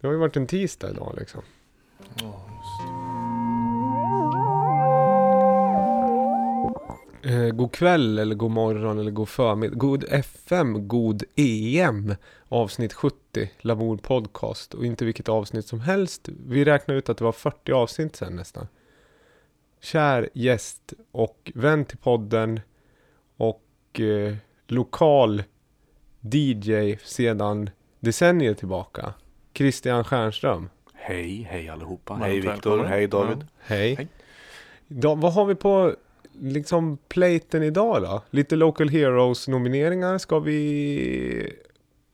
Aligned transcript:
Det 0.00 0.06
har 0.06 0.14
ju 0.14 0.18
varit 0.18 0.36
en 0.36 0.46
tisdag 0.46 0.90
idag 0.90 1.14
liksom. 1.18 1.42
Ja, 1.98 2.48
just. 2.50 2.80
Eh, 7.34 7.48
god 7.48 7.72
kväll 7.72 8.18
eller 8.18 8.34
god 8.34 8.50
morgon 8.50 8.98
eller 8.98 9.10
god 9.10 9.28
förmiddag. 9.28 9.74
God 9.76 10.04
FM, 10.08 10.88
god 10.88 11.22
EM. 11.36 12.14
Avsnitt 12.48 12.92
70, 12.92 13.50
Lamour 13.58 13.96
Podcast. 13.96 14.74
Och 14.74 14.86
inte 14.86 15.04
vilket 15.04 15.28
avsnitt 15.28 15.66
som 15.66 15.80
helst. 15.80 16.28
Vi 16.46 16.64
räknar 16.64 16.94
ut 16.94 17.08
att 17.08 17.18
det 17.18 17.24
var 17.24 17.32
40 17.32 17.72
avsnitt 17.72 18.16
sen 18.16 18.36
nästan. 18.36 18.68
Kär 19.80 20.28
gäst 20.32 20.92
och 21.10 21.52
vän 21.54 21.84
till 21.84 21.98
podden. 21.98 22.60
Och 23.36 24.00
eh, 24.00 24.36
lokal 24.66 25.42
DJ 26.20 26.96
sedan 26.96 27.70
decennier 28.00 28.54
tillbaka. 28.54 29.14
Christian 29.58 30.04
Stjernström. 30.04 30.68
Hej, 30.94 31.48
hej 31.50 31.68
allihopa. 31.68 32.14
Hej 32.14 32.40
Viktor, 32.40 32.84
hej 32.84 33.06
David. 33.06 33.46
Hej. 33.58 33.94
Hej. 33.94 34.08
Idag, 34.88 35.16
vad 35.16 35.32
har 35.32 35.44
vi 35.44 35.54
på 35.54 35.94
liksom 36.40 36.98
platen 37.08 37.62
idag 37.62 38.02
då? 38.02 38.22
Lite 38.30 38.56
Local 38.56 38.88
Heroes 38.88 39.48
nomineringar 39.48 40.18
ska 40.18 40.38
vi... 40.38 41.52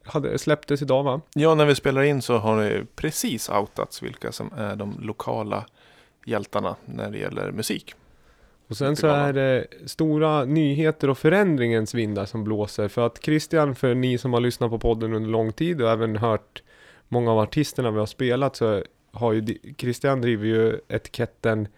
Hade, 0.05 0.39
släpptes 0.39 0.83
idag 0.83 1.03
va? 1.03 1.21
Ja, 1.35 1.55
när 1.55 1.67
vi 1.67 1.75
spelar 1.75 2.03
in 2.03 2.23
så 2.23 2.39
har 2.39 2.63
det 2.63 2.87
precis 2.97 3.49
outats 3.49 4.03
vilka 4.03 4.33
som 4.33 4.51
är 4.57 4.77
de 4.77 4.97
lokala 5.01 5.67
hjältarna 6.27 6.77
när 6.85 7.11
det 7.11 7.19
gäller 7.19 7.53
musik. 7.53 7.95
Och 8.69 8.77
sen 8.77 8.97
så 8.97 9.07
är 9.07 9.33
det 9.33 9.67
stora 9.87 10.45
nyheter 10.45 11.11
och 11.11 11.19
förändringens 11.19 11.95
vindar 11.95 12.27
som 12.27 12.45
blåser. 12.45 12.89
För 12.89 13.07
att 13.07 13.25
Christian, 13.25 13.75
för 13.75 13.95
ni 13.95 14.19
som 14.19 14.33
har 14.33 14.41
lyssnat 14.41 14.71
på 14.71 14.79
podden 14.79 15.15
under 15.15 15.31
lång 15.31 15.53
tid 15.53 15.83
och 15.83 15.91
även 15.91 16.17
hört 16.17 16.63
många 17.15 17.33
av 17.33 17.39
artisterna 17.39 17.91
vi 17.91 17.99
har 17.99 18.07
spelat 18.07 18.57
så 18.57 18.83
har 19.13 19.33
ju 19.33 19.59
Christian 19.79 20.21
driver 20.21 20.47
ju 20.47 20.81
etiketten 20.89 21.69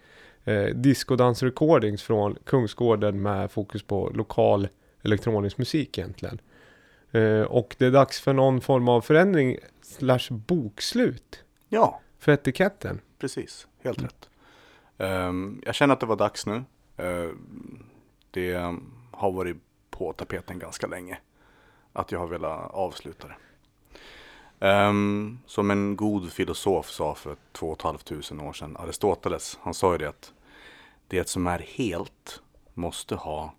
eh, 0.43 0.65
Disco 0.65 1.15
Dance 1.15 1.45
Recordings 1.45 2.03
från 2.03 2.35
Kungsgården 2.45 3.21
med 3.21 3.51
fokus 3.51 3.83
på 3.83 4.09
lokal 4.13 4.67
elektronisk 5.03 5.57
musik 5.57 5.97
egentligen. 5.97 6.41
Eh, 7.11 7.41
och 7.41 7.75
det 7.79 7.85
är 7.85 7.91
dags 7.91 8.21
för 8.21 8.33
någon 8.33 8.61
form 8.61 8.89
av 8.89 9.01
förändring 9.01 9.57
slash 9.81 10.27
bokslut 10.29 11.43
Ja, 11.69 12.01
för 12.19 12.31
etiketten. 12.31 13.01
precis. 13.19 13.67
Helt 13.83 14.03
rätt. 14.03 14.29
Ehm, 14.97 15.61
jag 15.65 15.75
känner 15.75 15.93
att 15.93 15.99
det 15.99 16.05
var 16.05 16.15
dags 16.15 16.45
nu. 16.45 16.63
Ehm, 16.97 17.85
det 18.31 18.55
um, 18.55 18.93
har 19.11 19.31
varit 19.31 19.57
på 19.89 20.13
tapeten 20.13 20.59
ganska 20.59 20.87
länge. 20.87 21.17
Att 21.93 22.11
jag 22.11 22.19
har 22.19 22.27
velat 22.27 22.71
avsluta 22.71 23.27
det. 23.27 23.35
Um, 24.59 25.39
som 25.45 25.71
en 25.71 25.95
god 25.95 26.31
filosof 26.31 26.89
sa 26.89 27.15
för 27.15 27.35
två 27.51 27.67
och 27.67 27.77
ett 27.77 27.81
halvt 27.81 28.05
tusen 28.05 28.41
år 28.41 28.53
sedan, 28.53 28.77
Aristoteles, 28.77 29.59
han 29.61 29.73
sa 29.73 29.91
ju 29.91 29.97
det 29.97 30.09
att 30.09 30.33
det 31.07 31.29
som 31.29 31.47
är 31.47 31.59
helt 31.59 32.41
måste 32.73 33.15
ha 33.15 33.53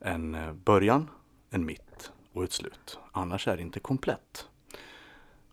en 0.00 0.34
eh, 0.34 0.52
början, 0.52 1.10
en 1.50 1.64
mitt 1.64 2.12
och 2.32 2.44
ett 2.44 2.52
slut. 2.52 2.98
Annars 3.12 3.48
är 3.48 3.56
det 3.56 3.62
inte 3.62 3.80
komplett. 3.80 4.48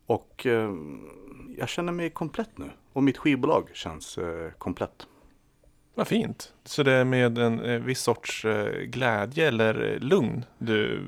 Och 0.06 0.46
um, 0.46 1.10
jag 1.58 1.70
känner 1.70 1.92
mig 1.92 2.10
komplett 2.10 2.58
nu. 2.58 2.72
Och 2.94 3.04
mitt 3.04 3.18
skivbolag 3.18 3.70
känns 3.74 4.18
uh, 4.18 4.52
komplett. 4.58 5.08
Vad 5.98 6.08
fint. 6.08 6.54
Så 6.64 6.84
det 6.84 6.92
är 6.92 7.06
med 7.06 7.38
en 7.38 7.60
eh, 7.60 7.82
viss 7.82 8.02
sorts 8.02 8.46
eh, 8.46 8.82
glädje 8.82 9.48
eller 9.48 9.92
eh, 9.92 10.00
lugn 10.00 10.46
du 10.58 11.08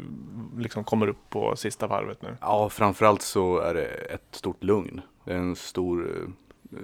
liksom 0.58 0.84
kommer 0.84 1.08
upp 1.08 1.30
på 1.30 1.56
sista 1.56 1.88
varvet 1.88 2.22
nu. 2.22 2.38
Ja, 2.42 2.70
framförallt 2.70 3.22
så 3.22 3.60
är 3.60 3.74
det 3.74 3.86
ett 3.86 4.28
stort 4.32 4.64
lugn. 4.64 5.02
Det 5.24 5.34
är 5.34 5.38
en 5.38 5.56
stor 5.56 6.28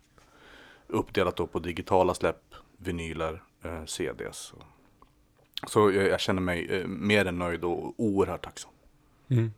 Uppdelat 0.92 1.36
då 1.36 1.46
på 1.46 1.58
digitala 1.58 2.14
släpp, 2.14 2.54
vinyler, 2.76 3.42
eh, 3.64 3.84
CDs. 3.84 4.52
Så 5.66 5.90
jag, 5.90 6.06
jag 6.08 6.20
känner 6.20 6.42
mig 6.42 6.66
eh, 6.80 6.86
mer 6.86 7.24
än 7.26 7.38
nöjd 7.38 7.64
och 7.64 7.94
oerhört 7.96 8.44
tacksam. 8.44 8.70
Mm. 9.30 9.52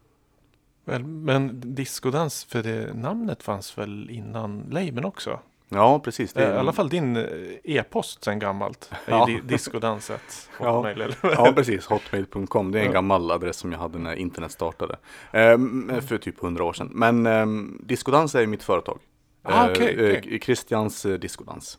Väl, 0.85 1.05
men 1.05 1.61
discodans, 1.75 2.45
för 2.45 2.63
det 2.63 2.95
namnet 2.95 3.43
fanns 3.43 3.79
väl 3.79 4.11
innan 4.11 4.61
labeln 4.71 5.05
också? 5.05 5.41
Ja, 5.69 5.99
precis. 5.99 6.37
Eh, 6.37 6.55
I 6.55 6.59
alla 6.59 6.73
fall 6.73 6.89
din 6.89 7.17
eh, 7.17 7.25
e-post 7.65 8.25
sen 8.25 8.39
gammalt. 8.39 8.91
Ja. 9.07 9.29
Ja. 9.31 9.39
Discodanset. 9.45 10.51
Ja. 10.61 10.71
Hotmail, 10.77 11.01
eller? 11.01 11.17
Ja, 11.23 11.53
precis. 11.57 11.87
Hotmail.com. 11.87 12.73
Det 12.73 12.79
är 12.79 12.83
en 12.83 12.87
Ja. 12.87 12.93
gammal 12.93 13.31
adress 13.31 13.57
som 13.57 13.73
jag 13.73 13.79
hade 13.79 13.99
när 13.99 14.15
internet 14.15 14.53
startade. 14.53 14.97
Ehm, 15.33 15.93
för 16.07 16.19
typ 16.19 16.43
100 16.43 16.65
år 16.65 16.73
sedan. 16.73 16.91
Men 16.93 17.27
um, 17.27 17.81
Discodans 17.85 18.35
är 18.35 18.47
mitt 18.47 18.63
företag. 18.63 18.99
Ah, 19.43 19.65
Eh, 19.65 19.71
okej, 19.71 20.23
eh. 20.35 20.39
Christians 20.39 21.07
eh, 21.07 21.19
Discodans. 21.19 21.79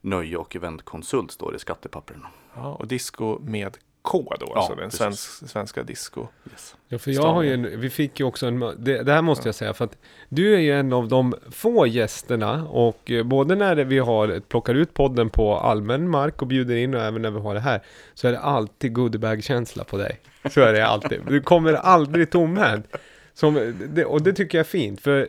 Nöje 0.00 0.36
och 0.36 0.56
eventkonsult 0.56 1.30
står 1.30 1.50
det 1.52 1.56
i 1.56 1.58
skattepapperna. 1.58 2.26
Ja, 2.54 2.74
och 2.74 2.86
disco 2.86 3.38
med 3.38 3.76
K 4.02 4.34
då, 4.40 4.54
alltså 4.54 4.74
den 4.74 4.84
precis. 4.84 4.98
svensk, 4.98 5.50
svenska 5.50 5.82
disco. 5.82 6.26
Yes. 6.50 6.76
Ja, 6.88 6.98
för 6.98 7.10
jag 7.10 7.32
har 7.32 7.42
ju 7.42 7.54
en, 7.54 7.80
vi 7.80 7.90
fick 7.90 8.20
ju 8.20 8.26
också 8.26 8.46
en, 8.46 8.60
det, 8.60 9.02
det 9.02 9.12
här 9.12 9.22
måste 9.22 9.48
jag 9.48 9.54
säga, 9.54 9.74
för 9.74 9.84
att 9.84 9.96
du 10.28 10.54
är 10.54 10.58
ju 10.58 10.72
en 10.72 10.92
av 10.92 11.08
de 11.08 11.34
få 11.50 11.86
gästerna 11.86 12.68
och 12.68 13.10
eh, 13.10 13.24
både 13.24 13.54
när 13.54 13.76
vi 13.76 13.98
har, 13.98 14.40
plockar 14.40 14.74
ut 14.74 14.94
podden 14.94 15.30
på 15.30 15.56
allmän 15.56 16.08
mark 16.10 16.42
och 16.42 16.48
bjuder 16.48 16.76
in 16.76 16.94
och 16.94 17.00
även 17.00 17.22
när 17.22 17.30
vi 17.30 17.40
har 17.40 17.54
det 17.54 17.60
här, 17.60 17.82
så 18.14 18.28
är 18.28 18.32
det 18.32 18.40
alltid 18.40 18.92
goodiebag-känsla 18.92 19.84
på 19.84 19.96
dig. 19.96 20.20
Så 20.50 20.60
är 20.60 20.72
det 20.72 20.86
alltid. 20.86 21.20
Du 21.28 21.40
kommer 21.42 21.72
aldrig 21.72 22.30
tomhänt. 22.30 22.86
Som, 23.34 23.74
det, 23.94 24.04
och 24.04 24.22
det 24.22 24.32
tycker 24.32 24.58
jag 24.58 24.64
är 24.64 24.68
fint, 24.68 25.00
för 25.00 25.28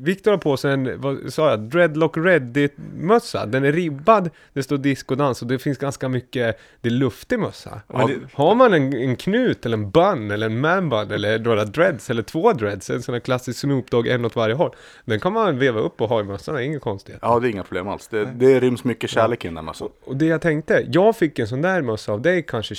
Viktor 0.00 0.30
har 0.30 0.38
på 0.38 0.56
sig 0.56 0.72
en, 0.72 1.00
vad 1.00 1.32
sa 1.32 1.50
jag, 1.50 1.60
Dreadlock 1.60 2.16
Reddit-mössa. 2.16 3.46
Den 3.46 3.64
är 3.64 3.72
ribbad, 3.72 4.30
det 4.52 4.62
står 4.62 4.78
discodans 4.78 5.42
och 5.42 5.48
det 5.48 5.58
finns 5.58 5.78
ganska 5.78 6.08
mycket, 6.08 6.60
det 6.80 6.88
är 6.88 6.92
luftig 6.92 7.38
mössa. 7.38 7.80
Ja, 7.92 8.06
det- 8.06 8.18
Har 8.34 8.54
man 8.54 8.74
en, 8.74 8.92
en 8.94 9.16
knut 9.16 9.66
eller 9.66 9.76
en 9.76 9.90
bun 9.90 10.30
eller 10.30 10.46
en 10.46 10.60
man 10.60 10.88
bun 10.88 11.10
eller 11.10 11.38
några 11.38 11.64
dreads 11.64 12.10
eller 12.10 12.22
två 12.22 12.52
dreads, 12.52 12.90
en 12.90 13.02
sån 13.02 13.12
här 13.12 13.20
klassisk 13.20 13.60
Snoop 13.60 13.90
Dogg, 13.90 14.06
en 14.06 14.24
åt 14.24 14.36
varje 14.36 14.54
håll. 14.54 14.74
Den 15.04 15.20
kan 15.20 15.32
man 15.32 15.58
veva 15.58 15.80
upp 15.80 16.00
och 16.00 16.08
ha 16.08 16.20
i 16.20 16.24
mössan, 16.24 16.54
det 16.54 16.60
är 16.62 16.64
inget 16.64 16.82
konstigt. 16.82 17.16
Ja, 17.22 17.38
det 17.40 17.48
är 17.48 17.50
inga 17.50 17.62
problem 17.64 17.88
alls. 17.88 18.08
Det, 18.08 18.24
det 18.24 18.60
ryms 18.60 18.84
mycket 18.84 19.10
kärlek 19.10 19.44
i 19.44 19.48
den 19.48 19.54
där 19.54 19.62
mössan. 19.62 19.88
Och 20.04 20.16
det 20.16 20.26
jag 20.26 20.40
tänkte, 20.40 20.86
jag 20.92 21.16
fick 21.16 21.38
en 21.38 21.48
sån 21.48 21.62
där 21.62 21.82
mössa 21.82 22.12
av 22.12 22.22
dig 22.22 22.42
kanske 22.48 22.74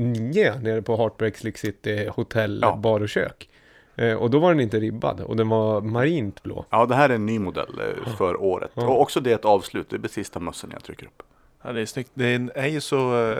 2009 0.00 0.52
nere 0.62 0.82
på 0.82 0.96
Heartbreak 0.96 1.36
Slick 1.36 1.58
City 1.58 2.08
hotell, 2.14 2.58
Ja. 2.62 2.76
bar 2.76 3.00
och 3.00 3.08
kök. 3.08 3.48
Eh, 3.96 4.14
och 4.14 4.30
då 4.30 4.38
var 4.38 4.50
den 4.50 4.60
inte 4.60 4.80
ribbad 4.80 5.20
och 5.20 5.36
den 5.36 5.48
var 5.48 5.80
marint 5.80 6.42
blå. 6.42 6.64
Ja, 6.70 6.86
det 6.86 6.94
här 6.94 7.10
är 7.10 7.14
en 7.14 7.26
ny 7.26 7.38
modell 7.38 7.80
eh, 8.06 8.14
för 8.16 8.42
året. 8.42 8.70
Ja. 8.74 8.86
Och 8.88 9.00
också 9.00 9.20
det 9.20 9.30
är 9.30 9.34
ett 9.34 9.44
avslut. 9.44 9.90
Det 9.90 9.96
är 9.96 10.00
precis 10.00 10.14
sista 10.14 10.40
mössan 10.40 10.70
jag 10.72 10.84
trycker 10.84 11.06
upp. 11.06 11.22
Ja, 11.64 11.72
det 11.72 11.80
är 11.80 11.86
snyggt. 11.86 12.10
Det 12.14 12.48
är 12.54 12.66
ju 12.66 12.80
så 12.80 13.30
eh, 13.30 13.36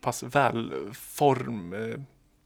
pass 0.00 0.22
välform. 0.22 1.72
Eh, 1.72 2.00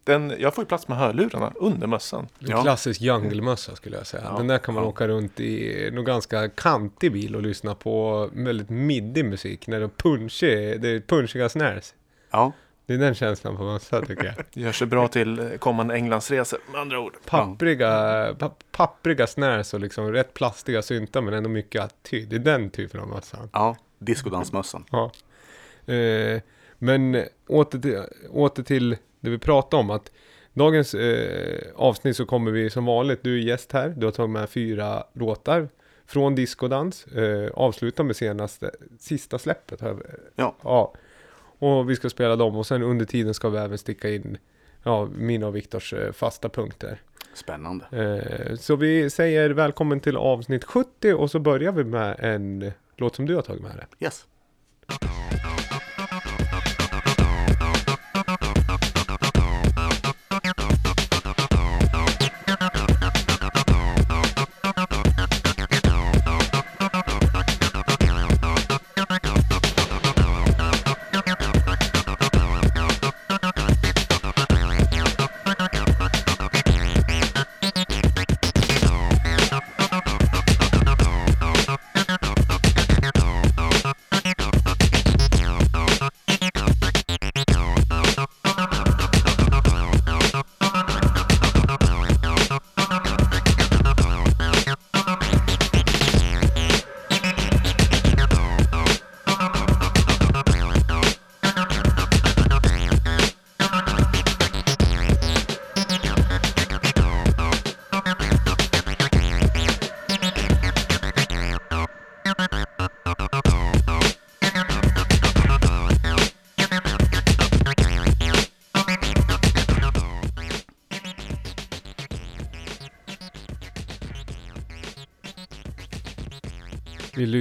den, 0.05 0.33
jag 0.39 0.55
får 0.55 0.63
ju 0.65 0.69
plats 0.69 0.89
med 0.89 0.99
hörlurarna 0.99 1.53
under 1.57 1.87
mössan. 1.87 2.27
En 2.39 2.51
Ja. 2.51 2.63
klassisk 2.63 3.01
jungle-mössa 3.01 3.77
skulle 3.77 3.97
jag 3.97 4.07
säga. 4.07 4.23
Ja. 4.31 4.37
Den 4.39 4.47
där 4.47 4.59
kan 4.59 4.75
man 4.75 4.85
Ja. 4.85 4.89
åka 4.91 5.09
runt 5.09 5.41
i 5.41 5.91
någon 5.93 6.05
ganska 6.05 6.49
kantig 6.49 7.13
bil 7.13 7.37
och 7.37 7.43
lyssna 7.43 7.75
på 7.75 8.29
väldigt 8.33 8.71
middig 8.71 9.25
musik. 9.25 9.67
När 9.67 9.79
det 9.81 9.87
är 9.87 9.89
punchig, 9.89 10.81
det 10.81 10.89
är 10.89 11.01
punchiga 11.01 11.49
snares. 11.49 11.95
Ja, 12.31 12.53
Det 12.89 12.95
är 12.95 12.99
den 12.99 13.15
känslan 13.15 13.57
på 13.57 13.63
mössa 13.65 14.03
tycker 14.03 14.25
jag. 14.25 14.35
Det 14.53 14.61
gör 14.61 14.73
sig 14.73 14.87
bra 14.87 15.09
till 15.09 15.57
kommande 15.59 15.95
Englandsresor 15.95 16.59
med 16.73 16.81
andra 16.81 17.01
ord. 17.01 17.17
Pappriga, 17.27 17.89
pa, 18.39 18.51
pappriga 18.73 19.27
snärs 19.27 19.75
och 19.75 19.81
liksom 19.81 20.13
rätt 20.13 20.35
plastiga 20.35 20.83
syntar 20.83 21.21
men 21.21 21.35
ändå 21.35 21.49
mycket 21.49 21.83
attityd. 21.83 22.29
Det 22.29 22.37
är 22.37 22.41
den 22.41 22.71
typen 22.71 23.01
av 23.01 23.09
mössa. 23.09 23.49
Ja, 23.53 23.77
discodansmössan. 23.99 24.85
Ja. 24.91 25.11
Eh, 25.95 26.41
men 26.79 27.25
åter 27.47 27.79
till, 27.79 28.03
åter 28.31 28.63
till 28.63 28.97
det 29.21 29.31
vi 29.31 29.39
pratade 29.39 29.81
om. 29.81 29.91
att 29.91 30.11
Dagens 30.53 30.95
eh, 30.95 31.61
avsnitt 31.77 32.17
så 32.17 32.27
kommer 32.27 32.51
vi 32.51 32.71
som 32.71 32.85
vanligt, 32.85 33.23
du 33.23 33.35
är 33.35 33.43
gäst 33.43 33.73
här, 33.73 33.89
du 33.97 34.07
har 34.07 34.13
tagit 34.13 34.31
med 34.31 34.51
fyra 34.51 35.05
låtar 35.13 35.69
från 36.07 36.35
discodans. 36.35 37.07
Eh, 37.07 37.51
avsluta 37.55 38.03
med 38.03 38.17
senaste, 38.17 38.71
sista 38.99 39.39
släppet. 39.39 39.81
Här. 39.81 39.97
Ja. 40.37 40.55
ja. 40.63 40.95
Och 41.59 41.91
vi 41.91 41.97
ska 41.97 42.11
spela 42.11 42.37
dem 42.37 42.57
och 42.57 42.67
sen 42.67 42.83
under 42.83 43.05
tiden 43.05 43.35
ska 43.35 43.49
vi 43.49 43.59
även 43.59 43.79
sticka 43.79 44.11
in 44.11 44.39
ja, 44.83 45.09
mina 45.15 45.47
och 45.47 45.57
Viktors 45.57 45.93
eh, 45.93 46.13
fasta 46.13 46.49
punkter. 46.49 47.03
Spännande. 47.35 47.85
Eh, 47.93 48.57
så 48.57 48.77
vi 48.77 49.11
säger 49.11 49.51
välkommen 49.51 50.01
till 50.01 50.17
avsnitt 50.17 50.65
70 50.65 51.15
och 51.15 51.31
så 51.31 51.39
börjar 51.39 51.73
vi 51.73 51.85
med 51.85 52.17
en 52.19 52.73
låt 52.97 53.17
som 53.17 53.27
du 53.27 53.35
har 53.35 53.43
tagit 53.43 53.63
med 53.63 53.77
dig. 53.77 53.87
Yes. 54.01 54.27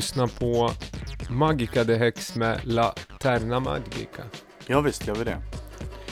Vi 0.07 0.09
lyssnar 0.09 0.27
på 0.39 0.71
Magica 1.29 1.83
de 1.83 1.95
Hex 1.95 2.35
med 2.35 2.59
La 2.63 2.93
Terna 3.19 3.59
Magica. 3.59 4.23
Ja 4.65 4.81
visst 4.81 5.07
gör 5.07 5.15
vi 5.15 5.23
det. 5.23 5.37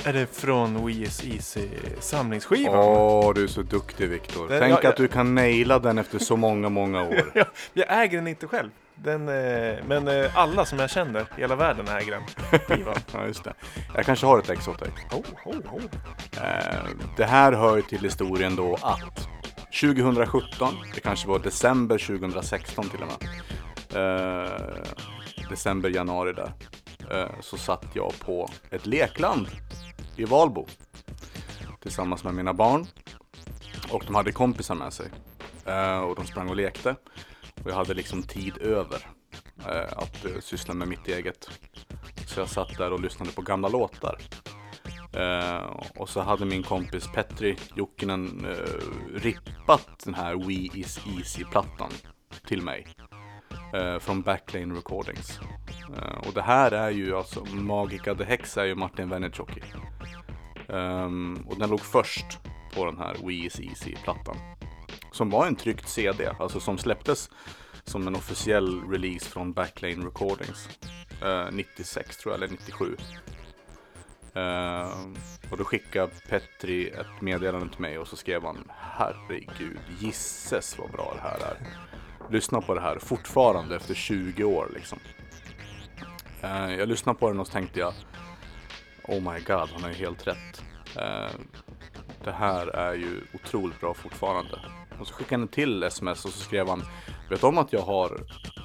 Är 0.04 0.14
det 0.14 0.28
från 0.36 0.86
We 0.86 0.92
is 0.92 1.24
Easy 1.24 1.68
samlingsskivan? 2.00 2.76
Åh, 2.80 3.34
du 3.34 3.44
är 3.44 3.48
så 3.48 3.62
duktig 3.62 4.10
Viktor. 4.10 4.48
Den- 4.48 4.60
Tänk 4.60 4.80
ja, 4.84 4.90
att 4.90 4.98
du 4.98 5.08
kan 5.08 5.36
naila 5.36 5.80
den 5.80 5.98
efter 5.98 6.20
så 6.20 6.36
många, 6.38 6.70
många 6.70 7.02
år. 7.10 7.32
Ja, 7.36 7.46
jag 7.74 8.04
äger 8.04 8.18
den 8.18 8.28
inte 8.28 8.48
själv. 8.48 8.70
Den, 8.96 9.30
eh, 9.30 9.76
men 9.88 10.08
eh, 10.08 10.38
alla 10.38 10.66
som 10.66 10.80
jag 10.80 10.90
känner 10.90 11.22
i 11.22 11.42
hela 11.42 11.56
världen 11.56 11.88
äger 11.88 12.12
den 12.12 12.60
skivan. 12.60 12.96
Ja, 13.14 13.26
just 13.28 13.44
det. 13.44 13.54
Jag 13.96 14.06
kanske 14.06 14.26
har 14.26 14.40
ett 14.40 14.50
ex 14.50 14.68
åt 14.68 14.80
dig. 14.80 14.90
Oh, 15.12 15.20
oh, 15.46 15.58
oh. 15.76 15.84
Eh, 16.44 16.86
det 17.18 17.26
här 17.26 17.52
hör 17.54 17.76
ju 17.76 17.82
till 17.82 18.00
historien 18.04 18.56
då 18.56 18.78
att 18.82 19.28
2017, 19.82 20.74
det 20.96 21.00
kanske 21.02 21.28
var 21.28 21.40
december 21.40 21.98
2016 21.98 22.90
till 22.90 23.00
och 23.02 23.08
med. 23.08 23.30
Eh, 23.96 25.50
december, 25.50 25.90
januari 25.90 26.34
där. 26.34 26.54
Eh, 27.12 27.40
så 27.42 27.58
satt 27.58 27.86
jag 27.94 28.20
på 28.20 28.50
ett 28.70 28.86
lekland 28.86 29.48
i 30.16 30.26
Valbo. 30.26 30.68
Tillsammans 31.82 32.24
med 32.24 32.34
mina 32.34 32.54
barn. 32.54 32.88
Och 33.92 34.04
de 34.06 34.16
hade 34.16 34.32
kompisar 34.32 34.76
med 34.76 34.94
sig. 34.94 35.10
Eh, 35.66 36.00
och 36.00 36.16
de 36.16 36.26
sprang 36.26 36.50
och 36.50 36.56
lekte. 36.56 36.96
Och 37.64 37.72
jag 37.72 37.76
hade 37.76 37.94
liksom 37.94 38.24
tid 38.24 38.58
över 38.58 39.08
eh, 39.68 39.98
att 39.98 40.26
eh, 40.26 40.40
syssla 40.40 40.74
med 40.74 40.88
mitt 40.88 41.08
eget. 41.08 41.50
Så 42.28 42.40
jag 42.40 42.50
satt 42.50 42.78
där 42.78 42.94
och 42.94 43.00
lyssnade 43.00 43.32
på 43.32 43.42
gamla 43.42 43.68
låtar. 43.68 44.18
Uh, 45.18 45.82
och 45.96 46.10
så 46.10 46.22
hade 46.22 46.46
min 46.46 46.64
kompis 46.64 47.08
Petri 47.14 47.58
Jokinen 47.76 48.46
uh, 48.46 49.16
rippat 49.16 50.00
den 50.04 50.14
här 50.14 50.36
We 50.36 50.80
Is 50.80 51.00
Easy-plattan 51.18 51.92
till 52.48 52.62
mig. 52.62 52.88
Eh, 53.76 54.00
från 54.00 54.22
Backlane 54.22 54.76
Recordings. 54.76 55.40
Eh, 55.98 56.28
och 56.28 56.34
det 56.34 56.42
här 56.42 56.72
är 56.72 56.90
ju 56.90 57.16
alltså, 57.16 57.46
Magica 57.46 58.16
the 58.16 58.24
Hex 58.24 58.58
är 58.58 58.66
ju 58.66 58.76
Martin 58.76 59.10
Venetjoki. 59.10 59.62
Ehm, 60.68 61.46
och 61.50 61.60
den 61.60 61.70
låg 61.70 61.82
först 61.82 62.40
på 62.76 62.86
den 62.86 62.98
här 62.98 63.16
We 63.24 63.34
Is 63.34 63.60
Easy-plattan. 63.60 64.38
Som 65.12 65.30
var 65.30 65.48
en 65.48 65.56
tryckt 65.56 65.90
CD, 65.90 66.32
alltså 66.40 66.60
som 66.60 66.78
släpptes 66.78 67.30
som 67.84 68.08
en 68.08 68.16
officiell 68.16 68.90
release 68.90 69.26
från 69.26 69.54
Backlane 69.54 70.06
Recordings. 70.06 70.70
Eh, 71.22 71.52
96 71.52 72.18
tror 72.18 72.34
jag, 72.34 72.44
eller 72.44 72.52
97. 72.52 72.86
Uh, 74.38 74.44
ehm, 74.44 75.16
och 75.52 75.58
då 75.58 75.64
skickade 75.64 76.12
Petri 76.30 76.90
ett 76.90 77.22
meddelande 77.22 77.70
till 77.70 77.82
mig 77.82 78.00
och 78.00 78.08
så 78.08 78.16
skrev 78.16 78.44
han 78.44 78.72
Herregud, 78.78 79.80
gisses 80.00 80.80
vad 80.80 80.92
bra 80.92 81.14
det 81.16 81.22
här 81.22 81.38
är. 81.38 81.58
Lyssna 82.32 82.62
på 82.62 82.74
det 82.74 82.82
här 82.82 83.00
fortfarande 83.00 83.76
efter 83.76 83.94
20 83.94 84.44
år 84.44 84.72
liksom. 84.74 85.00
Eh, 86.42 86.76
jag 86.76 86.90
lyssnade 86.90 87.20
på 87.20 87.30
den 87.30 87.40
och 87.40 87.48
så 87.48 87.54
tänkte 87.54 87.80
jag 87.80 87.94
Oh 89.04 89.34
my 89.34 89.40
god, 89.40 89.70
han 89.74 89.84
har 89.84 89.90
ju 89.90 89.96
helt 89.96 90.28
rätt. 90.28 90.64
Eh, 90.98 91.30
det 92.24 92.32
här 92.32 92.68
är 92.68 92.94
ju 92.94 93.22
otroligt 93.34 93.80
bra 93.80 93.94
fortfarande. 93.94 94.60
Och 95.00 95.08
så 95.08 95.14
skickade 95.14 95.36
han 95.36 95.42
en 95.42 95.48
till 95.48 95.84
sms 95.84 96.26
och 96.26 96.32
så 96.32 96.40
skrev 96.40 96.68
han 96.68 96.84
Vet 97.30 97.44
om 97.44 97.58
att 97.58 97.74
jag 97.74 97.82
har 97.82 98.20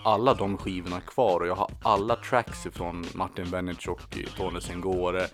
alla 0.05 0.35
de 0.35 0.59
skivorna 0.59 1.01
kvar 1.01 1.41
och 1.41 1.47
jag 1.47 1.55
har 1.55 1.71
alla 1.83 2.17
tracks 2.17 2.67
ifrån 2.67 3.05
Martin 3.15 3.45
Venetjoki, 3.45 4.27
Tony 4.37 4.61
Sengore, 4.61 5.27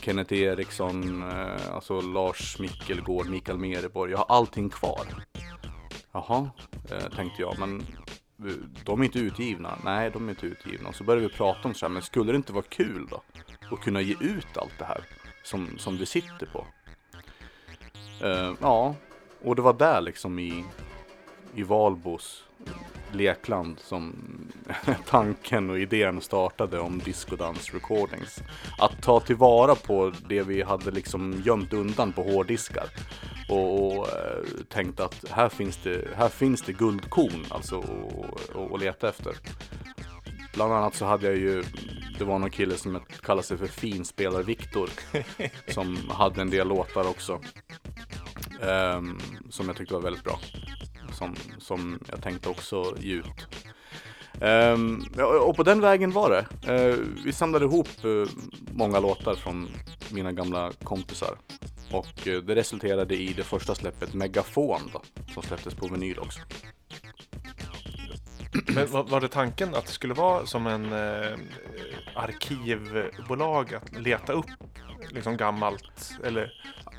Kenneth 0.00 0.34
Eriksson, 0.34 1.22
eh, 1.30 1.74
alltså 1.74 2.00
Lars 2.00 2.58
Mickelgård, 2.58 3.28
Mikael 3.28 3.58
Mereborg. 3.58 4.10
Jag 4.10 4.18
har 4.18 4.36
allting 4.36 4.70
kvar. 4.70 5.06
Jaha, 6.12 6.50
eh, 6.90 7.08
tänkte 7.16 7.42
jag, 7.42 7.58
men 7.58 7.80
eh, 8.46 8.54
de 8.84 9.00
är 9.00 9.04
inte 9.04 9.18
utgivna. 9.18 9.78
Nej, 9.84 10.10
de 10.10 10.28
är 10.28 10.30
inte 10.30 10.46
utgivna. 10.46 10.88
Och 10.88 10.94
så 10.94 11.04
började 11.04 11.28
vi 11.28 11.34
prata 11.34 11.68
om 11.68 11.74
så 11.74 11.86
här, 11.86 11.90
men 11.90 12.02
skulle 12.02 12.32
det 12.32 12.36
inte 12.36 12.52
vara 12.52 12.64
kul 12.68 13.06
då? 13.10 13.22
Att 13.70 13.80
kunna 13.80 14.00
ge 14.00 14.16
ut 14.20 14.56
allt 14.56 14.78
det 14.78 14.84
här 14.84 15.04
som, 15.42 15.78
som 15.78 15.96
vi 15.96 16.06
sitter 16.06 16.46
på. 16.52 16.66
Uh, 18.24 18.54
ja, 18.60 18.94
och 19.44 19.56
det 19.56 19.62
var 19.62 19.72
där 19.72 20.00
liksom 20.00 20.38
i, 20.38 20.64
i 21.54 21.62
Valbos 21.62 22.44
lekland 23.12 23.78
som 23.78 24.14
tanken 25.06 25.70
och 25.70 25.78
idén 25.78 26.20
startade 26.20 26.78
om 26.78 26.98
Discodans 26.98 27.74
Recordings. 27.74 28.38
Att 28.78 29.02
ta 29.02 29.20
tillvara 29.20 29.74
på 29.74 30.12
det 30.28 30.42
vi 30.42 30.62
hade 30.62 30.90
liksom 30.90 31.42
gömt 31.44 31.72
undan 31.72 32.12
på 32.12 32.22
hårddiskar 32.22 32.86
och, 33.48 33.96
och 33.98 34.08
eh, 34.08 34.44
tänkt 34.68 35.00
att 35.00 35.24
här 35.30 35.48
finns 35.48 35.76
det, 35.76 36.08
här 36.16 36.28
finns 36.28 36.62
det 36.62 36.72
guldkorn 36.72 37.44
alltså 37.50 37.78
att- 37.80 38.72
att 38.72 38.80
leta 38.80 39.08
efter. 39.08 39.36
Bland 40.54 40.72
annat 40.72 40.94
så 40.94 41.04
hade 41.04 41.26
jag 41.26 41.36
ju, 41.36 41.64
det 42.18 42.24
var 42.24 42.38
någon 42.38 42.50
kille 42.50 42.76
som 42.76 43.00
kallade 43.22 43.46
sig 43.46 43.56
för 43.58 43.66
Finspelar 43.66 44.42
Viktor 44.42 44.90
som 45.72 45.98
hade 46.10 46.40
en 46.40 46.50
del 46.50 46.68
låtar 46.68 47.08
också. 47.08 47.40
ehm, 48.62 49.18
som 49.50 49.66
jag 49.66 49.76
tyckte 49.76 49.94
var 49.94 50.00
väldigt 50.00 50.24
bra. 50.24 50.38
Som, 51.12 51.34
som 51.58 51.98
jag 52.10 52.22
tänkte 52.22 52.48
också 52.48 52.94
ge 53.00 53.12
ut. 53.14 53.46
Ja, 55.16 55.40
och 55.40 55.56
på 55.56 55.62
den 55.62 55.80
vägen 55.80 56.10
var 56.10 56.30
det. 56.30 56.72
Eh, 56.74 56.96
vi 57.24 57.32
samlade 57.32 57.64
ihop 57.64 57.88
eh, 58.04 58.30
många 58.72 59.00
låtar 59.00 59.34
från 59.34 59.68
mina 60.10 60.32
gamla 60.32 60.72
kompisar. 60.84 61.36
Och 61.92 62.28
eh, 62.28 62.42
det 62.42 62.54
resulterade 62.54 63.16
i 63.16 63.32
det 63.32 63.44
första 63.44 63.74
släppet 63.74 64.14
Megafon 64.14 64.90
då, 64.92 65.02
som 65.32 65.42
släpptes 65.42 65.74
på 65.74 65.88
vinyl 65.88 66.18
också. 66.18 66.40
Men 68.66 68.90
var, 68.90 69.02
var 69.04 69.20
det 69.20 69.28
tanken 69.28 69.74
att 69.74 69.86
det 69.86 69.92
skulle 69.92 70.14
vara 70.14 70.46
som 70.46 70.66
en 70.66 70.92
eh, 70.92 71.38
arkivbolag 72.14 73.74
att 73.74 73.92
leta 74.02 74.32
upp 74.32 74.46
liksom 75.10 75.36
gammalt 75.36 76.10
eller 76.24 76.52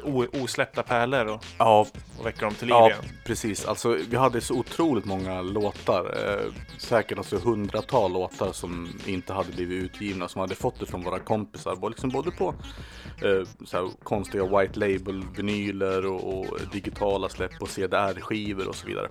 o, 0.03 0.25
osläppta 0.33 0.83
pärlor 0.83 1.25
och, 1.25 1.45
Ja, 1.57 1.87
och 2.19 2.25
väcka 2.25 2.45
dem 2.45 2.53
till 2.55 2.67
liv 2.67 2.73
ja 2.75 2.89
igen. 2.89 3.03
precis. 3.25 3.65
Alltså, 3.65 3.97
vi 4.09 4.17
hade 4.17 4.41
så 4.41 4.53
otroligt 4.55 5.05
många 5.05 5.41
låtar. 5.41 6.15
Eh, 6.25 6.51
säkert 6.77 7.17
alltså 7.17 7.37
hundratal 7.37 8.13
låtar 8.13 8.51
som 8.51 8.89
inte 9.05 9.33
hade 9.33 9.51
blivit 9.51 9.83
utgivna. 9.83 10.27
Som 10.27 10.41
hade 10.41 10.55
fått 10.55 10.79
det 10.79 10.85
från 10.85 11.03
våra 11.03 11.19
kompisar. 11.19 11.75
Både- 11.75 11.93
Liksom 11.93 12.09
både 12.09 12.31
på 12.31 12.55
eh, 13.21 13.47
så 13.65 13.91
konstiga 14.03 14.59
white 14.59 14.79
label 14.79 15.23
vinyler 15.35 16.05
och, 16.05 16.39
och 16.39 16.59
digitala 16.71 17.29
släpp 17.29 17.61
och 17.61 17.69
CDR-skivor 17.69 18.67
och 18.67 18.75
så 18.75 18.87
vidare. 18.87 19.09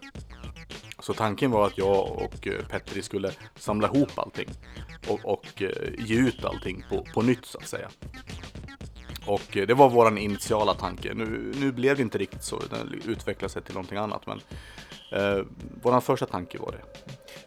Så 1.02 1.14
tanken 1.14 1.50
var 1.50 1.66
att 1.66 1.78
jag 1.78 2.10
och 2.10 2.46
eh, 2.46 2.66
Petri 2.68 3.02
skulle 3.02 3.32
samla 3.54 3.88
ihop 3.88 4.18
allting 4.18 4.48
och, 5.08 5.24
och 5.24 5.62
eh, 5.62 5.70
ge 5.98 6.16
ut 6.16 6.44
allting 6.44 6.84
på, 6.88 7.06
på 7.14 7.22
nytt 7.22 7.44
så 7.44 7.58
att 7.58 7.68
säga. 7.68 7.88
Och 9.26 9.56
eh, 9.56 9.66
det 9.66 9.74
var 9.74 9.90
våran 9.90 10.18
initiala 10.18 10.74
tanke. 10.74 11.14
Nu, 11.14 11.52
nu 11.60 11.72
blev 11.72 11.96
det 11.96 12.02
inte 12.02 12.18
riktigt 12.18 12.44
så, 12.44 12.62
den 12.70 13.00
utvecklade 13.06 13.52
sig 13.52 13.62
till 13.62 13.74
någonting 13.74 13.98
annat. 13.98 14.26
Men 14.26 14.40
eh, 15.12 15.44
våran 15.82 16.02
första 16.02 16.26
tanke 16.26 16.58
var 16.58 16.72
det. 16.72 17.02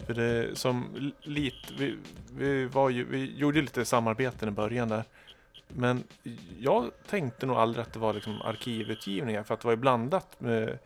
För 0.06 0.14
det 0.14 0.58
som 0.58 0.86
lit, 1.22 1.72
vi, 1.78 1.98
vi, 2.38 2.66
var 2.66 2.90
ju, 2.90 3.06
vi 3.06 3.36
gjorde 3.38 3.62
lite 3.62 3.86
samarbeten 3.86 4.50
i 4.50 4.52
början 4.52 4.90
där. 4.90 5.04
Men 5.68 6.04
jag 6.60 6.92
tänkte 7.10 7.46
nog 7.46 7.58
aldrig 7.58 7.84
att 7.84 7.94
det 7.94 8.00
var 8.00 8.14
liksom 8.14 8.42
arkivutgivningar 8.42 9.44
för 9.44 9.54
att 9.54 9.62
det 9.62 9.68
var 9.68 9.74
ju 9.74 9.82
blandat 9.82 10.28
med 10.40 10.80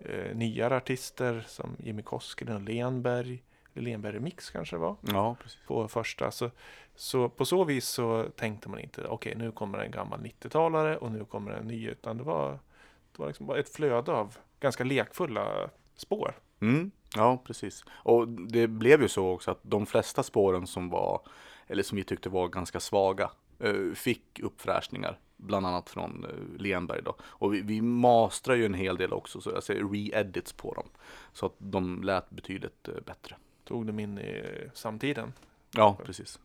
eh, 0.00 0.36
nyare 0.36 0.76
artister 0.76 1.44
som 1.46 1.76
Jimmy 1.78 2.02
Koskinen 2.02 2.56
och 2.56 2.62
Lenberg. 2.62 3.42
Lenberg 3.76 4.12
Remix 4.12 4.50
kanske 4.50 4.76
det 4.76 4.80
var 4.80 4.96
Ja, 5.00 5.36
precis. 5.42 5.58
på 5.66 5.88
första. 5.88 6.30
Så, 6.30 6.50
så 6.94 7.28
på 7.28 7.44
så 7.44 7.64
vis 7.64 7.84
så 7.88 8.26
tänkte 8.36 8.68
man 8.68 8.80
inte 8.80 9.04
okej 9.06 9.34
nu 9.36 9.52
kommer 9.52 9.78
en 9.78 9.90
gammal 9.90 10.20
90-talare 10.20 10.96
och 10.96 11.12
nu 11.12 11.24
kommer 11.24 11.50
en 11.50 11.66
ny. 11.66 11.88
Utan 11.88 12.16
det 12.16 12.22
var, 12.24 12.50
det 13.12 13.18
var 13.18 13.26
liksom 13.26 13.46
bara 13.46 13.58
ett 13.58 13.68
flöde 13.74 14.12
av 14.12 14.36
ganska 14.60 14.84
lekfulla 14.84 15.70
spår. 15.96 16.34
Mm, 16.60 16.90
ja, 17.16 17.42
precis. 17.44 17.84
Och 17.90 18.28
det 18.28 18.66
blev 18.68 19.02
ju 19.02 19.08
så 19.08 19.28
också 19.30 19.50
att 19.50 19.60
de 19.62 19.86
flesta 19.86 20.22
spåren 20.22 20.66
som 20.66 20.88
var, 20.90 21.20
eller 21.66 21.82
som 21.82 21.96
vi 21.96 22.04
tyckte 22.04 22.28
var 22.28 22.48
ganska 22.48 22.80
svaga, 22.80 23.30
eh, 23.58 23.92
fick 23.94 24.40
uppfräschningar. 24.42 25.18
Bland 25.46 25.66
annat 25.66 25.90
från 25.90 26.24
eh, 26.24 26.62
Lenberg 26.62 27.02
då. 27.02 27.16
Och 27.22 27.54
vi, 27.54 27.60
vi 27.60 27.82
mastrar 27.82 28.54
ju 28.54 28.66
en 28.66 28.74
hel 28.74 28.96
del 28.96 29.12
också, 29.12 29.40
så 29.40 29.50
jag 29.50 29.62
säger 29.62 29.82
re-edits 29.82 30.52
på 30.56 30.74
dem. 30.74 30.88
Så 31.32 31.46
att 31.46 31.54
de 31.58 32.02
lät 32.02 32.30
betydligt 32.30 32.88
eh, 32.88 32.94
bättre. 33.06 33.36
Tog 33.64 33.86
dem 33.86 33.98
in 33.98 34.18
i 34.18 34.44
samtiden. 34.74 35.32
Ja, 35.70 35.98
precis. 36.04 36.38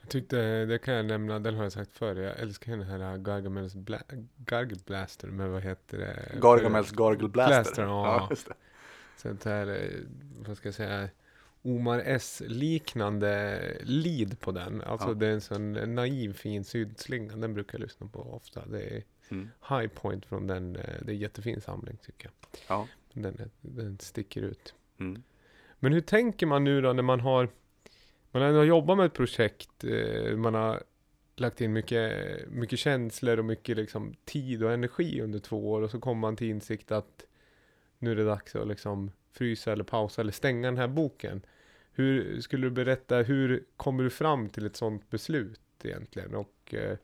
Jag 0.00 0.10
tyckte, 0.10 0.64
det 0.64 0.78
kan 0.78 0.94
jag 0.94 1.06
nämna, 1.06 1.38
den 1.38 1.54
har 1.54 1.62
jag 1.62 1.72
sagt 1.72 1.92
förr. 1.92 2.16
Jag 2.16 2.40
älskar 2.40 2.72
den 2.72 2.82
här 2.82 3.16
Gargamels 3.16 3.74
Bla 3.74 4.00
Gargle 4.36 4.78
Blaster, 4.86 5.28
men 5.28 5.52
vad 5.52 5.62
heter 5.62 5.98
det? 5.98 6.40
Gargamels 6.40 6.90
Gargle 6.90 7.28
Blaster. 7.28 7.62
Blaster, 7.62 7.82
ja. 7.82 8.06
ja 8.06 8.26
just 8.30 8.48
det. 8.48 8.54
Sånt 9.16 9.44
här, 9.44 9.66
eh, 9.66 10.00
vad 10.46 10.56
ska 10.56 10.68
jag 10.68 10.74
säga, 10.74 11.08
Omar 11.62 12.02
S-liknande 12.06 13.60
lead 13.82 14.40
på 14.40 14.52
den. 14.52 14.82
Alltså 14.82 15.08
Ja. 15.08 15.14
det 15.14 15.26
är 15.26 15.32
en 15.32 15.40
sån 15.40 15.72
naiv 15.94 16.32
fin 16.32 16.64
sydslinga, 16.64 17.36
den 17.36 17.54
brukar 17.54 17.78
jag 17.78 17.82
lyssna 17.82 18.06
på 18.06 18.20
ofta. 18.20 18.66
Det 18.66 18.82
är 18.82 19.02
Mm. 19.28 19.48
high 19.68 19.86
point 19.86 20.26
från 20.26 20.46
den, 20.46 20.76
eh, 20.76 20.82
det 20.82 21.10
är 21.10 21.14
en 21.14 21.18
jättefin 21.18 21.60
samling 21.60 21.96
tycker 22.06 22.24
jag. 22.30 22.60
Ja. 22.68 22.88
Den, 23.12 23.34
är- 23.40 23.50
den 23.60 23.98
sticker 23.98 24.42
ut. 24.42 24.74
Mm. 25.00 25.22
Men 25.78 25.92
hur 25.92 26.00
tänker 26.00 26.46
man 26.46 26.64
nu 26.64 26.80
då 26.80 26.92
när 26.92 27.02
man 27.02 27.20
har 27.20 27.48
Man 28.32 28.42
har 28.54 28.64
jobbat 28.64 28.96
med 28.96 29.06
ett 29.06 29.12
projekt 29.14 29.84
eh, 29.84 30.36
Man 30.36 30.54
har 30.54 30.82
lagt 31.36 31.60
in 31.60 31.72
mycket, 31.72 32.12
mycket 32.50 32.78
känslor 32.78 33.38
och 33.38 33.44
mycket 33.44 33.76
liksom 33.76 34.14
tid 34.24 34.62
och 34.64 34.72
energi 34.72 35.20
under 35.20 35.38
två 35.38 35.70
år 35.70 35.82
och 35.82 35.90
så 35.90 36.00
kommer 36.00 36.20
man 36.20 36.36
till 36.36 36.46
insikt 36.50 36.90
att 36.92 37.24
nu 37.98 38.10
är 38.12 38.16
det 38.16 38.24
dags 38.24 38.56
att 38.56 38.68
liksom 38.68 39.10
frysa 39.32 39.72
eller 39.72 39.84
pausa 39.84 40.20
eller 40.20 40.32
stänga 40.32 40.68
den 40.68 40.76
här 40.76 40.88
boken. 40.88 41.42
Hur 41.92 42.40
skulle 42.40 42.66
du 42.66 42.70
berätta, 42.70 43.16
hur 43.16 43.64
kommer 43.76 44.04
du 44.04 44.10
fram 44.10 44.48
till 44.48 44.66
ett 44.66 44.76
sådant 44.76 45.10
beslut 45.10 45.60
egentligen? 45.82 46.34
Och 46.34 46.74
eh, 46.74 46.96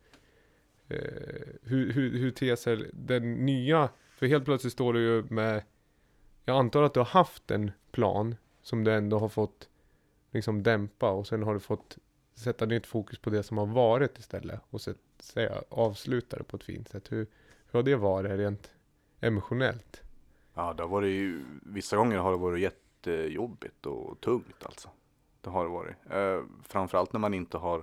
eh, 0.88 1.47
hur, 1.62 1.92
hur, 1.92 2.18
hur 2.18 2.30
ter 2.30 2.56
sig 2.56 2.90
den 2.92 3.35
nya, 3.35 3.88
för 4.16 4.26
helt 4.26 4.45
plötsligt 4.45 4.73
står 4.73 4.92
du 4.92 5.00
ju 5.00 5.23
med 5.23 5.62
jag 6.49 6.59
antar 6.59 6.83
att 6.83 6.95
du 6.95 7.00
har 7.00 7.04
haft 7.04 7.50
en 7.50 7.71
plan 7.90 8.37
som 8.62 8.85
du 8.85 8.92
ändå 8.92 9.18
har 9.18 9.28
fått 9.28 9.68
liksom 10.30 10.62
dämpa 10.62 11.11
och 11.11 11.26
sen 11.26 11.42
har 11.42 11.54
du 11.54 11.61
fått 11.61 11.99
sätta 12.35 12.66
nytt 12.66 12.87
fokus 12.87 13.18
på 13.18 13.30
det 13.30 13.42
som 13.42 13.59
har 13.59 13.66
varit 13.66 14.18
istället 14.18 14.61
och 14.71 14.80
säga, 15.18 15.62
avsluta 15.68 16.37
det 16.37 16.45
på 16.45 16.56
ett 16.56 16.64
fint 16.64 16.88
sätt. 16.88 17.12
Hur, 17.12 17.26
hur 17.66 17.78
har 17.78 17.83
det 17.83 17.97
varit 17.97 18.30
rent 18.30 18.71
emotionellt? 19.21 20.02
Ja, 20.58 20.75
det 20.75 20.82
har 20.82 20.88
varit 20.88 21.10
ju, 21.10 21.44
vissa 21.62 21.96
gånger 21.96 22.18
har 22.18 22.30
det 22.30 22.36
varit 22.36 22.60
jättejobbigt 22.60 23.86
och 23.86 24.20
tungt 24.20 24.66
alltså. 24.66 24.88
Det 25.40 25.50
har 25.50 25.64
det 25.64 25.70
varit. 25.70 25.96
Eh, 26.10 26.44
framförallt 26.62 27.12
när 27.12 27.20
man 27.20 27.34
inte 27.34 27.58
har 27.58 27.78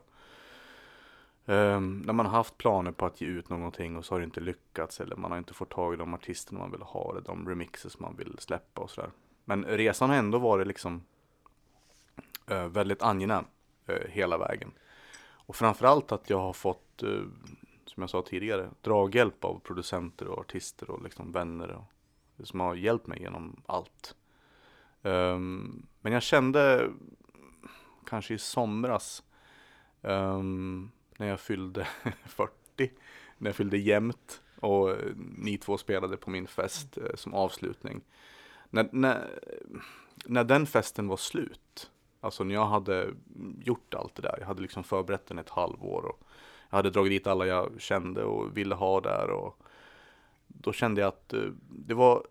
eh, 1.46 1.80
när 1.80 2.14
man 2.14 2.26
har 2.26 2.34
haft 2.34 2.58
planer 2.58 2.92
på 2.92 3.06
att 3.06 3.22
ge 3.22 3.28
ut 3.28 3.50
någonting 3.50 3.98
och 3.98 4.06
så 4.06 4.16
har 4.16 4.20
det 4.20 4.26
inte 4.26 4.40
lyckats 4.40 5.02
eller 5.02 5.16
man 5.16 5.32
har 5.32 5.38
inte 5.38 5.54
fått 5.54 5.70
tag 5.70 5.94
i 5.94 5.98
de 5.98 6.14
artister 6.14 6.54
man 6.54 6.72
vill 6.72 6.82
ha 6.82 7.12
eller 7.12 7.22
de 7.22 7.50
remixes 7.50 8.00
man 8.00 8.16
vill 8.16 8.36
släppa 8.40 8.82
och 8.82 8.90
sådär. 8.90 9.12
Men 9.46 9.66
resan 9.66 10.10
har 10.10 10.18
ändå 10.18 10.40
varit 10.40 10.68
liksom 10.68 11.04
eh, 12.48 12.68
väldigt 12.68 13.02
angenäm 13.02 13.46
eh, 13.88 14.10
hela 14.10 14.38
vägen. 14.38 14.72
Och 15.46 15.56
framförallt 15.56 16.12
att 16.12 16.30
jag 16.30 16.40
har 16.40 16.54
fått, 16.54 17.04
eh, 17.04 17.24
som 17.86 18.04
jag 18.04 18.10
sa 18.10 18.22
tidigare, 18.22 18.70
draghjälp 18.82 19.46
av 19.46 19.60
producenter 19.60 20.28
och 20.28 20.40
artister 20.40 20.92
och 20.92 21.04
liksom 21.04 21.32
vänner 21.32 21.72
och 21.72 21.93
som 22.46 22.60
har 22.60 22.76
hjälpt 22.76 23.08
mig 23.08 23.22
genom 23.22 23.62
allt. 23.66 24.16
Um, 25.02 25.86
men 26.02 26.14
jag 26.14 26.24
kände 26.24 26.90
kanske 28.06 28.34
i 28.34 28.38
somras 28.38 29.24
um, 30.02 30.92
när 31.18 31.28
jag 31.28 31.40
fyllde 31.40 31.88
40, 32.26 32.92
när 33.38 33.50
jag 33.50 33.56
fyllde 33.56 33.78
jämnt 33.78 34.42
och 34.60 34.98
ni 35.38 35.58
två 35.58 35.78
spelade 35.78 36.18
på 36.18 36.30
min 36.30 36.48
fest 36.48 36.98
uh, 36.98 37.16
som 37.16 37.34
avslutning. 37.34 38.02
När, 38.70 38.90
när, 38.92 39.40
när 40.26 40.44
den 40.44 40.66
festen 40.66 41.08
var 41.08 41.18
slut, 41.18 41.92
alltså 42.22 42.44
när 42.44 42.54
jag 42.54 42.66
hade 42.66 43.10
gjort 43.60 43.94
allt 43.94 44.16
det 44.16 44.22
där, 44.22 44.36
jag 44.40 44.48
hade 44.48 44.62
liksom 44.62 44.84
förberett 44.84 45.28
den 45.28 45.40
ett 45.40 45.50
halvår 45.50 46.06
och 46.06 46.24
jag 46.70 46.78
hade 46.78 46.90
dragit 46.90 47.12
dit 47.12 47.28
alla 47.28 47.46
jag 47.46 47.82
kände 47.82 48.24
och 48.24 48.58
ville 48.58 48.76
ha 48.76 49.02
där 49.02 49.30
och 49.30 49.58
då 50.54 50.74
kände 50.74 51.02
jag 51.02 51.08
att 51.08 51.34
eh, 51.34 51.50
det 51.70 51.94
var, 51.94 52.28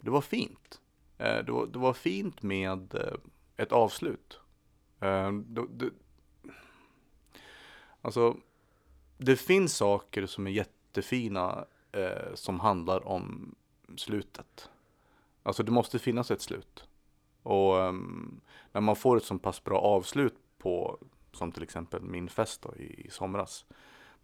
det 0.00 0.10
var 0.10 0.20
fint. 0.20 0.80
Eh, 1.18 1.44
det, 1.44 1.52
var, 1.52 1.66
det 1.66 1.78
var 1.78 1.92
fint 1.92 2.42
med 2.42 2.94
eh, 2.94 3.14
ett 3.56 3.72
avslut. 3.72 4.40
Det, 5.46 5.66
det, 5.70 5.90
alltså, 8.02 8.36
det 9.18 9.36
finns 9.36 9.76
saker 9.76 10.26
som 10.26 10.46
är 10.46 10.50
jättefina 10.50 11.64
som 12.34 12.60
handlar 12.60 13.08
om 13.08 13.54
slutet. 13.96 14.70
Alltså 15.42 15.62
det 15.62 15.72
måste 15.72 15.98
finnas 15.98 16.30
ett 16.30 16.40
slut. 16.40 16.88
Och 17.42 17.84
ehm, 17.84 18.40
när 18.72 18.80
man 18.80 18.96
får 18.96 19.16
ett 19.16 19.24
så 19.24 19.38
pass 19.38 19.64
bra 19.64 19.80
avslut 19.80 20.34
på, 20.58 20.98
som 21.32 21.52
till 21.52 21.62
exempel 21.62 22.02
min 22.02 22.28
fest 22.28 22.62
då, 22.62 22.76
i, 22.76 23.06
i 23.06 23.10
somras. 23.10 23.64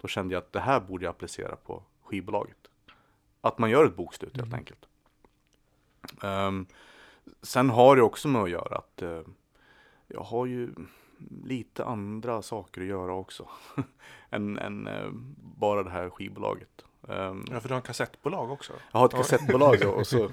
Då 0.01 0.07
kände 0.07 0.33
jag 0.33 0.41
att 0.41 0.53
det 0.53 0.59
här 0.59 0.79
borde 0.79 1.05
jag 1.05 1.11
applicera 1.11 1.55
på 1.55 1.83
skivbolaget. 2.01 2.69
Att 3.45 3.57
man 3.57 3.69
gör 3.69 3.85
ett 3.85 3.95
bokslut 3.95 4.35
helt 4.35 4.47
Mm. 4.47 4.59
enkelt. 4.59 4.85
Ehm, 6.23 6.65
sen 7.41 7.69
har 7.69 7.95
det 7.95 8.01
också 8.01 8.27
med 8.27 8.41
att 8.41 8.49
göra 8.49 8.77
att 8.77 9.01
eh, 9.01 9.21
jag 10.07 10.21
har 10.21 10.45
ju 10.45 10.69
lite 11.43 11.85
andra 11.85 12.41
saker 12.41 12.81
att 12.81 12.87
göra 12.87 13.13
också. 13.13 13.47
än 14.29 14.57
än 14.59 14.87
eh, 14.87 15.09
bara 15.59 15.83
det 15.83 15.89
här 15.89 16.09
skivbolaget. 16.09 16.85
Ehm, 17.09 17.45
Ja, 17.51 17.59
för 17.59 17.67
du 17.67 17.73
har 17.73 17.79
en 17.79 17.85
kassettbolag 17.87 18.51
också. 18.51 18.73
jag 18.91 18.99
har 18.99 19.05
ett 19.05 19.13
kassettbolag 19.15 19.77
då, 19.81 19.89
och 19.89 20.07
så. 20.07 20.29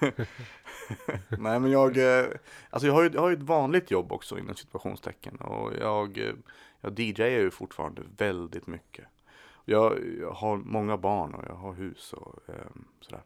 Nej 1.28 1.60
men 1.60 1.70
jag, 1.70 1.96
eh, 2.20 2.26
alltså 2.70 2.86
jag 2.86 2.94
har 2.94 3.02
ju 3.02 3.10
jag 3.14 3.20
har 3.20 3.28
ju 3.28 3.36
ett 3.36 3.42
vanligt 3.42 3.90
jobb 3.90 4.12
också 4.12 4.38
inom 4.38 4.54
situationstecken 4.54 5.36
och 5.36 5.72
jag, 5.80 6.34
jag 6.80 6.98
DJar 7.00 7.26
ju 7.26 7.50
fortfarande 7.50 8.02
väldigt 8.16 8.66
mycket. 8.66 9.04
Jag, 9.68 9.98
jag 10.20 10.30
har 10.30 10.56
många 10.56 10.96
barn 10.96 11.34
och 11.34 11.44
jag 11.48 11.54
har 11.54 11.72
hus 11.74 12.12
och 12.12 12.48
ehm, 12.48 12.84
sådär. 13.00 13.22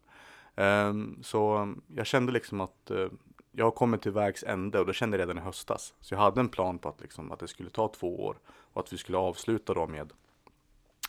Ehm, 0.56 1.18
så 1.22 1.74
jag 1.96 2.06
kände 2.06 2.32
liksom 2.32 2.60
att 2.60 2.90
eh, 2.90 3.08
jag 3.52 3.64
har 3.64 3.70
kommit 3.70 4.02
till 4.02 4.12
vägs 4.12 4.44
ände 4.44 4.80
och 4.80 4.86
det 4.86 4.94
kände 4.94 5.16
jag 5.16 5.22
redan 5.22 5.38
i 5.38 5.40
höstas. 5.40 5.94
Så 6.00 6.14
jag 6.14 6.18
hade 6.18 6.40
en 6.40 6.48
plan 6.48 6.78
på 6.78 6.88
att, 6.88 7.00
liksom, 7.00 7.32
att 7.32 7.38
det 7.38 7.48
skulle 7.48 7.70
ta 7.70 7.88
två 7.88 8.24
år 8.24 8.36
och 8.46 8.80
att 8.80 8.92
vi 8.92 8.96
skulle 8.96 9.18
avsluta 9.18 9.74
då 9.74 9.86
med 9.86 10.12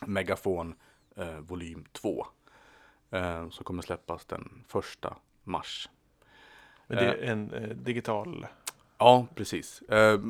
Megafon 0.06 0.74
eh, 1.16 1.38
volym 1.38 1.84
2. 1.92 2.26
Eh, 3.10 3.48
som 3.48 3.64
kommer 3.64 3.82
släppas 3.82 4.24
den 4.24 4.64
första 4.68 5.16
mars. 5.44 5.88
Men 6.86 6.96
det 6.96 7.04
är 7.04 7.30
en 7.30 7.52
eh, 7.52 7.76
digital... 7.76 8.46
Ja, 8.98 9.26
precis. 9.34 9.82
Eh, 9.82 10.20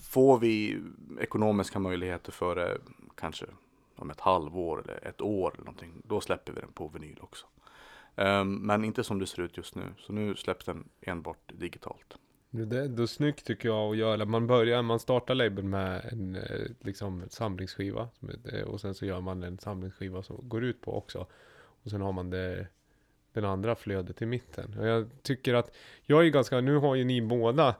får 0.00 0.38
vi 0.38 0.82
ekonomiska 1.20 1.78
möjligheter 1.78 2.32
för 2.32 2.56
det, 2.56 2.78
kanske 3.14 3.46
om 3.96 4.10
ett 4.10 4.20
halvår 4.20 4.82
eller 4.84 5.08
ett 5.08 5.20
år 5.20 5.50
eller 5.54 5.64
någonting, 5.64 6.02
då 6.04 6.20
släpper 6.20 6.52
vi 6.52 6.60
den 6.60 6.72
på 6.72 6.88
vinyl 6.88 7.18
också. 7.20 7.46
Ehm, 8.16 8.54
men 8.54 8.84
inte 8.84 9.04
som 9.04 9.18
det 9.18 9.26
ser 9.26 9.42
ut 9.42 9.56
just 9.56 9.74
nu, 9.74 9.82
så 9.98 10.12
nu 10.12 10.36
släpps 10.36 10.64
den 10.64 10.88
enbart 11.00 11.52
digitalt. 11.54 12.16
Det 12.50 12.78
är 12.78 12.84
ändå 12.84 13.06
snyggt 13.06 13.46
tycker 13.46 13.68
jag 13.68 13.90
att 13.90 13.96
göra. 13.96 14.24
Man 14.24 14.46
börjar, 14.46 14.82
man 14.82 15.00
startar 15.00 15.34
labeln 15.34 15.70
med 15.70 16.04
en 16.12 16.36
eh, 16.36 16.70
liksom 16.80 17.24
samlingsskiva. 17.28 18.08
Eh, 18.52 18.62
och 18.62 18.80
sen 18.80 18.94
så 18.94 19.06
gör 19.06 19.20
man 19.20 19.42
en 19.42 19.58
samlingsskiva 19.58 20.22
som 20.22 20.48
går 20.48 20.64
ut 20.64 20.80
på 20.80 20.96
också. 20.96 21.26
Och 21.84 21.90
sen 21.90 22.00
har 22.00 22.12
man 22.12 22.30
det, 22.30 22.66
den 23.32 23.44
andra 23.44 23.74
flödet 23.74 24.22
i 24.22 24.26
mitten. 24.26 24.78
Och 24.78 24.86
jag 24.86 25.10
tycker 25.22 25.54
att, 25.54 25.76
jag 26.02 26.26
är 26.26 26.30
ganska, 26.30 26.60
nu 26.60 26.76
har 26.76 26.94
ju 26.94 27.04
ni 27.04 27.22
båda 27.22 27.74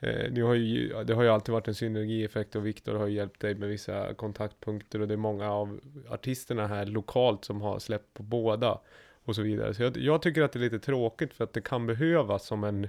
Eh, 0.00 0.32
nu 0.32 0.42
har 0.42 0.54
ju, 0.54 1.04
det 1.04 1.14
har 1.14 1.22
ju 1.22 1.28
alltid 1.28 1.52
varit 1.52 1.68
en 1.68 1.74
synergieffekt 1.74 2.56
och 2.56 2.66
Viktor 2.66 2.94
har 2.94 3.06
ju 3.06 3.14
hjälpt 3.14 3.40
dig 3.40 3.54
med 3.54 3.68
vissa 3.68 4.14
kontaktpunkter 4.14 5.00
och 5.00 5.08
det 5.08 5.14
är 5.14 5.18
många 5.18 5.50
av 5.52 5.80
artisterna 6.08 6.66
här 6.66 6.86
lokalt 6.86 7.44
som 7.44 7.60
har 7.60 7.78
släppt 7.78 8.14
på 8.14 8.22
båda 8.22 8.80
och 9.24 9.34
så 9.34 9.42
vidare. 9.42 9.74
Så 9.74 9.82
jag, 9.82 9.96
jag 9.96 10.22
tycker 10.22 10.42
att 10.42 10.52
det 10.52 10.58
är 10.58 10.60
lite 10.60 10.78
tråkigt 10.78 11.34
för 11.34 11.44
att 11.44 11.52
det 11.52 11.60
kan 11.60 11.86
behövas 11.86 12.46
som 12.46 12.64
en 12.64 12.88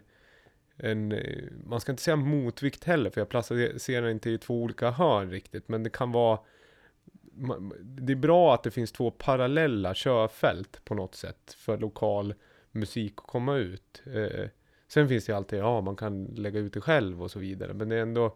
en, 0.81 1.11
eh, 1.11 1.43
man 1.65 1.81
ska 1.81 1.91
inte 1.91 2.03
säga 2.03 2.15
motvikt 2.15 2.83
heller, 2.83 3.09
för 3.09 3.21
jag 3.21 3.29
placerar 3.29 4.09
inte 4.09 4.29
i 4.29 4.37
två 4.37 4.61
olika 4.61 4.91
hörn 4.91 5.31
riktigt, 5.31 5.67
men 5.67 5.83
det 5.83 5.89
kan 5.89 6.11
vara 6.11 6.39
det 7.81 8.13
är 8.13 8.15
bra 8.15 8.53
att 8.53 8.63
det 8.63 8.71
finns 8.71 8.91
två 8.91 9.11
parallella 9.11 9.93
körfält 9.93 10.85
på 10.85 10.95
något 10.95 11.15
sätt 11.15 11.55
för 11.57 11.77
lokal 11.77 12.33
musik 12.71 13.13
att 13.17 13.27
komma 13.27 13.55
ut. 13.55 14.03
Eh, 14.05 14.49
sen 14.89 15.09
finns 15.09 15.25
det 15.25 15.31
ju 15.31 15.37
alltid, 15.37 15.59
ja 15.59 15.81
man 15.81 15.95
kan 15.95 16.25
lägga 16.25 16.59
ut 16.59 16.73
det 16.73 16.81
själv 16.81 17.23
och 17.23 17.31
så 17.31 17.39
vidare, 17.39 17.73
men 17.73 17.89
det 17.89 17.95
är 17.95 18.01
ändå 18.01 18.35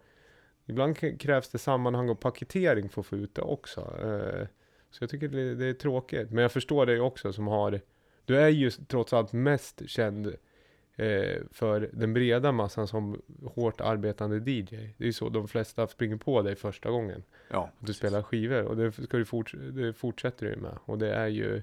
Ibland 0.65 1.19
krävs 1.19 1.50
det 1.50 1.57
sammanhang 1.57 2.10
och 2.10 2.19
paketering 2.19 2.89
för 2.89 3.01
att 3.01 3.07
få 3.07 3.15
ut 3.15 3.36
det 3.36 3.41
också. 3.41 3.81
Eh, 3.81 4.48
så 4.91 5.03
jag 5.03 5.10
tycker 5.10 5.27
det, 5.27 5.55
det 5.55 5.65
är 5.65 5.74
tråkigt, 5.74 6.31
men 6.31 6.41
jag 6.41 6.51
förstår 6.51 6.86
dig 6.86 7.00
också 7.00 7.33
som 7.33 7.48
har 7.48 7.81
Du 8.25 8.38
är 8.38 8.50
ju 8.50 8.69
trots 8.69 9.13
allt 9.13 9.33
mest 9.33 9.89
känd 9.89 10.27
eh, 10.95 11.41
för 11.51 11.89
den 11.93 12.13
breda 12.13 12.51
massan 12.51 12.88
som 12.88 13.22
hårt 13.55 13.81
arbetande 13.81 14.51
DJ. 14.51 14.63
Det 14.98 15.03
är 15.03 15.05
ju 15.05 15.13
så 15.13 15.29
de 15.29 15.48
flesta 15.48 15.88
springer 15.88 16.17
på 16.17 16.41
dig 16.41 16.55
första 16.55 16.89
gången. 16.89 17.24
Ja, 17.50 17.72
du 17.79 17.93
spelar 17.93 18.22
skivor 18.22 18.63
och 18.63 18.77
det, 18.77 18.91
ska 18.91 19.17
du 19.17 19.25
forts 19.25 19.55
det 19.72 19.93
fortsätter 19.93 20.45
du 20.45 20.55
med. 20.55 20.77
Och 20.86 20.98
det 20.98 21.13
är 21.13 21.27
ju, 21.27 21.62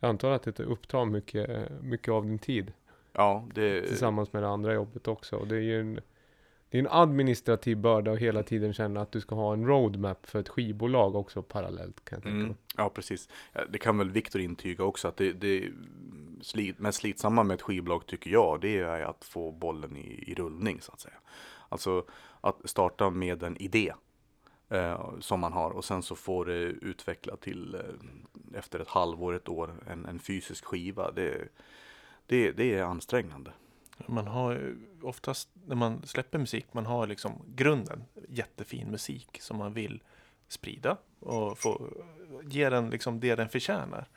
jag 0.00 0.08
antar 0.08 0.30
att 0.30 0.42
det 0.42 0.60
upptar 0.60 1.04
mycket, 1.04 1.70
mycket 1.82 2.08
av 2.08 2.26
din 2.26 2.38
tid. 2.38 2.72
Ja 3.12 3.48
det, 3.54 3.82
Tillsammans 3.82 4.32
med 4.32 4.42
det 4.42 4.48
andra 4.48 4.74
jobbet 4.74 5.08
också. 5.08 5.36
Och 5.36 5.46
det 5.46 5.56
är 5.56 5.60
ju 5.60 5.80
en, 5.80 6.00
det 6.70 6.78
är 6.78 6.82
en 6.82 6.88
administrativ 6.90 7.76
börda 7.76 8.12
att 8.12 8.18
hela 8.18 8.42
tiden 8.42 8.72
känna 8.72 9.00
att 9.00 9.12
du 9.12 9.20
ska 9.20 9.34
ha 9.34 9.52
en 9.52 9.66
roadmap 9.66 10.26
för 10.26 10.40
ett 10.40 10.48
skivbolag 10.48 11.14
också 11.14 11.42
parallellt 11.42 12.04
kan 12.04 12.16
jag 12.16 12.22
tänka 12.22 12.44
Mm, 12.44 12.54
ja, 12.76 12.88
precis. 12.88 13.28
Det 13.68 13.78
kan 13.78 13.98
väl 13.98 14.10
Viktor 14.10 14.40
intyga 14.40 14.84
också 14.84 15.08
att 15.08 15.16
det, 15.16 15.32
det 15.32 15.70
slit, 16.40 16.78
mest 16.78 16.98
slitsamma 16.98 17.42
med 17.42 17.54
ett 17.54 17.62
skivbolag 17.62 18.06
tycker 18.06 18.30
jag, 18.30 18.60
det 18.60 18.78
är 18.78 19.00
att 19.00 19.24
få 19.24 19.52
bollen 19.52 19.96
i, 19.96 20.24
i 20.26 20.34
rullning 20.34 20.80
så 20.80 20.92
att 20.92 21.00
säga. 21.00 21.14
Alltså 21.68 22.04
att 22.40 22.60
starta 22.64 23.10
med 23.10 23.42
en 23.42 23.56
idé 23.56 23.92
eh, 24.68 25.18
som 25.20 25.40
man 25.40 25.52
har 25.52 25.70
och 25.70 25.84
sen 25.84 26.02
så 26.02 26.16
får 26.16 26.44
det 26.44 26.54
utveckla 26.62 27.36
till 27.36 27.74
eh, 27.74 28.58
efter 28.58 28.80
ett 28.80 28.88
halvår, 28.88 29.34
ett 29.34 29.48
år, 29.48 29.74
en, 29.86 30.06
en 30.06 30.18
fysisk 30.18 30.64
skiva. 30.64 31.10
Det, 31.10 31.48
det, 32.30 32.52
det 32.52 32.74
är 32.74 32.82
ansträngande. 32.82 33.52
Man 34.06 34.26
har 34.26 34.52
ju 34.52 34.76
oftast 35.02 35.48
när 35.66 35.76
man 35.76 36.06
släpper 36.06 36.38
musik, 36.38 36.66
man 36.72 36.86
har 36.86 37.06
liksom 37.06 37.42
grunden, 37.54 38.04
jättefin 38.28 38.90
musik 38.90 39.38
som 39.40 39.58
man 39.58 39.72
vill 39.72 40.02
sprida 40.48 40.96
och 41.20 41.58
få, 41.58 41.88
ge 42.42 42.70
den 42.70 42.90
liksom 42.90 43.20
det 43.20 43.34
den 43.34 43.48
förtjänar. 43.48 44.08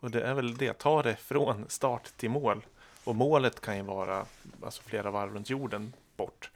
Och 0.00 0.10
det 0.10 0.22
är 0.22 0.34
väl 0.34 0.56
det, 0.56 0.78
ta 0.78 1.02
det 1.02 1.16
från 1.16 1.64
start 1.68 2.16
till 2.16 2.30
mål. 2.30 2.66
Och 3.04 3.16
målet 3.16 3.60
kan 3.60 3.76
ju 3.76 3.82
vara 3.82 4.26
alltså 4.62 4.82
flera 4.82 5.10
varv 5.10 5.34
runt 5.34 5.50
jorden 5.50 5.92
bort. 6.16 6.50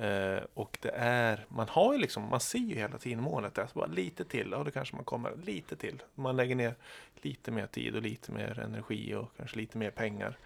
Eh, 0.00 0.42
och 0.54 0.78
det 0.82 0.90
är, 0.96 1.46
man 1.48 1.68
har 1.68 1.92
ju 1.92 1.98
liksom, 1.98 2.22
man 2.28 2.40
ser 2.40 2.58
ju 2.58 2.74
hela 2.74 2.98
tiden 2.98 3.22
målet 3.22 3.54
där, 3.54 3.66
så 3.66 3.78
bara 3.78 3.86
lite 3.86 4.24
till, 4.24 4.54
och 4.54 4.64
då 4.64 4.70
kanske 4.70 4.96
man 4.96 5.04
kommer 5.04 5.32
lite 5.44 5.76
till. 5.76 6.02
Man 6.14 6.36
lägger 6.36 6.54
ner 6.54 6.74
lite 7.14 7.50
mer 7.50 7.66
tid 7.66 7.96
och 7.96 8.02
lite 8.02 8.32
mer 8.32 8.58
energi 8.58 9.14
och 9.14 9.32
kanske 9.36 9.56
lite 9.56 9.78
mer 9.78 9.90
pengar. 9.90 10.38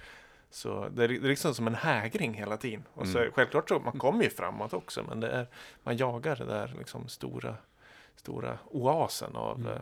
Så 0.50 0.88
det 0.88 1.04
är, 1.04 1.08
det 1.08 1.14
är 1.16 1.20
liksom 1.20 1.54
som 1.54 1.66
en 1.66 1.74
hägring 1.74 2.34
hela 2.34 2.56
tiden. 2.56 2.84
Och 2.94 3.08
så 3.08 3.18
Mm. 3.18 3.32
självklart 3.32 3.68
så, 3.68 3.78
man 3.78 3.98
kommer 3.98 4.24
ju 4.24 4.30
framåt 4.30 4.72
också, 4.72 5.02
men 5.08 5.20
det 5.20 5.28
är, 5.30 5.46
man 5.82 5.96
jagar 5.96 6.36
det 6.36 6.44
där 6.44 6.74
liksom 6.78 7.08
stora, 7.08 7.56
stora 8.16 8.58
oasen 8.70 9.36
av 9.36 9.60
Mm. 9.60 9.72
eh, 9.72 9.80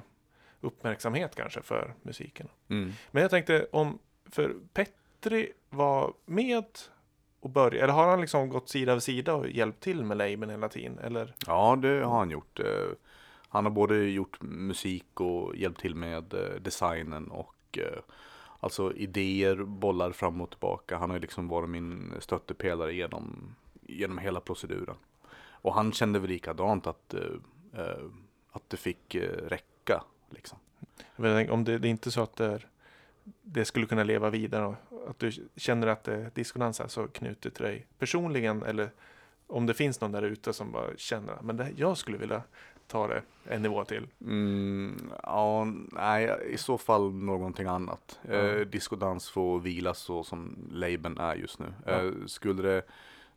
uppmärksamhet 0.60 1.34
kanske 1.36 1.62
för 1.62 1.94
musiken. 2.02 2.48
Mm. 2.68 2.92
Men 3.10 3.22
jag 3.22 3.30
tänkte 3.30 3.66
om, 3.72 3.98
för 4.30 4.54
Petri 4.72 5.52
var 5.70 6.12
med 6.26 6.64
och 7.42 7.50
började, 7.50 7.80
eller 7.80 7.92
har 7.92 8.06
han 8.08 8.20
liksom 8.20 8.48
gått 8.48 8.68
sida 8.68 8.94
vid 8.94 9.02
sida 9.02 9.34
och 9.34 9.48
hjälpt 9.50 9.80
till 9.80 10.04
med 10.04 10.16
labeln 10.16 10.50
hela 10.50 10.68
tiden? 10.68 10.98
Eller? 10.98 11.34
Ja, 11.46 11.76
det 11.82 12.04
har 12.04 12.18
han 12.18 12.30
gjort. 12.30 12.60
Eh, 12.60 12.90
Han 13.48 13.64
har 13.64 13.72
både 13.72 13.96
gjort 13.96 14.42
musik 14.42 15.20
och 15.20 15.56
hjälpt 15.56 15.80
till 15.80 15.94
med 15.94 16.34
eh, 16.34 16.60
designen 16.60 17.30
och 17.30 17.78
eh, 17.78 18.02
alltså 18.60 18.92
idéer, 18.92 19.56
bollar 19.64 20.12
fram 20.12 20.40
och 20.40 20.50
tillbaka. 20.50 20.96
Han 20.96 21.10
har 21.10 21.18
liksom 21.18 21.48
varit 21.48 21.70
min 21.70 22.14
stöttepelare 22.20 22.94
genom, 22.94 23.54
genom 23.80 24.18
hela 24.18 24.40
proceduren. 24.40 24.96
Och 25.64 25.74
han 25.74 25.92
kände 25.92 26.18
väl 26.18 26.30
likadant 26.30 26.86
att, 26.86 27.14
att 28.52 28.70
det 28.70 28.76
fick 28.76 29.16
räcka. 29.48 30.02
Liksom. 30.30 30.58
Jag 31.16 31.22
vet 31.22 31.50
om 31.50 31.64
det, 31.64 31.78
det 31.78 31.88
är 31.88 31.90
inte 31.90 32.10
så 32.10 32.22
att 32.22 32.36
det, 32.36 32.46
är, 32.46 32.66
det 33.42 33.64
skulle 33.64 33.86
kunna 33.86 34.04
leva 34.04 34.30
vidare 34.30 34.76
att 35.08 35.18
du 35.18 35.32
känner 35.56 35.86
att 35.86 36.04
det, 36.04 36.34
diskonans 36.34 36.80
är 36.80 36.88
så 36.88 37.08
knutet 37.08 37.54
till 37.54 37.64
dig 37.64 37.86
personligen 37.98 38.62
eller 38.62 38.90
om 39.46 39.66
det 39.66 39.74
finns 39.74 40.00
någon 40.00 40.12
där 40.12 40.22
ute 40.22 40.52
som 40.52 40.72
bara 40.72 40.96
känner 40.96 41.32
att 41.32 41.42
men 41.42 41.56
det, 41.56 41.72
jag 41.76 41.96
skulle 41.96 42.18
vilja 42.18 42.42
ta 42.86 43.06
det 43.06 43.22
en 43.44 43.62
nivå 43.62 43.84
till. 43.84 44.06
Mm, 44.20 45.12
ja, 45.22 45.64
nej, 45.92 46.38
i 46.50 46.56
så 46.56 46.78
fall 46.78 47.12
någonting 47.12 47.66
annat. 47.66 48.20
Ja. 48.28 48.34
Eh, 48.34 48.60
diskodans 48.60 49.30
får 49.30 49.58
vila 49.58 49.94
så 49.94 50.24
som 50.24 50.68
labeln 50.70 51.18
är 51.18 51.34
just 51.34 51.58
nu. 51.58 51.74
Ja. 51.86 51.92
Eh, 51.92 52.12
skulle, 52.26 52.62
det, 52.62 52.82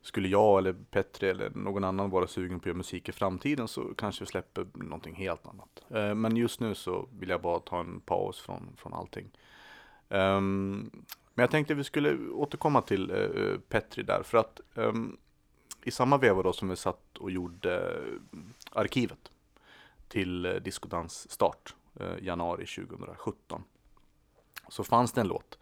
skulle 0.02 0.28
jag 0.28 0.58
eller 0.58 0.74
Petri 0.90 1.28
eller 1.28 1.50
någon 1.50 1.84
annan 1.84 2.10
vara 2.10 2.26
sugen 2.26 2.60
på 2.60 2.62
att 2.62 2.66
göra 2.66 2.76
musik 2.76 3.08
i 3.08 3.12
framtiden 3.12 3.68
så 3.68 3.94
kanske 3.96 4.24
vi 4.24 4.26
släpper 4.26 4.66
någonting 4.72 5.14
helt 5.14 5.46
annat. 5.46 5.84
Eh, 5.90 6.14
men 6.14 6.36
just 6.36 6.60
nu 6.60 6.74
så 6.74 7.08
vill 7.18 7.28
jag 7.28 7.40
bara 7.40 7.60
ta 7.60 7.80
en 7.80 8.00
paus 8.00 8.40
från, 8.40 8.68
från 8.76 8.94
allting. 8.94 9.30
Um, 10.08 10.90
men 11.34 11.42
jag 11.42 11.50
tänkte 11.50 11.74
vi 11.74 11.84
skulle 11.84 12.30
återkomma 12.30 12.82
till 12.82 13.10
uh, 13.10 13.58
Petri 13.58 14.02
där 14.02 14.22
för 14.22 14.38
att 14.38 14.60
um, 14.74 15.16
i 15.86 15.90
samma 15.90 16.18
veva 16.18 16.42
då 16.42 16.52
som 16.52 16.68
vi 16.68 16.76
satt 16.76 17.18
och 17.18 17.30
gjorde 17.30 17.96
eh, 17.96 18.38
arkivet 18.72 19.32
till 20.08 20.46
eh, 20.46 20.52
uh, 20.52 20.60
diskodans 20.60 21.30
start 21.30 21.74
uh, 22.00 22.24
januari 22.24 22.66
2017. 22.66 23.64
Så 24.68 24.84
fanns 24.84 25.12
det 25.12 25.20
en 25.20 25.28
låt 25.28 25.58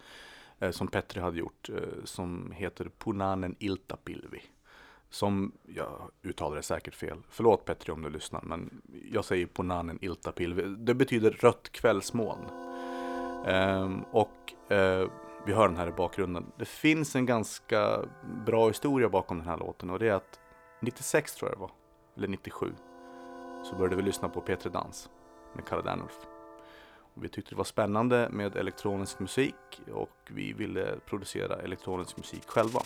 uh, 0.63 0.71
som 0.71 0.89
Petri 0.89 1.21
hade 1.21 1.39
gjort 1.39 1.71
som 2.05 2.53
heter 2.53 2.91
Punanen 2.99 3.57
Iltapilvi. 3.59 4.43
Som, 5.11 5.53
jag 5.67 6.11
uttalar 6.23 6.57
det 6.57 6.63
säkert 6.63 6.95
fel, 6.95 7.19
förlåt 7.29 7.65
Petri 7.65 7.93
om 7.93 8.03
du 8.03 8.11
lyssnar, 8.11 8.43
men 8.43 8.83
jag 9.13 9.25
säger 9.25 9.47
Punanen 9.47 9.99
Iltapilvi. 10.01 10.63
Det 10.63 10.95
betyder 10.95 11.31
rött 11.31 11.73
kvällsmoln. 11.73 12.74
Um, 13.47 14.05
och 14.13 14.53
uh, 14.73 15.09
vi 15.47 15.53
hör 15.53 15.69
den 15.69 15.77
här 15.77 15.89
i 15.89 15.93
bakgrunden. 15.93 16.47
Det 16.59 16.65
finns 16.65 17.17
en 17.17 17.27
ganska 17.27 18.01
bra 18.47 18.69
historia 18.69 19.09
bakom 19.09 19.39
den 19.39 19.49
här 19.49 19.57
låten 19.57 19.91
och 19.91 19.99
det 19.99 20.09
är 20.09 20.15
att 20.15 20.41
96 20.81 21.35
tror 21.35 21.51
jag 21.51 21.59
det 21.59 21.61
var, 21.61 21.71
eller 22.17 22.29
97, 22.29 22.73
så 23.65 23.77
började 23.77 23.97
vi 23.97 24.03
lyssna 24.03 24.29
på 24.29 24.41
Petri 24.41 24.71
Dans 24.71 25.11
med 25.55 25.67
Kalle 25.67 25.83
Dernulf. 25.83 26.19
Och 27.15 27.25
vi 27.25 27.29
tyckte 27.29 27.51
det 27.51 27.57
var 27.57 27.65
spännande 27.65 28.29
med 28.31 28.57
elektronisk 28.57 29.19
musik 29.19 29.55
och 29.93 30.31
vi 30.31 30.53
ville 30.53 30.87
producera 31.07 31.57
elektronisk 31.57 32.17
musik 32.17 32.43
själva. 32.47 32.81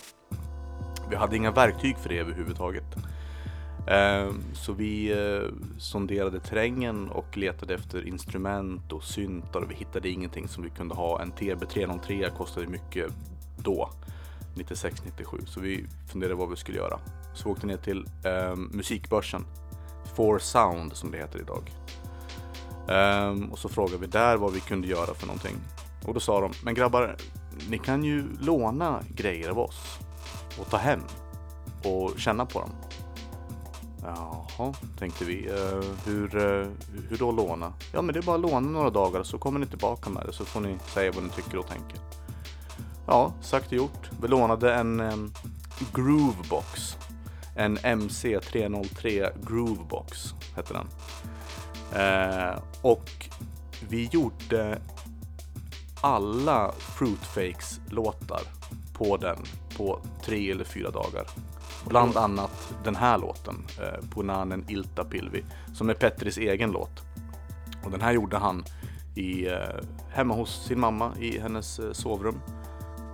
Vi 1.09 1.15
hade 1.15 1.35
inga 1.35 1.51
verktyg 1.51 1.97
för 1.97 2.09
det 2.09 2.19
överhuvudtaget. 2.19 2.95
Ehm, 3.89 4.43
så 4.53 4.73
vi 4.73 5.11
eh, 5.11 5.53
sonderade 5.77 6.39
terrängen 6.39 7.09
och 7.09 7.37
letade 7.37 7.73
efter 7.73 8.07
instrument 8.07 8.91
och 8.91 9.03
syntar 9.03 9.61
och 9.61 9.71
vi 9.71 9.75
hittade 9.75 10.09
ingenting 10.09 10.47
som 10.47 10.63
vi 10.63 10.69
kunde 10.69 10.95
ha. 10.95 11.21
En 11.21 11.31
TB303 11.31 12.37
kostade 12.37 12.67
mycket 12.67 13.11
då, 13.57 13.89
96-97, 14.55 15.45
så 15.45 15.59
vi 15.59 15.85
funderade 16.11 16.35
vad 16.35 16.49
vi 16.49 16.55
skulle 16.55 16.77
göra. 16.77 16.99
Så 17.33 17.43
vi 17.43 17.51
åkte 17.51 17.67
ner 17.67 17.77
till 17.77 18.05
ehm, 18.23 18.69
musikbörsen, 18.73 19.45
For 20.15 20.39
Sound 20.39 20.93
som 20.93 21.11
det 21.11 21.17
heter 21.17 21.39
idag. 21.39 21.71
Ehm, 22.89 23.51
och 23.51 23.59
så 23.59 23.69
frågade 23.69 23.97
vi 23.97 24.07
där 24.07 24.37
vad 24.37 24.53
vi 24.53 24.59
kunde 24.59 24.87
göra 24.87 25.13
för 25.13 25.27
någonting. 25.27 25.55
Och 26.05 26.13
då 26.13 26.19
sa 26.19 26.41
de, 26.41 26.51
men 26.63 26.73
grabbar, 26.73 27.15
ni 27.69 27.77
kan 27.77 28.03
ju 28.03 28.23
låna 28.41 29.03
grejer 29.15 29.49
av 29.49 29.59
oss 29.59 29.99
och 30.59 30.69
ta 30.69 30.77
hem 30.77 31.01
och 31.83 32.19
känna 32.19 32.45
på 32.45 32.59
dem. 32.59 32.71
Jaha, 34.03 34.73
tänkte 34.99 35.25
vi. 35.25 35.47
Eh, 35.47 35.83
hur, 36.05 36.35
eh, 36.37 36.67
hur 37.09 37.17
då 37.17 37.31
låna? 37.31 37.73
Ja, 37.93 38.01
men 38.01 38.13
det 38.13 38.19
är 38.19 38.23
bara 38.23 38.35
att 38.35 38.41
låna 38.41 38.69
några 38.69 38.89
dagar 38.89 39.23
så 39.23 39.37
kommer 39.37 39.59
ni 39.59 39.67
tillbaka 39.67 40.09
med 40.09 40.25
det 40.25 40.33
så 40.33 40.45
får 40.45 40.61
ni 40.61 40.77
säga 40.93 41.11
vad 41.11 41.23
ni 41.23 41.29
tycker 41.29 41.57
och 41.57 41.67
tänker. 41.67 41.99
Ja, 43.07 43.33
sagt 43.41 43.67
och 43.67 43.73
gjort. 43.73 44.09
Vi 44.21 44.27
lånade 44.27 44.73
en 44.73 44.99
um, 44.99 45.33
Groovebox. 45.93 46.97
En 47.55 47.77
MC303 47.77 49.31
Groovebox 49.47 50.33
hette 50.55 50.73
den. 50.73 50.87
Eh, 52.01 52.59
och 52.81 53.09
vi 53.89 54.09
gjorde 54.11 54.81
alla 56.01 56.71
Fruitfakes 56.71 57.79
låtar 57.89 58.41
på 58.93 59.17
den 59.17 59.37
på 59.77 59.99
tre 60.23 60.51
eller 60.51 60.63
fyra 60.63 60.91
dagar. 60.91 61.27
Bland 61.89 62.17
annat 62.17 62.73
den 62.83 62.95
här 62.95 63.17
låten, 63.17 63.65
eh, 63.81 64.09
Punanen 64.09 64.65
Ilta 64.67 65.03
Pilvi, 65.03 65.43
som 65.73 65.89
är 65.89 65.93
Petris 65.93 66.37
egen 66.37 66.71
låt. 66.71 67.01
Och 67.83 67.91
den 67.91 68.01
här 68.01 68.11
gjorde 68.11 68.37
han 68.37 68.63
i, 69.15 69.47
eh, 69.47 69.55
hemma 70.09 70.33
hos 70.33 70.65
sin 70.65 70.79
mamma 70.79 71.13
i 71.19 71.39
hennes 71.39 71.79
eh, 71.79 71.91
sovrum. 71.91 72.41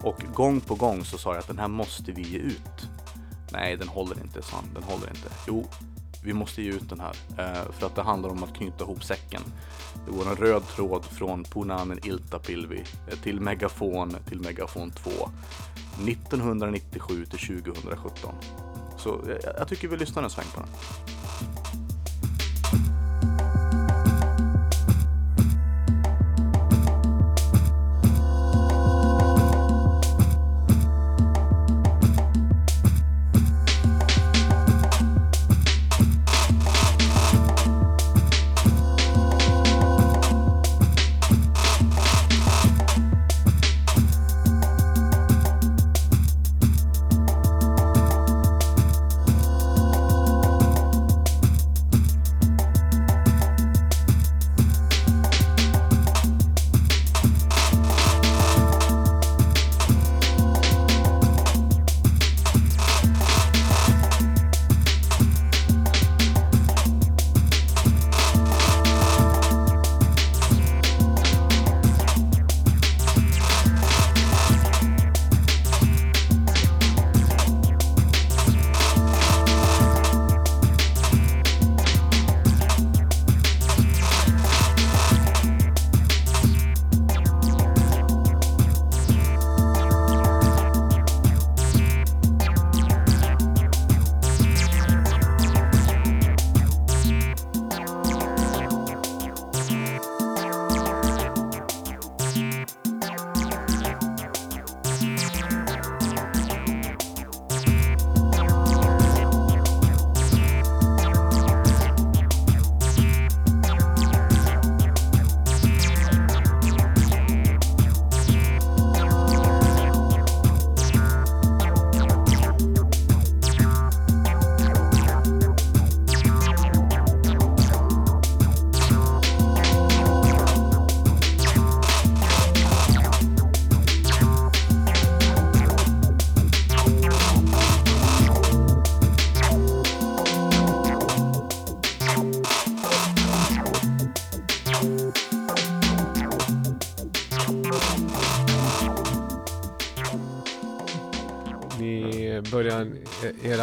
Och 0.02 0.24
gång 0.34 0.62
på 0.62 0.76
gång 0.76 1.04
så 1.06 1.18
sa 1.18 1.30
jag 1.30 1.40
att 1.40 1.48
den 1.48 1.60
här 1.60 1.68
måste 1.68 2.12
vi 2.12 2.22
ge 2.22 2.38
ut. 2.38 2.90
Nej, 3.52 3.78
den 3.78 3.88
håller 3.88 4.22
inte, 4.22 4.42
sa 4.42 4.56
han. 4.56 4.74
Den 4.74 4.84
håller 4.84 5.10
inte. 5.10 5.30
Jo, 5.48 5.66
vi 6.26 6.34
måste 6.34 6.62
ge 6.62 6.70
ut 6.70 6.90
den 6.90 7.00
här. 7.00 7.16
Eh, 7.38 7.72
för 7.72 7.86
att 7.86 7.96
det 7.96 8.02
handlar 8.02 8.30
om 8.30 8.44
att 8.44 8.56
knyta 8.56 8.84
ihop 8.84 9.04
säcken. 9.04 9.42
Det 10.06 10.12
går 10.12 10.30
en 10.30 10.36
röd 10.36 10.68
tråd 10.68 11.06
från 11.06 11.44
Punanen 11.44 12.00
Iltapilvi 12.06 12.68
Pilvi 12.68 12.84
till 13.24 13.42
Megafon 13.42 14.16
till 14.30 14.40
Megafon 14.40 14.92
2. 14.92 15.10
1997 16.08 17.26
till 17.26 17.64
2017. 17.64 18.36
Så 18.98 19.22
jag, 19.28 19.56
jag 19.58 19.68
tycker 19.68 19.88
vi 19.88 19.98
lyssnar 19.98 20.24
en 20.24 20.30
sväng 20.30 20.46
på 20.54 20.60
den. 20.60 20.70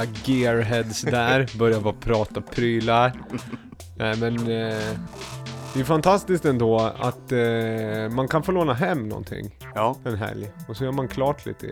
Era 0.03 0.11
gearheads 0.25 1.03
där, 1.03 1.59
börjar 1.59 1.81
bara 1.81 1.95
prata 1.95 2.41
prylar. 2.41 3.13
Nej 3.97 4.17
men, 4.17 4.39
eh, 4.39 4.99
det 5.75 5.81
är 5.81 5.85
fantastiskt 5.85 6.45
ändå 6.45 6.79
att 6.81 7.33
eh, 7.33 8.15
man 8.15 8.29
kan 8.29 8.43
få 8.43 8.53
låna 8.53 8.73
hem 8.75 9.09
någonting 9.09 9.59
Ja, 9.75 9.97
en 10.05 10.17
helg. 10.17 10.51
Och 10.69 10.77
så 10.77 10.85
gör 10.85 10.93
man 10.93 11.09
klart 11.09 11.47
lite, 11.47 11.67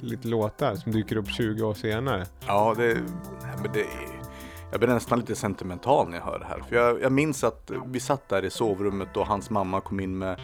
lite 0.00 0.28
låtar 0.28 0.74
som 0.74 0.92
dyker 0.92 1.16
upp 1.16 1.28
20 1.30 1.62
år 1.64 1.74
senare. 1.74 2.26
ja 2.46 2.74
det, 2.76 2.84
nej, 3.42 3.54
men 3.62 3.72
det 3.72 3.80
är, 3.80 3.86
jag 4.70 4.80
blir 4.80 4.88
nästan 4.88 5.18
lite 5.18 5.34
sentimental 5.34 6.08
när 6.08 6.16
jag 6.18 6.24
hör 6.24 6.38
det 6.38 6.46
här. 6.46 6.62
För 6.68 6.76
jag, 6.76 7.02
jag 7.02 7.12
minns 7.12 7.44
att 7.44 7.70
vi 7.86 8.00
satt 8.00 8.28
där 8.28 8.44
i 8.44 8.50
sovrummet 8.50 9.16
och 9.16 9.26
hans 9.26 9.50
mamma 9.50 9.80
kom 9.80 10.00
in 10.00 10.18
med 10.18 10.36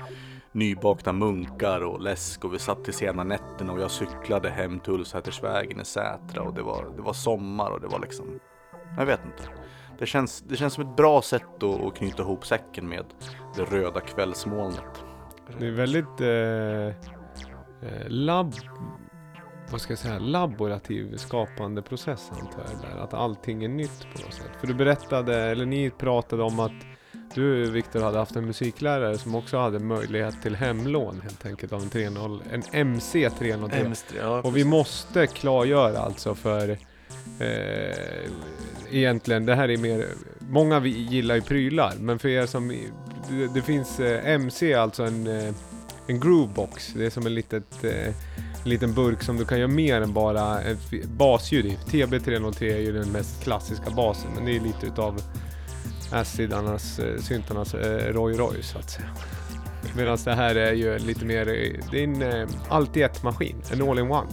nybakta 0.53 1.13
munkar 1.13 1.81
och 1.81 2.01
läsk 2.01 2.45
och 2.45 2.55
vi 2.55 2.59
satt 2.59 2.85
till 2.85 2.95
sena 2.95 3.25
nätterna 3.25 3.73
och 3.73 3.81
jag 3.81 3.91
cyklade 3.91 4.51
hem 4.51 4.81
till 4.81 4.93
Ulvsätersvägen 4.93 5.81
i 5.81 5.85
Sätra 5.85 6.43
och 6.43 6.55
det 6.55 6.63
var, 6.63 6.93
det 6.97 7.03
var 7.03 7.13
sommar 7.13 7.71
och 7.71 7.81
det 7.81 7.87
var 7.87 8.01
liksom, 8.01 8.41
jag 8.97 9.07
vet 9.07 9.21
inte. 9.25 9.51
Det 9.99 10.07
känns, 10.07 10.41
det 10.41 10.57
känns 10.57 10.75
som 10.75 10.89
ett 10.89 10.97
bra 10.97 11.23
sätt 11.23 11.63
att, 11.63 11.81
att 11.85 11.97
knyta 11.97 12.23
ihop 12.23 12.47
säcken 12.47 12.89
med 12.89 13.05
det 13.57 13.65
röda 13.65 14.01
kvällsmolnet. 14.01 15.05
Det 15.59 15.67
är 15.67 15.71
väldigt 15.71 16.21
eh, 16.21 16.29
eh 17.91 18.09
labb... 18.09 18.55
Vad 19.71 19.81
ska 19.81 19.93
jag 19.93 19.99
säga? 19.99 20.19
Laborativ 20.19 21.17
skapande 21.17 21.83
process 21.83 22.31
antar 22.41 22.63
jag 22.73 22.81
där. 22.81 23.03
Att 23.03 23.15
allting 23.15 23.65
är 23.65 23.69
nytt 23.69 24.01
på 24.01 24.23
något 24.23 24.35
sätt. 24.35 24.51
För 24.61 24.67
du 24.67 24.75
berättade, 24.75 25.37
eller 25.37 25.67
ni 25.67 25.91
pratade 25.91 26.43
om 26.43 26.61
att 26.61 26.73
du 27.35 27.71
Viktor 27.71 28.01
hade 28.01 28.19
haft 28.19 28.37
en 28.37 28.47
musiklärare 28.47 29.19
som 29.19 29.35
också 29.35 29.59
hade 29.59 29.79
möjlighet 29.79 30.43
till 30.43 30.57
hemlån 30.57 31.21
helt 31.23 31.47
enkelt 31.47 31.73
av 31.73 31.83
en 31.83 31.91
3.0, 31.91 32.41
en 32.53 32.63
MC 32.73 33.31
303. 33.39 33.79
Hemskt, 33.79 34.15
ja, 34.21 34.41
Och 34.43 34.57
vi 34.57 34.65
måste 34.65 35.27
klargöra 35.27 35.99
alltså 35.99 36.35
för 36.35 36.69
eh, 37.41 38.31
egentligen, 38.91 39.47
det 39.47 39.55
här 39.55 39.69
är 39.69 39.77
mer, 39.77 40.07
många 40.39 40.81
vi 40.81 40.91
gillar 40.91 41.35
ju 41.35 41.41
prylar, 41.41 41.95
men 42.01 42.19
för 42.19 42.29
er 42.29 42.47
som, 42.47 42.69
det, 43.29 43.55
det 43.55 43.63
finns 43.63 44.01
eh, 44.01 44.31
MC, 44.31 44.75
alltså 44.75 45.03
en, 45.03 45.27
eh, 45.27 45.55
en 46.07 46.21
groovebox, 46.21 46.93
det 46.97 47.07
är 47.07 47.11
som 47.11 47.27
en 47.27 47.35
litet, 47.35 47.85
eh, 47.85 48.07
en 48.63 48.71
liten 48.71 48.95
burk 48.95 49.23
som 49.23 49.37
du 49.37 49.45
kan 49.45 49.59
göra 49.59 49.69
mer 49.69 50.01
än 50.01 50.13
bara 50.13 50.61
ett 50.61 51.05
basljud 51.05 51.67
i. 51.67 51.79
TB303 51.87 52.63
är 52.63 52.79
ju 52.79 52.93
den 52.93 53.13
mest 53.13 53.43
klassiska 53.43 53.91
basen, 53.91 54.31
men 54.35 54.45
det 54.45 54.57
är 54.57 54.61
lite 54.61 54.87
utav 54.87 55.21
acidarnas, 56.11 56.99
eh, 56.99 57.21
syntarnas 57.21 57.75
eh, 57.75 58.13
Roy 58.13 58.35
Roy 58.37 58.63
så 58.63 58.79
att 58.79 58.91
säga. 58.91 59.09
Medan 59.97 60.19
det 60.25 60.35
här 60.35 60.55
är 60.55 60.73
ju 60.73 60.99
lite 60.99 61.25
mer, 61.25 61.49
eh, 61.49 61.85
det 61.91 62.01
är 62.01 62.05
en 62.05 62.23
eh, 62.23 62.49
allt 62.69 62.97
i 62.97 63.03
ett 63.03 63.23
maskin, 63.23 63.63
en 63.73 63.89
all-in-one. 63.89 64.29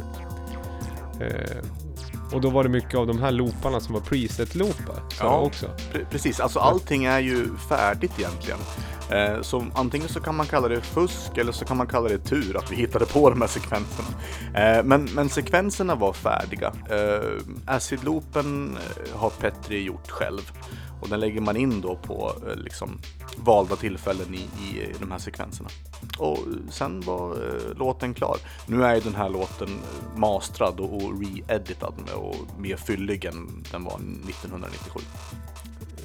Och 2.31 2.41
då 2.41 2.49
var 2.49 2.63
det 2.63 2.69
mycket 2.69 2.95
av 2.95 3.07
de 3.07 3.19
här 3.21 3.31
looparna 3.31 3.79
som 3.79 3.93
var 3.93 4.01
preset-loopar. 4.01 4.99
Ja. 5.19 5.37
också. 5.39 5.65
Pre- 5.65 6.05
Precis, 6.09 6.39
alltså 6.39 6.59
allting 6.59 7.05
är 7.05 7.19
ju 7.19 7.47
färdigt 7.69 8.11
egentligen. 8.19 8.59
Eh, 9.11 9.41
så 9.41 9.65
antingen 9.75 10.09
så 10.09 10.19
kan 10.19 10.35
man 10.35 10.45
kalla 10.45 10.67
det 10.67 10.81
fusk 10.81 11.37
eller 11.37 11.51
så 11.51 11.65
kan 11.65 11.77
man 11.77 11.87
kalla 11.87 12.09
det 12.09 12.17
tur 12.17 12.57
att 12.57 12.71
vi 12.71 12.75
hittade 12.75 13.05
på 13.05 13.29
de 13.29 13.41
här 13.41 13.47
sekvenserna. 13.47 14.07
Eh, 14.53 14.83
men, 14.83 15.03
men 15.13 15.29
sekvenserna 15.29 15.95
var 15.95 16.13
färdiga. 16.13 16.73
Eh, 16.89 17.75
Acid-loopen 17.75 18.77
har 19.13 19.29
Petri 19.29 19.83
gjort 19.83 20.11
själv. 20.11 20.51
Och 21.01 21.09
den 21.09 21.19
lägger 21.19 21.41
man 21.41 21.57
in 21.57 21.81
då 21.81 21.95
på 21.95 22.31
eh, 22.47 22.55
liksom 22.55 22.99
valda 23.37 23.75
tillfällen 23.75 24.33
i, 24.33 24.37
i 24.37 24.93
de 24.99 25.11
här 25.11 25.19
sekvenserna. 25.19 25.69
Och 26.17 26.37
sen 26.69 27.01
var 27.01 27.31
eh, 27.31 27.77
låten 27.77 28.13
klar. 28.13 28.37
Nu 28.67 28.83
är 28.83 28.95
ju 28.95 29.01
den 29.01 29.15
här 29.15 29.29
låten 29.29 29.67
eh, 29.67 30.19
mastrad 30.19 30.79
och, 30.79 30.93
och 30.93 31.21
re-editad 31.21 31.93
och 32.15 32.59
mer 32.59 32.77
fyllig 32.77 33.25
än 33.25 33.63
den 33.71 33.83
var 33.83 33.95
1997. 33.95 34.99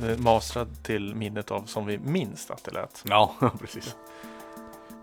Eh, 0.03 0.18
Mastrad 0.18 0.83
till 0.83 1.14
minnet 1.14 1.50
av 1.50 1.62
som 1.62 1.87
vi 1.87 1.98
minns 1.98 2.50
att 2.50 2.64
det 2.64 2.70
lät. 2.70 3.05
Ja, 3.09 3.35
precis. 3.61 3.96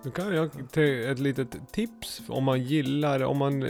Nu 0.03 0.11
kan 0.11 0.35
jag 0.35 0.51
till 0.71 1.09
ett 1.09 1.19
litet 1.19 1.71
tips 1.71 2.21
om 2.27 2.43
man 2.43 2.63
gillar, 2.63 3.23
om 3.23 3.37
man 3.37 3.69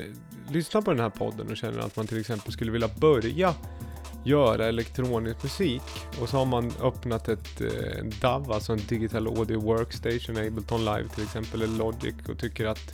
lyssnar 0.49 0.82
på 0.82 0.91
den 0.91 0.99
här 0.99 1.10
podden 1.10 1.51
och 1.51 1.58
känner 1.58 1.80
att 1.80 1.95
man 1.95 2.08
till 2.08 2.19
exempel 2.19 2.51
skulle 2.51 2.71
vilja 2.71 2.88
börja 2.99 3.53
göra 4.27 4.65
elektronisk 4.65 5.43
musik 5.43 5.81
och 6.21 6.29
så 6.29 6.37
har 6.37 6.45
man 6.45 6.71
öppnat 6.83 7.29
ett 7.29 7.61
eh, 7.61 8.05
DAW, 8.21 8.53
alltså 8.53 8.73
en 8.73 8.79
Digital 8.87 9.27
Audio 9.27 9.59
Workstation, 9.59 10.37
Ableton 10.37 10.85
Live 10.85 11.09
till 11.15 11.23
exempel, 11.23 11.61
eller 11.61 11.77
Logic 11.77 12.15
och 12.29 12.39
tycker 12.39 12.65
att 12.65 12.93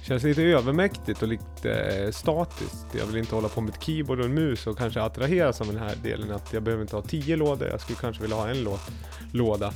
det 0.00 0.06
känns 0.06 0.22
lite 0.22 0.42
övermäktigt 0.42 1.22
och 1.22 1.28
lite 1.28 1.72
eh, 1.72 2.10
statiskt. 2.10 2.86
Jag 2.98 3.06
vill 3.06 3.16
inte 3.16 3.34
hålla 3.34 3.48
på 3.48 3.60
med 3.60 3.74
ett 3.74 3.82
keyboard 3.82 4.18
och 4.18 4.24
en 4.24 4.34
mus 4.34 4.66
och 4.66 4.78
kanske 4.78 5.02
attraheras 5.02 5.60
av 5.60 5.66
den 5.66 5.78
här 5.78 5.96
delen 6.02 6.32
att 6.32 6.52
jag 6.52 6.62
behöver 6.62 6.82
inte 6.82 6.96
ha 6.96 7.02
tio 7.02 7.36
lådor, 7.36 7.68
jag 7.68 7.80
skulle 7.80 7.98
kanske 7.98 8.22
vilja 8.22 8.36
ha 8.36 8.48
en 8.48 8.64
låt, 8.64 8.90
låda. 9.32 9.72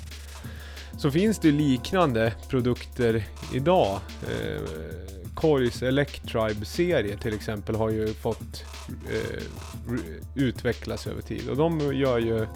Så 0.99 1.11
finns 1.11 1.39
det 1.39 1.51
liknande 1.51 2.33
produkter 2.49 3.25
idag. 3.55 4.01
Eh, 4.23 5.20
Korgs 5.41 5.83
Electribe-serie 5.83 7.17
till 7.17 7.35
exempel 7.35 7.75
har 7.77 7.91
ju 7.91 8.15
fått 8.15 8.65
eh, 8.89 9.43
utvecklas 10.35 11.07
över 11.07 11.23
tid. 11.23 11.49
Och 11.49 11.57
de 11.57 11.95
gör 11.95 12.19
ju 12.19 12.47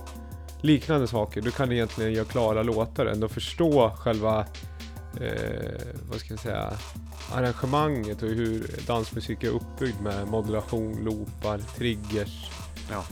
liknande 0.60 1.08
saker. 1.08 1.40
Du 1.42 1.50
kan 1.50 1.72
egentligen 1.72 2.12
göra 2.12 2.24
klara 2.24 2.62
låtar 2.62 3.06
ändå 3.06 3.28
förstå 3.28 3.90
själva, 3.98 4.40
eh, 5.20 5.80
vad 6.10 6.20
ska 6.20 6.32
jag 6.32 6.40
säga, 6.40 6.72
arrangemanget 7.32 8.22
och 8.22 8.28
hur 8.28 8.66
dansmusik 8.86 9.42
är 9.44 9.48
uppbyggd 9.48 10.00
med 10.00 10.28
modulation, 10.28 11.04
loopar, 11.04 11.58
triggers 11.76 12.50
Ja. 12.90 13.04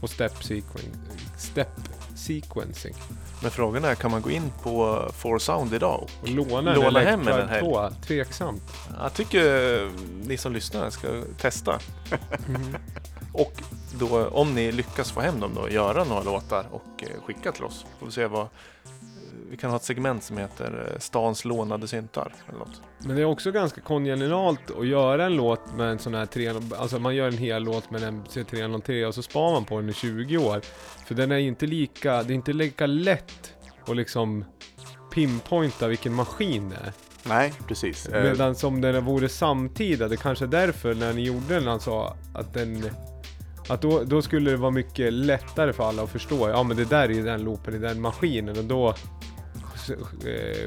och 0.00 0.10
step, 0.10 0.32
sequen- 0.42 0.96
step 1.38 1.68
sequencing. 2.16 2.94
Men 3.42 3.50
frågan 3.50 3.84
är, 3.84 3.94
kan 3.94 4.10
man 4.10 4.22
gå 4.22 4.30
in 4.30 4.52
på 4.62 5.08
For 5.16 5.38
Sound 5.38 5.74
idag? 5.74 6.08
Och 6.22 6.28
låna, 6.28 6.74
Låna 6.74 7.00
en 7.00 7.06
hem 7.06 7.28
en 7.28 7.48
helg. 7.48 7.60
2, 7.60 7.88
tveksamt. 8.06 8.62
jag 9.00 9.14
tycker 9.14 9.90
ni 10.28 10.36
som 10.36 10.52
lyssnar 10.52 10.90
ska 10.90 11.08
testa. 11.38 11.78
Och 13.32 13.52
då, 13.98 14.28
om 14.28 14.54
ni 14.54 14.72
lyckas 14.72 15.12
få 15.12 15.20
hem 15.20 15.40
dem 15.40 15.50
då, 15.54 15.70
göra 15.70 16.04
några 16.04 16.22
låtar 16.22 16.66
och 16.70 17.02
eh, 17.02 17.22
skicka 17.22 17.52
till 17.52 17.64
oss. 17.64 17.86
Får 17.98 18.06
vi 18.06 18.12
se 18.12 18.26
vad... 18.26 18.48
Vi 19.50 19.56
kan 19.56 19.70
ha 19.70 19.76
ett 19.76 19.84
segment 19.84 20.22
som 20.22 20.38
heter 20.38 20.90
eh, 20.92 20.98
Stans 20.98 21.44
lånade 21.44 21.88
syntar. 21.88 22.34
Eller 22.48 22.58
något. 22.58 22.82
Men 22.98 23.16
det 23.16 23.22
är 23.22 23.26
också 23.26 23.52
ganska 23.52 23.80
kongenialt 23.80 24.70
att 24.78 24.86
göra 24.86 25.26
en 25.26 25.36
låt 25.36 25.74
med 25.76 25.90
en 25.90 25.98
sån 25.98 26.14
här 26.14 26.26
3 26.26 26.52
Alltså 26.78 26.98
man 26.98 27.14
gör 27.14 27.26
en 27.26 27.38
hel 27.38 27.62
låt 27.62 27.90
med 27.90 28.02
en 28.02 28.24
C303 28.24 29.04
och 29.04 29.14
så 29.14 29.22
spar 29.22 29.52
man 29.52 29.64
på 29.64 29.80
den 29.80 29.90
i 29.90 29.92
20 29.92 30.38
år. 30.38 30.60
För 31.06 31.14
den 31.14 31.32
är 31.32 31.38
inte 31.38 31.66
lika, 31.66 32.22
det 32.22 32.32
är 32.32 32.34
inte 32.34 32.52
lika 32.52 32.86
lätt 32.86 33.54
att 33.86 33.96
liksom 33.96 34.44
pinpointa 35.14 35.88
vilken 35.88 36.14
maskin 36.14 36.68
det 36.68 36.76
är. 36.76 36.92
Nej, 37.28 37.52
precis. 37.68 38.06
Eh, 38.06 38.22
Medan 38.22 38.54
som 38.54 38.80
den 38.80 39.04
vore 39.04 39.28
samtida, 39.28 40.08
det 40.08 40.16
kanske 40.16 40.44
är 40.44 40.48
därför 40.48 40.94
när 40.94 41.12
ni 41.12 41.22
gjorde 41.22 41.54
den 41.54 41.68
alltså 41.68 42.16
att 42.34 42.54
den 42.54 42.90
att 43.68 43.82
då, 43.82 44.02
då 44.04 44.22
skulle 44.22 44.50
det 44.50 44.56
vara 44.56 44.70
mycket 44.70 45.12
lättare 45.12 45.72
för 45.72 45.88
alla 45.88 46.02
att 46.02 46.10
förstå. 46.10 46.48
Ja 46.48 46.62
men 46.62 46.76
det 46.76 46.84
där 46.84 47.08
är 47.08 47.12
ju 47.12 47.22
den 47.22 47.42
loopen 47.42 47.74
i 47.74 47.78
den 47.78 48.00
maskinen 48.00 48.58
och 48.58 48.64
då 48.64 48.94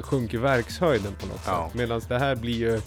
sjunker 0.01 0.37
verkshöjden 0.37 1.13
på 1.19 1.25
något 1.25 1.41
Ja. 1.45 1.67
sätt. 1.67 1.77
Medan 1.77 2.01
det 2.07 2.19
här 2.19 2.35
blir 2.35 2.57
ju 2.57 2.81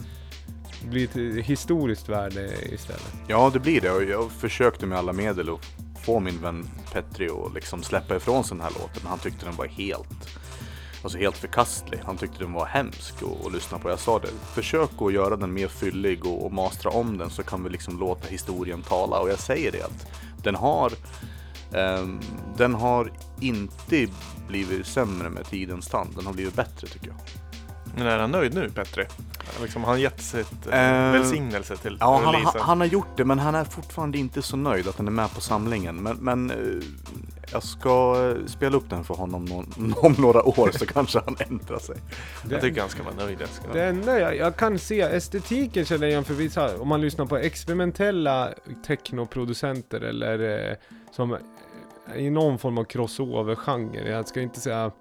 blir 0.89 1.05
ett 1.39 1.45
historiskt 1.45 2.09
värde 2.09 2.51
istället. 2.73 3.13
Ja, 3.29 3.51
det 3.53 3.59
blir 3.61 3.81
det. 3.81 3.91
Och 3.91 4.05
jag 4.05 4.31
försökte 4.33 4.87
med 4.87 4.99
alla 4.99 5.13
medel 5.13 5.51
att 5.51 5.61
få 6.05 6.21
min 6.21 6.41
vän 6.43 6.69
Petri 6.93 7.29
att 7.29 7.55
liksom 7.55 7.83
släppa 7.83 8.17
ifrån 8.17 8.45
sig 8.45 8.57
den 8.57 8.65
här 8.65 8.73
låten. 8.73 8.99
Men 9.03 9.07
han 9.11 9.19
tyckte 9.19 9.45
den 9.45 9.57
var 9.57 9.67
helt, 9.67 10.29
alltså 11.03 11.19
helt 11.19 11.37
förkastlig. 11.37 12.01
Han 12.05 12.17
tyckte 12.17 12.39
den 12.39 12.53
var 12.53 12.67
hemsk 12.67 13.15
att, 13.47 13.53
lyssna 13.53 13.79
på. 13.79 13.91
Jag 13.91 13.99
sa 13.99 14.19
det, 14.19 14.29
försök 14.55 14.91
att 14.99 15.13
göra 15.13 15.37
den 15.37 15.53
mer 15.53 15.69
fyllig 15.69 16.27
och, 16.27 16.45
och 16.47 16.53
mastra 16.53 16.91
om 16.91 17.19
den 17.19 17.31
så 17.31 17.43
kan 17.43 17.65
vi 17.65 17.71
liksom 17.71 17.99
låta 18.01 18.29
historien 18.29 18.83
tala. 18.83 19.19
Och 19.21 19.31
jag 19.31 19.39
säger 19.39 19.73
det 19.73 19.83
att 19.83 20.07
den 20.43 20.55
har 20.55 20.93
ehm, 21.75 22.21
den 22.57 22.75
har 22.75 23.13
inte 23.41 24.07
blivit 24.53 24.87
sämre 24.87 25.31
med 25.31 25.45
tidens 25.45 25.87
tand. 25.89 26.11
Den 26.17 26.27
har 26.27 26.33
blivit 26.33 26.55
bättre 26.55 26.87
tycker 26.87 27.07
jag. 27.07 27.17
Men 27.97 28.07
är 28.07 28.19
han 28.19 28.31
nöjd 28.31 28.55
nu, 28.55 28.71
Petri? 28.71 29.05
Liksom, 29.63 29.85
har 29.85 29.91
han 29.91 30.01
gett 30.01 30.21
sitt 30.23 30.67
eh, 30.67 30.79
Eh, 30.81 31.13
välsignelse 31.13 31.77
till 31.77 31.97
Ja, 32.01 32.21
han, 32.25 32.35
releasen? 32.35 32.61
han, 32.61 32.69
han 32.69 32.81
har 32.81 32.87
gjort 32.87 33.17
det, 33.17 33.25
men 33.25 33.39
han 33.39 33.55
är 33.55 33.65
fortfarande 33.65 34.19
inte 34.19 34.43
så 34.43 34.57
nöjd 34.57 34.89
att 34.89 34.97
den 34.97 35.07
är 35.07 35.11
med 35.13 35.35
på 35.35 35.41
samlingen. 35.41 35.97
Men, 36.03 36.17
men 36.17 36.51
eh, 36.51 36.57
jag 37.53 37.63
ska 37.63 38.17
eh, 38.39 38.47
spela 38.47 38.77
upp 38.77 38.91
den 38.91 39.05
för 39.05 39.15
honom 39.15 39.45
någon, 39.45 39.95
om 40.03 40.15
några 40.19 40.43
år 40.43 40.71
så 40.79 40.87
kanske 40.87 41.21
han 41.25 41.37
ändrar 41.39 41.79
sig. 41.79 41.97
Jag 42.51 42.61
tycker 42.61 42.81
han 42.81 42.91
ska 42.91 43.03
vara 43.03 43.15
nöjd. 43.15 43.41
Jag 43.41 43.49
ska... 43.49 43.73
Det 43.73 43.85
enda 43.85 44.21
jag, 44.21 44.37
jag 44.37 44.57
kan 44.57 44.79
se, 44.79 45.01
estetiken 45.01 45.85
känner 45.85 46.03
jag 46.03 46.11
igen 46.11 46.25
för 46.25 46.35
vissa, 46.35 46.79
om 46.79 46.89
man 46.89 47.01
lyssnar 47.01 47.27
på 47.27 47.37
experimentella 47.37 48.49
technoproducenter 48.87 50.01
eller 50.01 50.69
eh, 50.71 50.77
som 51.11 51.37
i 52.17 52.31
någon 52.31 52.59
form 52.59 52.79
av 52.79 52.85
crossover-genre. 52.85 54.09
Jag 54.11 54.29
ska 54.29 54.41
inte 54.41 54.61
säga 54.61 54.93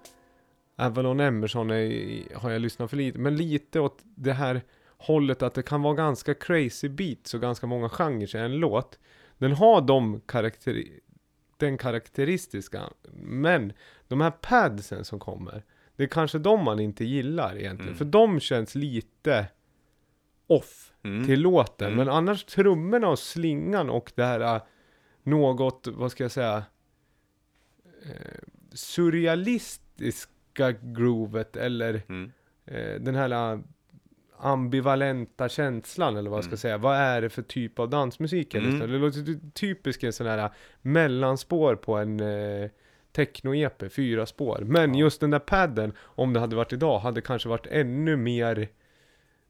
Avalon 0.75 1.19
Emerson 1.19 1.71
är, 1.71 2.23
har 2.35 2.51
jag 2.51 2.61
lyssnat 2.61 2.89
för 2.89 2.97
lite, 2.97 3.19
men 3.19 3.35
lite 3.35 3.79
åt 3.79 3.99
det 4.03 4.33
här 4.33 4.61
hållet 4.97 5.41
att 5.41 5.53
det 5.53 5.63
kan 5.63 5.81
vara 5.81 5.93
ganska 5.93 6.33
crazy 6.33 6.89
beats 6.89 7.33
och 7.33 7.41
ganska 7.41 7.67
många 7.67 7.89
genrer 7.89 8.35
i 8.35 8.39
en 8.39 8.55
låt. 8.57 8.99
Den 9.37 9.51
har 9.51 9.81
de 9.81 10.21
karaktär, 10.25 10.83
den 11.57 11.77
karaktäristiska, 11.77 12.81
men 13.13 13.73
de 14.07 14.21
här 14.21 14.31
padsen 14.31 15.05
som 15.05 15.19
kommer, 15.19 15.63
det 15.95 16.03
är 16.03 16.07
kanske 16.07 16.39
de 16.39 16.63
man 16.63 16.79
inte 16.79 17.05
gillar 17.05 17.57
egentligen. 17.57 17.87
Mm. 17.87 17.97
För 17.97 18.05
de 18.05 18.39
känns 18.39 18.75
lite 18.75 19.45
off 20.47 20.87
Mm. 21.03 21.25
till 21.25 21.41
låten. 21.41 21.87
Mm. 21.87 21.97
Men 21.97 22.09
annars 22.09 22.43
trummorna 22.43 23.09
och 23.09 23.19
slingan 23.19 23.89
och 23.89 24.11
det 24.15 24.23
här 24.23 24.55
äh, 24.55 24.61
något, 25.23 25.87
vad 25.87 26.11
ska 26.11 26.23
jag 26.23 26.31
säga, 26.31 26.63
surrealistiska 28.73 30.71
groovet 30.81 31.55
eller 31.55 32.01
Mm. 32.09 32.31
eh, 32.65 33.01
den 33.01 33.15
här 33.15 33.53
äh, 33.53 33.59
ambivalenta 34.37 35.49
känslan 35.49 36.17
eller 36.17 36.29
vad 36.29 36.37
jag 36.37 36.43
ska 36.43 36.49
Mm. 36.51 36.57
säga. 36.57 36.77
Vad 36.77 36.95
är 36.97 37.21
det 37.21 37.29
för 37.29 37.41
typ 37.41 37.79
av 37.79 37.89
dansmusik 37.89 38.53
jag 38.55 38.61
Mm. 38.63 38.71
lyssnar? 38.73 38.87
Det 38.87 38.97
låter 38.99 39.21
ty- 39.25 39.39
typiskt 39.53 40.03
en 40.03 40.13
sån 40.13 40.27
här 40.27 40.49
mellanspår 40.81 41.75
på 41.75 41.95
en 41.97 42.19
eh, 42.19 42.69
techno-EP, 43.11 43.89
fyra 43.89 44.25
spår. 44.25 44.63
Men 44.65 44.93
Ja. 44.95 44.99
just 44.99 45.19
den 45.21 45.29
där 45.31 45.39
padden, 45.39 45.93
om 45.99 46.33
det 46.33 46.39
hade 46.39 46.55
varit 46.55 46.73
idag, 46.73 46.99
hade 46.99 47.21
kanske 47.21 47.49
varit 47.49 47.67
ännu 47.67 48.15
mer 48.15 48.67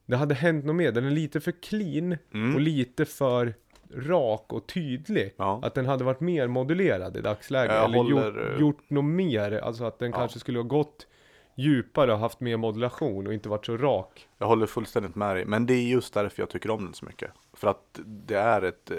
det 0.06 0.16
hade 0.18 0.36
hänt 0.36 0.66
något 0.66 0.76
mer. 0.76 0.92
Den 0.92 1.06
är 1.06 1.12
lite 1.12 1.40
för 1.40 1.52
clean 1.52 2.18
Mm. 2.34 2.56
och 2.56 2.62
lite 2.62 3.06
för 3.06 3.54
rak 3.96 4.54
och 4.54 4.68
tydlig. 4.68 5.34
Ja. 5.38 5.60
Att 5.64 5.74
den 5.76 5.86
hade 5.86 6.04
varit 6.04 6.20
mer 6.20 6.48
modulerad 6.48 7.18
i 7.18 7.22
dagsläget. 7.22 7.76
Jag 7.76 7.86
eller 7.86 7.98
håller, 7.98 8.26
gjort, 8.26 8.52
eh, 8.54 8.60
gjort 8.60 8.90
något 8.90 9.06
mer. 9.06 9.52
Alltså 9.64 9.84
att 9.84 10.00
den 10.00 10.12
Ja. 10.12 10.18
kanske 10.18 10.40
skulle 10.40 10.60
ha 10.60 10.64
gått 10.64 11.08
djupare 11.56 12.14
och 12.14 12.20
haft 12.20 12.40
mer 12.40 12.58
modulation 12.58 13.28
och 13.28 13.34
inte 13.34 13.50
varit 13.50 13.66
så 13.66 13.78
rak. 13.78 14.28
Jag 14.38 14.48
håller 14.48 14.66
fullständigt 14.66 15.16
med 15.16 15.36
dig, 15.36 15.46
men 15.46 15.66
det 15.66 15.74
är 15.74 15.84
just 15.84 16.14
därför 16.14 16.42
jag 16.42 16.50
tycker 16.50 16.70
om 16.72 16.86
den 16.86 16.94
så 16.94 17.06
mycket. 17.06 17.32
För 17.54 17.68
att 17.68 18.00
det 18.06 18.36
är 18.36 18.62
ett 18.62 18.92
eh, 18.92 18.98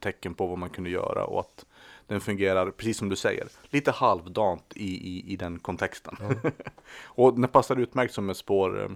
tecken 0.00 0.34
på 0.34 0.46
vad 0.46 0.58
man 0.58 0.70
kunde 0.70 0.90
göra 0.90 1.24
och 1.24 1.40
att 1.40 1.66
den 2.06 2.20
fungerar, 2.20 2.70
precis 2.70 2.98
som 2.98 3.08
du 3.08 3.16
säger, 3.16 3.46
lite 3.70 3.90
halvdant 3.90 4.72
i, 4.76 4.84
i, 5.16 5.32
i 5.32 5.36
den 5.36 5.58
kontexten. 5.58 6.16
och 7.04 7.34
den 7.40 7.48
passar 7.48 7.76
utmärkt 7.76 8.14
som 8.14 8.30
ett 8.30 8.36
spår, 8.36 8.82
eh, 8.82 8.90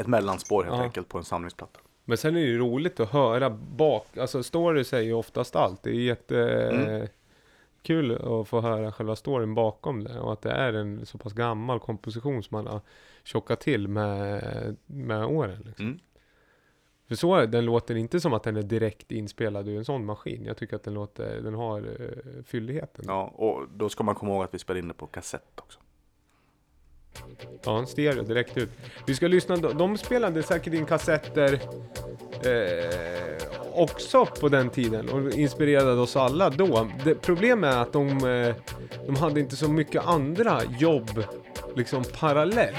ett 0.00 0.06
mellanspår 0.06 0.64
helt 0.64 0.76
Ja. 0.76 0.82
enkelt 0.82 1.08
på 1.08 1.18
en 1.18 1.24
samlingsplatta. 1.24 1.80
Men 2.08 2.16
sen 2.16 2.36
är 2.36 2.40
det 2.40 2.46
ju 2.46 2.58
roligt 2.58 3.00
att 3.00 3.10
höra 3.10 3.50
bak, 3.50 4.16
alltså 4.18 4.42
story 4.42 4.84
säger 4.84 5.04
ju 5.04 5.12
oftast 5.12 5.56
allt. 5.56 5.82
Det 5.82 5.90
är 5.90 5.94
jätte 5.94 6.38
Mm. 7.90 8.40
att 8.40 8.48
få 8.48 8.60
höra 8.60 8.92
själva 8.92 9.16
storyn 9.16 9.54
bakom 9.54 10.04
det 10.04 10.20
och 10.20 10.32
att 10.32 10.42
det 10.42 10.50
är 10.50 10.72
en 10.72 11.06
så 11.06 11.18
pass 11.18 11.32
gammal 11.32 11.80
komposition 11.80 12.42
som 12.42 12.56
man 12.56 12.66
har 12.66 12.80
tjockat 13.24 13.60
till 13.60 13.88
med, 13.88 14.76
med 14.86 15.24
åren. 15.24 15.62
Liksom. 15.66 15.86
Mm. 15.86 15.98
För 17.08 17.14
så, 17.14 17.46
den 17.46 17.64
låter 17.64 17.94
inte 17.94 18.20
som 18.20 18.32
att 18.32 18.42
den 18.42 18.56
är 18.56 18.62
direkt 18.62 19.12
inspelad 19.12 19.68
ur 19.68 19.78
en 19.78 19.84
sån 19.84 20.04
maskin. 20.04 20.44
Jag 20.44 20.56
tycker 20.56 20.76
att 20.76 20.84
den 20.84 20.94
låter, 20.94 21.40
den 21.40 21.54
har 21.54 21.80
uh, 21.80 22.42
fylligheten. 22.44 23.04
Ja, 23.08 23.32
och 23.36 23.68
då 23.74 23.88
ska 23.88 24.04
man 24.04 24.14
komma 24.14 24.32
ihåg 24.32 24.44
att 24.44 24.54
vi 24.54 24.58
spelar 24.58 24.78
in 24.78 24.88
det 24.88 24.94
på 24.94 25.06
kassett 25.06 25.60
också. 25.60 25.80
Ja, 27.64 27.78
en 27.78 27.86
stereo 27.86 28.22
direkt 28.22 28.56
ut. 28.56 28.68
Vi 29.06 29.14
ska 29.14 29.28
lyssna, 29.28 29.56
de, 29.56 29.98
spelade 29.98 30.42
säkert 30.42 30.74
in 30.74 30.86
kassetter 30.86 31.60
eh, 32.44 33.48
också 33.74 34.26
på 34.26 34.48
den 34.48 34.70
tiden 34.70 35.08
och 35.08 35.32
inspirerade 35.32 36.00
oss 36.00 36.16
alla 36.16 36.50
då. 36.50 36.88
Det, 37.04 37.14
problemet 37.14 37.74
är 37.74 37.78
att 37.78 37.92
de, 37.92 38.08
eh, 38.08 38.54
de 39.06 39.16
hade 39.16 39.40
inte 39.40 39.56
så 39.56 39.68
mycket 39.68 40.06
andra 40.06 40.60
jobb 40.78 41.24
liksom 41.76 42.04
parallellt. 42.04 42.76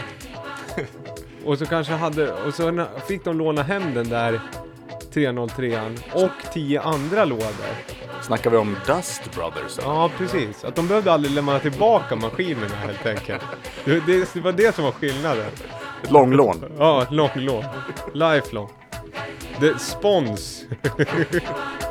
och 1.46 1.58
så 1.58 1.66
kanske 1.66 1.94
hade, 1.94 2.32
och 2.32 2.54
så 2.54 2.86
fick 3.08 3.24
de 3.24 3.38
låna 3.38 3.64
hem 3.64 3.94
den 3.94 4.10
där 4.10 4.42
303 5.14 5.80
och 6.14 6.54
tio 6.54 6.82
andra 6.82 7.26
lådor. 7.26 8.00
Snackar 8.22 8.50
vi 8.50 8.58
om 8.58 8.76
Dust 8.88 9.36
Brothers? 9.36 9.78
Eller? 9.80 9.88
Ja, 9.88 10.12
precis. 10.18 10.64
Att 10.64 10.76
de 10.76 10.88
behövde 10.88 11.14
aldrig 11.14 11.34
lämna 11.34 11.60
tillbaka 11.60 12.16
maskinerna 12.16 12.76
helt 12.76 13.06
enkelt. 13.06 13.42
Det, 13.86 14.00
det, 14.00 14.34
det 14.34 14.42
var 14.42 14.52
det 14.52 14.76
som 14.76 14.84
var 14.84 14.92
skillnaden. 14.92 15.46
Ett 16.04 16.12
långlån. 16.12 16.66
Ja, 16.78 17.02
ett 17.04 17.12
långlån. 17.12 17.64
Lifelong. 18.14 18.70
Det, 19.60 19.80
spons. 19.80 20.66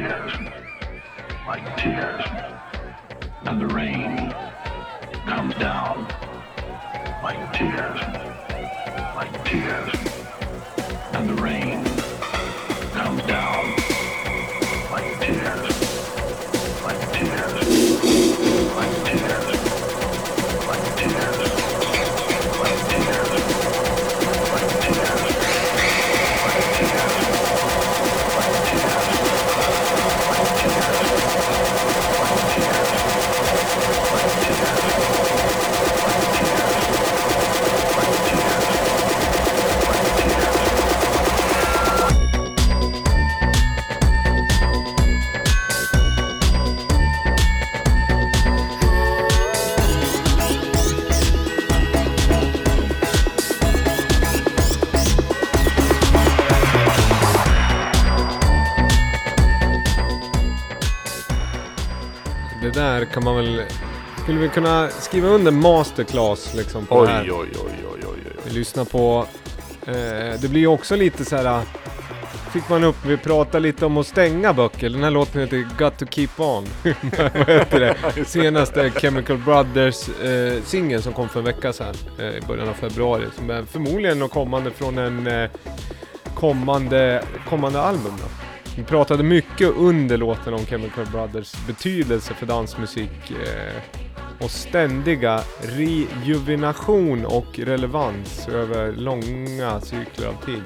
tears, 0.00 0.32
like 1.46 1.76
tears. 1.76 2.24
And 3.42 3.60
the 3.60 3.66
rain 3.66 4.32
comes 5.26 5.54
down, 5.56 6.08
like 7.22 7.52
tears, 7.52 8.00
like 9.14 9.44
tears. 9.44 9.94
And 11.12 11.28
the 11.28 11.42
rain. 11.42 11.99
Kan 63.12 63.24
man 63.24 63.36
väl... 63.36 63.62
Skulle 64.22 64.38
vi 64.38 64.48
kunna 64.48 64.88
skriva 64.88 65.28
under 65.28 65.52
masterclass 65.52 66.54
liksom 66.54 66.86
på 66.86 66.98
oj, 66.98 67.06
det 67.06 67.12
här? 67.12 67.22
Oj, 67.22 67.30
oj, 67.30 67.48
oj, 67.64 67.84
oj, 67.92 68.08
oj. 68.10 68.32
Vi 68.44 68.50
lyssnar 68.50 68.84
på... 68.84 69.26
Eh, 69.86 70.40
det 70.40 70.50
blir 70.50 70.60
ju 70.60 70.66
också 70.66 70.96
lite 70.96 71.24
så 71.24 71.36
här... 71.36 71.62
Fick 72.52 72.68
man 72.68 72.84
upp, 72.84 72.96
vi 73.06 73.16
pratade 73.16 73.60
lite 73.60 73.86
om 73.86 73.96
att 73.96 74.06
stänga 74.06 74.52
böcker. 74.52 74.90
Den 74.90 75.02
här 75.02 75.10
låten 75.10 75.40
heter 75.40 75.66
Got 75.78 75.98
to 75.98 76.06
keep 76.06 76.28
on. 76.36 76.66
Vad 77.34 77.48
heter 77.48 77.80
det? 78.14 78.24
Senaste 78.24 78.90
Chemical 78.90 79.38
Brothers 79.38 80.08
eh, 80.08 80.62
singeln 80.62 81.02
som 81.02 81.12
kom 81.12 81.28
för 81.28 81.38
en 81.40 81.46
vecka 81.46 81.72
sedan. 81.72 81.94
Eh, 82.18 82.24
I 82.24 82.40
början 82.48 82.68
av 82.68 82.74
februari. 82.74 83.26
Som 83.36 83.50
är 83.50 83.62
förmodligen 83.62 84.18
något 84.18 84.30
kommande 84.30 84.70
från 84.70 84.98
en 84.98 85.26
eh, 85.26 85.50
kommande, 86.34 87.24
kommande 87.48 87.80
album 87.80 88.12
då. 88.18 88.49
Vi 88.76 88.82
pratade 88.82 89.22
mycket 89.22 89.76
under 89.76 90.16
låten 90.16 90.54
om 90.54 90.66
Chemical 90.66 91.06
Brothers 91.12 91.66
betydelse 91.66 92.34
för 92.34 92.46
dansmusik 92.46 93.30
eh, 93.30 93.82
och 94.44 94.50
ständiga 94.50 95.40
rejuvenation 95.62 97.26
och 97.26 97.58
relevans 97.58 98.48
över 98.48 98.92
långa 98.92 99.80
cykler 99.80 100.28
av 100.28 100.44
tid. 100.44 100.62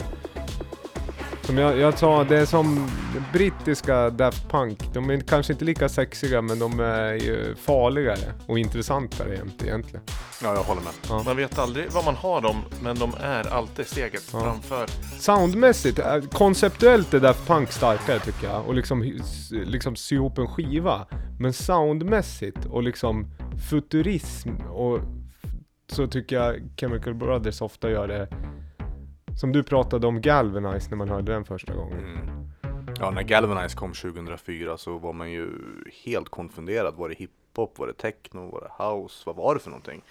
Som 1.47 1.59
jag, 1.59 1.79
jag 1.79 1.99
sa, 1.99 2.25
det 2.25 2.37
är 2.39 2.47
som 2.47 2.89
brittiska 3.33 4.11
Daft 4.11 4.51
Punk. 4.51 4.79
De 4.95 5.11
är 5.11 5.21
kanske 5.21 5.53
inte 5.53 5.65
lika 5.65 5.89
sexiga 5.89 6.43
men 6.43 6.59
de 6.59 6.81
är 6.81 7.13
ju 7.13 7.55
farligare 7.55 8.33
och 8.47 8.59
intressantare 8.59 9.35
egentligen. 9.35 10.01
Ja, 10.43 10.55
jag 10.55 10.63
håller 10.63 10.83
med. 10.83 10.93
Ja. 11.09 11.23
Man 11.25 11.37
vet 11.37 11.59
aldrig 11.59 11.91
vad 11.91 12.05
man 12.05 12.15
har 12.15 12.41
dem, 12.41 12.57
men 12.83 12.99
de 12.99 13.13
är 13.21 13.53
alltid 13.55 13.87
steget 13.87 14.23
Ja. 14.33 14.41
framför. 14.41 14.87
Soundmässigt, 15.19 15.99
äh, 15.99 16.21
konceptuellt 16.33 17.15
är 17.15 17.21
Daft 17.21 17.47
Punk 17.47 17.73
starkare 17.73 18.19
tycker 18.19 18.47
jag. 18.47 18.67
Och 18.67 18.75
liksom, 18.75 19.13
liksom 19.51 19.97
sy 19.97 20.15
ihop 20.15 20.39
en 20.39 20.47
skiva. 20.49 21.07
Men 21.41 21.53
soundmässigt 21.53 22.65
och 22.71 22.83
liksom 22.83 23.27
futurism 23.71 24.51
och 24.71 24.99
så 25.93 26.07
tycker 26.07 26.37
jag 26.37 26.57
Chemical 26.77 27.15
Brothers 27.15 27.61
ofta 27.61 27.91
gör 27.91 28.09
det 28.09 28.29
som 29.37 29.53
du 29.53 29.63
pratade 29.63 30.07
om 30.07 30.21
Galvanize 30.21 30.91
när 30.91 30.97
man 30.97 31.09
hörde 31.09 31.33
den 31.33 31.45
första 31.45 31.75
gången. 31.75 31.99
Mm. 31.99 32.45
Ja, 33.01 33.11
när 33.11 33.23
Galvanize 33.23 33.77
kom 33.77 33.93
2004 33.93 34.77
så 34.77 34.99
var 34.99 35.13
man 35.13 35.33
ju 35.33 35.49
helt 36.05 36.29
konfunderad. 36.29 36.95
Var 36.95 37.09
det 37.09 37.15
hiphop? 37.15 37.79
Var 37.79 37.87
det 37.87 37.93
techno? 37.93 38.51
Var 38.51 38.61
det 38.61 38.85
house? 38.85 39.23
Vad 39.27 39.37
var 39.37 39.55
det 39.55 39.61
för 39.61 39.71
någonting? 39.71 40.03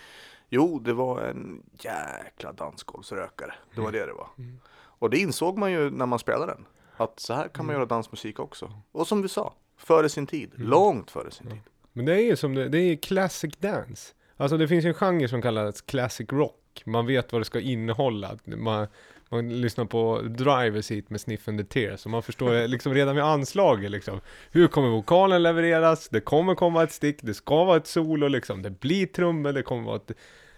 Jo, 0.49 0.79
det 0.79 0.93
var 0.93 1.21
en 1.21 1.63
jäkla 1.79 2.51
dansgolvsrökare. 2.51 3.53
Det 3.75 3.81
var 3.81 3.91
det 3.91 4.05
det 4.05 4.13
var. 4.13 4.27
Mm. 4.37 4.59
Och 4.75 5.09
det 5.09 5.17
insåg 5.17 5.57
man 5.57 5.71
ju 5.71 5.89
när 5.89 6.05
man 6.05 6.19
spelade 6.19 6.51
den. 6.51 6.65
Att 6.97 7.19
så 7.19 7.33
här 7.33 7.47
kan 7.47 7.65
man 7.65 7.75
göra 7.75 7.85
dansmusik 7.85 8.39
också. 8.39 8.73
Och 8.91 9.07
som 9.07 9.21
vi 9.21 9.29
sa, 9.29 9.53
före 9.77 10.09
sin 10.09 10.27
tid. 10.27 10.51
Långt 10.55 11.11
före 11.11 11.31
sin 11.31 11.47
tid. 11.47 11.61
Men 11.93 12.05
det 12.05 12.13
är 12.13 12.25
ju 12.25 12.35
som 12.35 12.55
det, 12.55 12.69
det 12.69 12.77
är 12.77 12.95
classic 12.95 13.57
dance. 13.57 14.13
Alltså 14.37 14.57
det 14.57 14.67
finns 14.67 14.85
ju 14.85 14.87
en 14.87 14.93
genre 14.93 15.27
som 15.27 15.41
kallas 15.41 15.81
classic 15.81 16.29
rock. 16.31 16.62
Man 16.85 17.05
vet 17.05 17.31
vad 17.31 17.41
det 17.41 17.45
ska 17.45 17.59
innehålla. 17.59 18.37
Man, 18.45 18.87
man 19.29 19.61
lyssnar 19.61 19.85
på 19.85 20.21
Drivers 20.21 20.91
hit 20.91 21.09
med 21.09 21.21
Sniff 21.21 21.47
and 21.47 21.59
the 21.59 21.65
Tears. 21.65 22.05
Och 22.05 22.11
man 22.11 22.23
förstår 22.23 22.67
liksom 22.67 22.93
redan 22.93 23.15
vid 23.15 23.23
anslaget 23.23 23.91
liksom. 23.91 24.21
Hur 24.51 24.67
kommer 24.67 24.89
vokalen 24.89 25.43
levereras? 25.43 26.09
Det 26.09 26.19
kommer 26.21 26.55
komma 26.55 26.83
ett 26.83 26.91
stick, 26.91 27.17
det 27.21 27.33
ska 27.33 27.63
vara 27.63 27.77
ett 27.77 27.87
solo 27.87 28.27
liksom. 28.27 28.61
Det 28.61 28.69
blir 28.79 29.05
trummor, 29.05 29.51
det 29.53 29.63
kommer 29.63 29.83
vara 29.83 29.95
ett, 29.95 30.11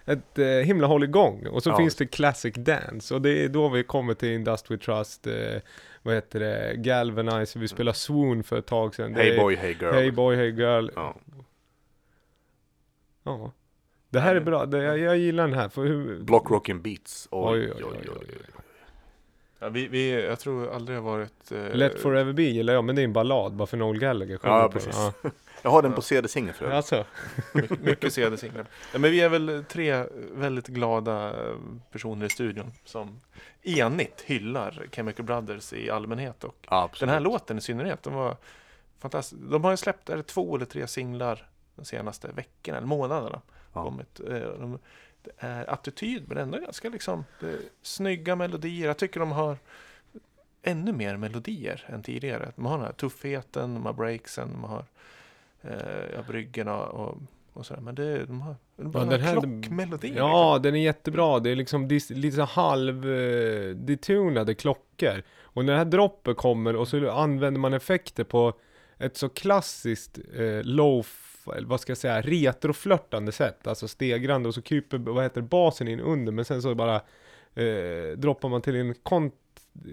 ett 0.05 0.39
eh, 0.39 0.45
himla 0.47 0.88
hålligång. 0.88 1.47
Och 1.47 1.63
så 1.63 1.70
Ja. 1.70 1.78
finns 1.78 1.95
det 1.95 2.05
classic 2.05 2.53
dance. 2.55 3.13
Och 3.16 3.22
det 3.22 3.43
är 3.43 3.49
då 3.49 3.70
vi 3.70 3.84
kommer 3.84 4.13
till 4.13 4.30
Indust 4.30 4.72
We 4.72 4.78
Trust, 4.78 5.28
eh, 5.28 5.34
vad 6.01 6.16
heter 6.16 6.39
det, 6.39 6.74
Galvanize, 6.78 7.59
vi 7.59 7.68
spelade 7.68 7.97
Swoon 7.97 8.43
för 8.43 8.59
ett 8.59 8.66
tag 8.68 8.95
sedan. 8.95 9.13
Det 9.13 9.22
Hey 9.22 9.32
är- 9.32 9.38
boy, 9.41 9.55
hey 9.55 9.72
girl. 9.82 9.93
Hey 9.93 10.11
boy, 10.11 10.36
hey 10.36 10.49
girl. 10.49 10.89
Ja. 10.95 11.16
Ja. 13.24 13.51
Det 14.16 14.22
här 14.22 14.36
är 14.36 14.39
bra, 14.39 14.66
det, 14.66 14.84
jag, 14.84 14.99
jag 14.99 15.18
gillar 15.18 15.47
den 15.47 15.57
här. 15.57 15.70
För 15.70 15.86
hur, 15.86 16.20
Block 16.20 16.49
rockin' 16.49 16.82
beats. 16.82 17.28
Oj, 17.32 17.72
oj, 17.76 17.84
oj, 17.84 18.09
oj, 18.09 18.09
oj. 18.22 18.38
Ja, 19.59 19.70
vi, 19.70 19.88
vi, 19.88 20.26
jag 20.26 20.39
tror 20.39 20.74
aldrig 20.74 20.97
har 20.97 21.03
varit... 21.03 21.51
Eh, 21.51 21.76
Let 21.76 21.99
forever 21.99 22.34
be 22.34 22.43
gillar 22.43 22.74
jag, 22.74 22.84
men 22.84 22.95
det 22.95 23.01
är 23.01 23.03
en 23.03 23.13
ballad 23.13 23.53
bara 23.53 23.66
för 23.66 23.78
Noel 23.78 23.99
Gallagher 23.99 24.39
Ja, 24.43 24.70
precis. 24.74 24.95
Ja. 24.95 25.13
Jag 25.61 25.72
har 25.72 25.82
den 25.82 25.93
på 25.93 26.01
CD-singel 26.01 26.53
för 26.53 26.66
övrigt. 26.66 26.76
Alltså. 26.76 27.05
mycket, 27.53 27.80
mycket 27.82 28.13
CD-singlar. 28.13 28.66
Ja, 28.93 28.99
men 28.99 29.11
vi 29.11 29.22
är 29.22 29.30
väl 29.30 29.66
tre 29.70 30.05
väldigt 30.34 30.68
glada 30.68 31.30
eh, 31.30 31.55
personer 31.91 32.26
i 32.26 32.30
studion 32.30 32.72
som 32.86 33.22
enigt 33.63 34.22
hyllar 34.26 34.88
Chemical 34.91 35.26
Brothers 35.26 35.74
i 35.74 35.89
allmänhet 35.89 36.43
och 36.43 36.55
Absolut. 36.68 36.99
den 36.99 37.09
här 37.09 37.20
låten 37.20 37.57
i 37.57 37.61
synnerhet. 37.61 38.03
De 38.03 38.13
var 38.13 38.38
fantastisk. 38.99 39.41
De 39.49 39.63
har 39.63 39.72
ju 39.72 39.78
släppt 39.78 40.09
är 40.09 40.18
det 40.18 40.24
två 40.24 40.55
eller 40.55 40.66
tre 40.66 40.88
singlar 40.88 41.49
de 41.76 41.86
senaste 41.86 42.28
veckorna 42.28 42.78
eller 42.78 42.88
månaderna. 42.88 43.41
Ja. 43.76 43.84
Kommit. 43.84 44.19
Eh, 44.19 44.59
De, 44.59 44.80
det 45.21 45.32
är 45.38 45.69
attityd 45.69 46.23
men 46.28 46.38
ändå 46.38 46.57
ganska 46.57 46.89
liksom 46.89 47.26
det 47.39 47.57
snygga 47.82 48.36
melodier. 48.36 48.88
Jag 48.88 48.97
tycker 48.97 49.19
de 49.19 49.32
har 49.32 49.57
ännu 50.63 50.91
mer 50.93 51.17
melodier 51.17 51.86
än 51.88 52.03
tidigare. 52.03 52.51
De 52.55 52.65
har 52.65 52.78
den 52.78 52.86
här 52.86 52.93
tuffheten, 52.93 53.73
de 53.73 53.86
har 53.86 53.93
breaksen, 53.93 54.49
de 54.51 54.63
har 54.63 54.86
eh, 55.61 56.28
bryggorna 56.28 56.78
och, 56.84 57.17
och 57.53 57.65
sådär. 57.65 57.82
Men 57.82 57.95
det, 57.95 58.26
de 58.26 58.41
har, 58.41 58.55
de 58.76 58.91
Ja, 58.95 58.99
den 59.05 59.21
här- 59.21 59.32
klockmelodier. 59.34 60.17
Ja, 60.17 60.59
den 60.63 60.76
är 60.76 60.80
jättebra. 60.84 61.39
Det 61.39 61.49
är 61.49 61.55
liksom 61.55 61.88
dis, 61.88 62.09
lite 62.09 62.36
så 62.36 62.43
halv 62.43 63.09
eh, 63.11 64.55
klockor. 64.55 65.23
Och 65.41 65.65
när 65.65 65.73
det 65.73 65.78
här 65.80 65.86
droppet 65.86 66.38
kommer 66.38 66.76
och 66.76 66.88
så 66.88 67.11
använder 67.11 67.59
man 67.59 67.73
effekter 67.73 68.23
på 68.23 68.53
ett 68.97 69.17
så 69.17 69.30
klassiskt 69.30 70.19
eh, 70.36 70.63
low, 70.63 71.05
eller 71.54 71.68
vad 71.68 71.80
ska 71.80 71.91
jag 71.91 71.98
säga, 71.98 72.22
retroflörtande 72.22 73.32
sätt. 73.32 73.68
Alltså 73.68 73.88
stegrande 73.88 74.48
och 74.50 74.56
så 74.56 74.62
kryper, 74.62 74.98
vad 74.98 75.24
heter 75.24 75.41
det, 75.41 75.48
basen 75.48 75.88
in 75.88 76.00
under. 76.00 76.32
Men 76.32 76.46
sen 76.46 76.62
så 76.62 76.76
bara 76.76 76.96
eh, 77.56 78.18
droppar 78.18 78.50
man 78.50 78.62
till 78.62 78.76
en 78.76 78.93
kont 78.93 79.34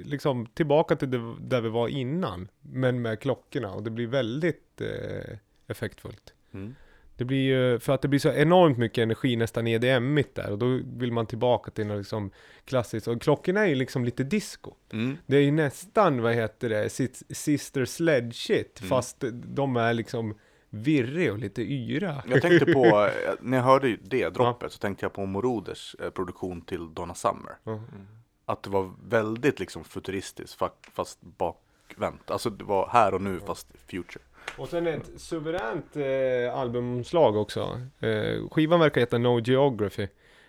liksom 0.04 0.46
tillbaka 0.46 0.96
till 0.96 1.10
det, 1.10 1.34
där 1.40 1.60
vi 1.60 1.68
var 1.68 1.88
innan. 1.88 2.48
Men 2.60 3.02
med 3.02 3.20
klockorna 3.20 3.72
och 3.72 3.82
det 3.82 3.90
blir 3.90 4.06
väldigt 4.06 4.80
eh, 4.80 5.38
effektfullt. 5.68 6.34
Mm. 6.54 6.74
Det 7.16 7.24
blir 7.24 7.38
ju, 7.44 7.78
för 7.78 7.92
att 7.92 8.02
det 8.02 8.08
blir 8.08 8.20
så 8.20 8.32
enormt 8.32 8.78
mycket 8.78 9.02
energi 9.02 9.36
nästan 9.36 9.66
EDM-igt 9.66 10.34
där 10.34 10.50
och 10.50 10.58
då 10.58 10.80
vill 10.96 11.12
man 11.12 11.26
tillbaka 11.26 11.70
till 11.70 11.86
något 11.86 11.98
liksom 11.98 12.30
klassiskt. 12.64 13.08
Och 13.08 13.22
klockorna 13.22 13.60
är 13.60 13.66
ju 13.68 13.74
liksom 13.74 14.04
lite 14.04 14.24
disco. 14.24 14.74
Mm. 14.92 15.16
Det 15.26 15.36
är 15.36 15.40
ju 15.40 15.50
nästan, 15.50 16.22
vad 16.22 16.34
heter 16.34 16.68
det, 16.68 16.88
Sis- 16.88 17.34
Sister 17.34 17.84
Sledge 17.84 18.34
shit, 18.34 18.80
Mm. 18.80 18.88
fast 18.88 19.24
de 19.32 19.76
är 19.76 19.94
liksom 19.94 20.38
virriga 20.74 21.32
och 21.32 21.38
lite 21.38 21.62
yra. 21.62 22.22
Jag 22.28 22.42
tänkte 22.42 22.72
på, 22.72 23.08
när 23.40 23.56
jag 23.56 23.64
hörde 23.64 23.96
det 24.02 24.28
droppet 24.28 24.72
så 24.72 24.78
tänkte 24.78 25.04
jag 25.04 25.12
på 25.12 25.26
Moroders 25.26 25.96
eh, 26.00 26.10
produktion 26.10 26.60
till 26.60 26.94
Donna 26.94 27.14
Summer. 27.14 27.52
Ja. 27.64 27.72
Mm. 27.72 28.06
Att 28.44 28.62
det 28.62 28.70
var 28.70 28.90
väldigt 29.08 29.60
liksom 29.60 29.84
futuristiskt 29.84 30.60
fa- 30.60 30.70
fast 30.92 31.18
bakvänt. 31.20 32.30
Alltså 32.30 32.50
det 32.50 32.64
var 32.64 32.88
här 32.88 33.14
och 33.14 33.22
nu 33.22 33.40
fast 33.46 33.66
future. 33.86 34.22
Och 34.58 34.68
sen 34.68 34.86
ett 34.86 35.10
suveränt 35.16 35.96
eh, 35.96 36.58
albumomslag 36.58 37.36
också. 37.36 37.80
Eh, 38.00 38.48
skivan 38.50 38.80
verkar 38.80 39.00
heta 39.00 39.18
No 39.18 39.40
Geography. 39.40 40.02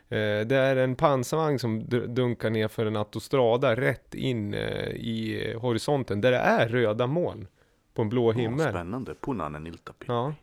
Eh, 0.09 0.39
det 0.45 0.55
är 0.55 0.75
en 0.75 0.95
pansarvagn 0.95 1.59
som 1.59 1.85
dunkar 2.07 2.49
ner 2.49 2.67
för 2.67 2.85
en 2.85 2.95
autostrada 2.95 3.75
rätt 3.75 4.15
in 4.15 4.53
eh, 4.53 4.87
i 4.89 5.53
horisonten 5.57 6.21
där 6.21 6.31
det 6.31 6.37
är 6.37 6.67
röda 6.67 7.07
moln 7.07 7.47
på 7.93 8.01
en 8.01 8.09
blå 8.09 8.31
Ja, 8.31 8.37
himmel. 8.37 8.69
spännande. 8.69 9.15
Punanen 9.15 9.67
iltapi. 9.67 10.05
Ja, 10.07 10.33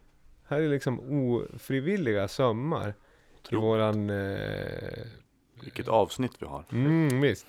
här 0.48 0.60
är 0.60 0.68
liksom 0.68 1.00
ofrivilliga 1.00 2.28
sömmar 2.28 2.94
i 3.50 3.54
våran... 3.56 4.10
Eh, 4.10 5.06
Vilket 5.62 5.88
avsnitt 5.88 6.32
vi 6.38 6.46
har. 6.46 6.64
mm, 6.72 7.20
visst. 7.20 7.46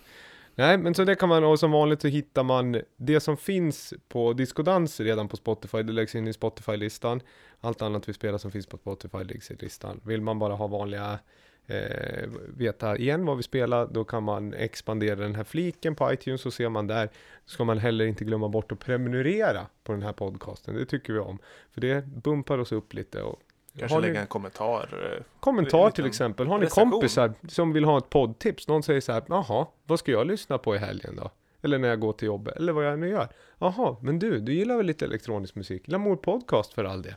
Nej, 0.55 0.77
men 0.77 0.93
så 0.95 1.03
det 1.03 1.15
kan 1.15 1.29
man, 1.29 1.43
och 1.43 1.59
som 1.59 1.71
vanligt 1.71 2.01
så 2.01 2.07
hittar 2.07 2.43
man 2.43 2.81
det 2.97 3.19
som 3.19 3.37
finns 3.37 3.93
på 4.07 4.33
Discodans 4.33 4.99
redan 4.99 5.27
på 5.27 5.37
Spotify, 5.37 5.83
det 5.83 5.93
läggs 5.93 6.15
in 6.15 6.27
i 6.27 6.33
Spotify-listan. 6.33 7.21
Allt 7.61 7.81
annat 7.81 8.09
vi 8.09 8.13
spelar 8.13 8.37
som 8.37 8.51
finns 8.51 8.67
på 8.67 8.77
Spotify 8.77 9.17
läggs 9.23 9.51
i 9.51 9.55
listan. 9.55 10.01
Vill 10.03 10.21
man 10.21 10.39
bara 10.39 10.53
ha 10.55 10.67
vanliga, 10.67 11.19
eh, 11.67 12.29
veta 12.57 12.97
igen 12.97 13.25
vad 13.25 13.37
vi 13.37 13.43
spelar, 13.43 13.87
då 13.91 14.03
kan 14.03 14.23
man 14.23 14.53
expandera 14.53 15.15
den 15.15 15.35
här 15.35 15.43
fliken 15.43 15.95
på 15.95 16.13
iTunes 16.13 16.41
så 16.41 16.51
ser 16.51 16.69
man 16.69 16.87
där. 16.87 17.09
Ska 17.45 17.63
man 17.63 17.77
heller 17.77 18.05
inte 18.05 18.23
glömma 18.23 18.49
bort 18.49 18.71
att 18.71 18.79
prenumerera 18.79 19.67
på 19.83 19.91
den 19.91 20.01
här 20.01 20.13
podcasten, 20.13 20.75
det 20.75 20.85
tycker 20.85 21.13
vi 21.13 21.19
om. 21.19 21.39
För 21.71 21.81
det 21.81 22.05
bumpar 22.05 22.57
oss 22.57 22.71
upp 22.71 22.93
lite 22.93 23.21
och 23.21 23.39
Kanske 23.79 23.95
har 23.95 24.01
ni- 24.01 24.07
lägga 24.07 24.21
en 24.21 24.27
kommentar. 24.27 25.13
eh, 25.17 25.23
Kommentar 25.39 25.85
En 25.85 25.91
till 25.91 26.05
exempel. 26.05 26.47
Har 26.47 26.59
ni 26.59 26.65
recension. 26.65 26.91
kompisar 26.91 27.33
som 27.47 27.73
vill 27.73 27.83
ha 27.83 27.97
ett 27.97 28.09
poddtips? 28.09 28.67
Någon 28.67 28.83
säger 28.83 29.01
så 29.01 29.11
här, 29.11 29.23
jaha, 29.27 29.67
vad 29.83 29.99
ska 29.99 30.11
jag 30.11 30.27
lyssna 30.27 30.57
på 30.57 30.75
i 30.75 30.77
helgen 30.77 31.15
då? 31.15 31.31
Eller 31.61 31.77
när 31.77 31.87
jag 31.87 31.99
går 31.99 32.13
till 32.13 32.25
jobbet, 32.25 32.55
eller 32.55 32.73
vad 32.73 32.85
jag 32.85 32.99
nu 32.99 33.09
gör. 33.09 33.27
Jaha, 33.59 33.97
men 34.01 34.19
du, 34.19 34.39
du 34.39 34.53
gillar 34.53 34.77
väl 34.77 34.85
lite 34.85 35.05
elektronisk 35.05 35.55
musik? 35.55 35.87
Lamour 35.87 36.15
Podcast 36.15 36.73
för 36.73 36.83
all 36.83 37.01
del. 37.01 37.13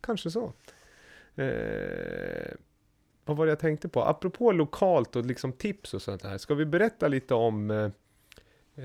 Kanske 0.00 0.30
så. 0.30 0.52
Eh, 1.36 2.52
vad 3.28 3.36
var 3.36 3.46
det 3.46 3.52
jag 3.52 3.58
tänkte 3.58 3.88
på? 3.88 4.04
Apropå 4.04 4.52
lokalt 4.52 5.16
och 5.16 5.26
liksom 5.26 5.52
tips 5.52 5.94
och 5.94 6.02
sånt 6.02 6.22
här. 6.22 6.38
Ska 6.38 6.54
vi 6.54 6.64
berätta 6.64 7.08
lite 7.08 7.34
om 7.34 7.70
eh, 7.70 7.90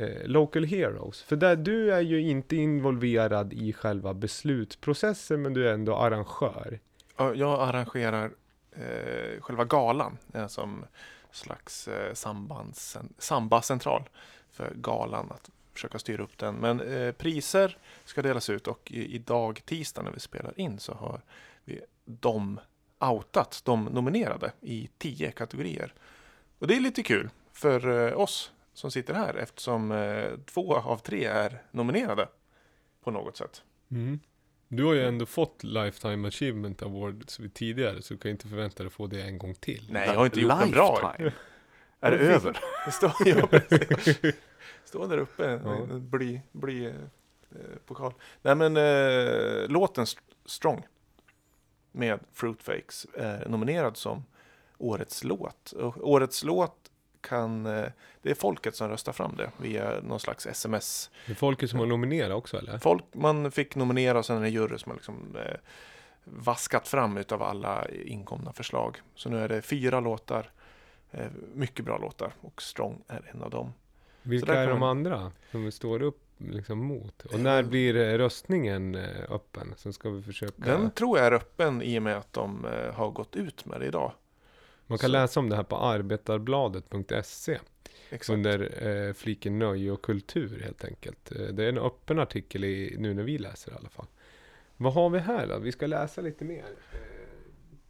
eh, 0.01 0.25
Local 0.25 0.65
Heroes? 0.65 1.23
För 1.23 1.35
där, 1.35 1.55
du 1.55 1.93
är 1.93 2.01
ju 2.01 2.21
inte 2.21 2.55
involverad 2.55 3.53
i 3.53 3.73
själva 3.73 4.13
beslutsprocessen, 4.13 5.41
men 5.41 5.53
du 5.53 5.69
är 5.69 5.73
ändå 5.73 5.95
arrangör. 5.95 6.79
Ja, 7.17 7.33
Jag 7.33 7.61
arrangerar 7.61 8.31
eh, 8.71 9.41
själva 9.41 9.65
galan 9.65 10.17
eh, 10.33 10.47
som 10.47 10.85
slags 11.31 11.87
eh, 11.87 12.13
sambands, 12.13 12.97
sambacentral 13.17 14.03
för 14.51 14.73
galan. 14.75 15.31
Att 15.31 15.49
försöka 15.73 15.99
styra 15.99 16.23
upp 16.23 16.37
den. 16.37 16.55
Men 16.55 16.79
eh, 16.79 17.11
priser 17.11 17.77
ska 18.05 18.21
delas 18.21 18.49
ut 18.49 18.67
och 18.67 18.91
i, 18.91 19.15
idag 19.15 19.61
tisdag 19.65 20.01
när 20.01 20.11
vi 20.11 20.19
spelar 20.19 20.59
in 20.59 20.79
så 20.79 20.93
har 20.93 21.21
vi 21.65 21.81
de 22.05 22.59
outat, 23.09 23.61
de 23.65 23.85
nominerade 23.85 24.51
i 24.61 24.89
tio 24.97 25.31
kategorier. 25.31 25.93
Och 26.59 26.67
det 26.67 26.75
är 26.75 26.79
lite 26.79 27.03
kul 27.03 27.29
för 27.53 28.07
eh, 28.07 28.19
oss 28.19 28.51
som 28.73 28.91
sitter 28.91 29.13
här 29.13 29.33
eftersom 29.35 29.91
eh, 29.91 30.25
två 30.45 30.75
av 30.75 30.97
tre 30.97 31.25
är 31.25 31.61
nominerade 31.71 32.27
på 33.03 33.11
något 33.11 33.37
sätt. 33.37 33.61
Mm. 33.91 34.19
Du 34.67 34.83
har 34.83 34.93
ju 34.93 35.03
ändå 35.07 35.25
fått 35.25 35.63
Lifetime 35.63 36.27
Achievement 36.27 36.81
Award 36.83 37.23
tidigare, 37.53 38.01
så 38.01 38.13
du 38.13 38.19
kan 38.19 38.31
inte 38.31 38.47
förvänta 38.47 38.77
dig 38.83 38.87
att 38.87 38.93
få 38.93 39.07
det 39.07 39.21
en 39.21 39.37
gång 39.37 39.55
till. 39.55 39.87
Nej, 39.91 40.07
jag 40.07 40.15
har 40.15 40.25
inte 40.25 40.39
gjort 40.41 40.61
en 40.63 40.71
bra. 40.71 41.11
Lifetime. 41.17 41.31
Är 41.99 42.11
det 42.11 42.17
över? 42.17 42.59
Det 42.85 42.91
står, 42.91 43.11
ja, 43.25 43.47
står 44.85 45.07
där 45.07 45.17
uppe, 45.17 45.59
Ja. 45.65 45.85
bly, 45.99 46.39
bly 46.51 46.85
eh, 46.85 46.93
pokal. 47.85 48.13
Nej 48.41 48.55
men 48.55 48.77
eh, 48.77 49.67
låten 49.69 50.03
St- 50.03 50.21
Strong 50.45 50.85
med 51.93 52.19
Fruitfakes 52.33 53.07
är 53.13 53.49
nominerad 53.49 53.97
som 53.97 54.25
årets 54.77 55.23
låt. 55.23 55.71
Och 55.71 56.09
årets 56.09 56.43
låt 56.43 56.91
kan, 57.21 57.65
eh, 57.65 57.85
det 58.21 58.29
är 58.29 58.35
folket 58.35 58.75
som 58.75 58.89
röstar 58.89 59.13
fram 59.13 59.35
det 59.37 59.51
via 59.57 59.99
någon 60.03 60.19
slags 60.19 60.45
sms. 60.45 61.09
Det 61.25 61.31
är 61.31 61.35
folket 61.35 61.69
som 61.69 61.79
har 61.79 61.85
nominerat 61.85 62.37
också 62.37 62.57
eller? 62.57 62.77
Folk, 62.77 63.03
man 63.11 63.51
fick 63.51 63.75
nominera 63.75 64.17
och 64.17 64.25
sen 64.25 64.37
är 64.37 64.41
det 64.41 64.49
jury 64.49 64.77
som 64.77 64.89
har 64.89 64.95
liksom 64.95 65.35
eh, 65.35 65.57
vaskat 66.23 66.87
fram 66.87 67.17
utav 67.17 67.43
alla 67.43 67.87
inkomna 67.89 68.53
förslag. 68.53 68.97
Så 69.15 69.29
nu 69.29 69.39
är 69.39 69.49
det 69.49 69.61
fyra 69.61 69.99
låtar, 69.99 70.51
eh, 71.11 71.27
mycket 71.53 71.85
bra 71.85 71.97
låtar 71.97 72.33
och 72.41 72.61
Strong 72.61 73.03
är 73.07 73.31
en 73.33 73.43
av 73.43 73.49
dem. 73.49 73.73
Vilka 74.21 74.53
är 74.53 74.67
de 74.67 74.83
andra 74.83 75.31
som 75.51 75.71
står 75.71 76.01
upp 76.01 76.22
liksom 76.37 76.77
mot? 76.79 77.25
Och 77.25 77.39
när 77.39 77.63
blir 77.63 77.95
eh, 77.95 78.17
röstningen 78.17 78.95
eh, 78.95 79.01
öppen? 79.29 79.73
Så 79.77 79.93
ska 79.93 80.09
vi 80.09 80.21
försöka... 80.21 80.53
Den 80.57 80.91
tror 80.91 81.17
jag 81.17 81.27
är 81.27 81.31
öppen 81.31 81.81
i 81.81 81.99
och 81.99 82.03
med 82.03 82.17
att 82.17 82.33
de 82.33 82.65
eh, 82.65 82.93
har 82.93 83.11
gått 83.11 83.35
ut 83.35 83.65
med 83.65 83.79
det 83.79 83.85
idag. 83.85 84.11
Man 84.87 84.97
kan 84.97 85.07
så- 85.07 85.11
läsa 85.11 85.39
om 85.39 85.49
det 85.49 85.55
här 85.55 85.63
på 85.63 85.77
arbetarbladet.se 85.77 87.59
Exakt. 88.09 88.29
under 88.29 88.87
eh, 88.87 89.13
fliken 89.13 89.59
nöje 89.59 89.91
och 89.91 90.01
kultur 90.01 90.61
helt 90.63 90.85
enkelt. 90.85 91.31
Det 91.51 91.63
är 91.65 91.69
en 91.69 91.77
öppen 91.77 92.19
artikel 92.19 92.63
i, 92.63 92.95
nu 92.99 93.13
när 93.13 93.23
vi 93.23 93.37
läser 93.37 93.71
i 93.71 93.75
alla 93.75 93.89
fall. 93.89 94.07
Vad 94.77 94.93
har 94.93 95.09
vi 95.09 95.19
här 95.19 95.47
då? 95.47 95.59
Vi 95.59 95.71
ska 95.71 95.87
läsa 95.87 96.21
lite 96.21 96.45
mer. 96.45 96.65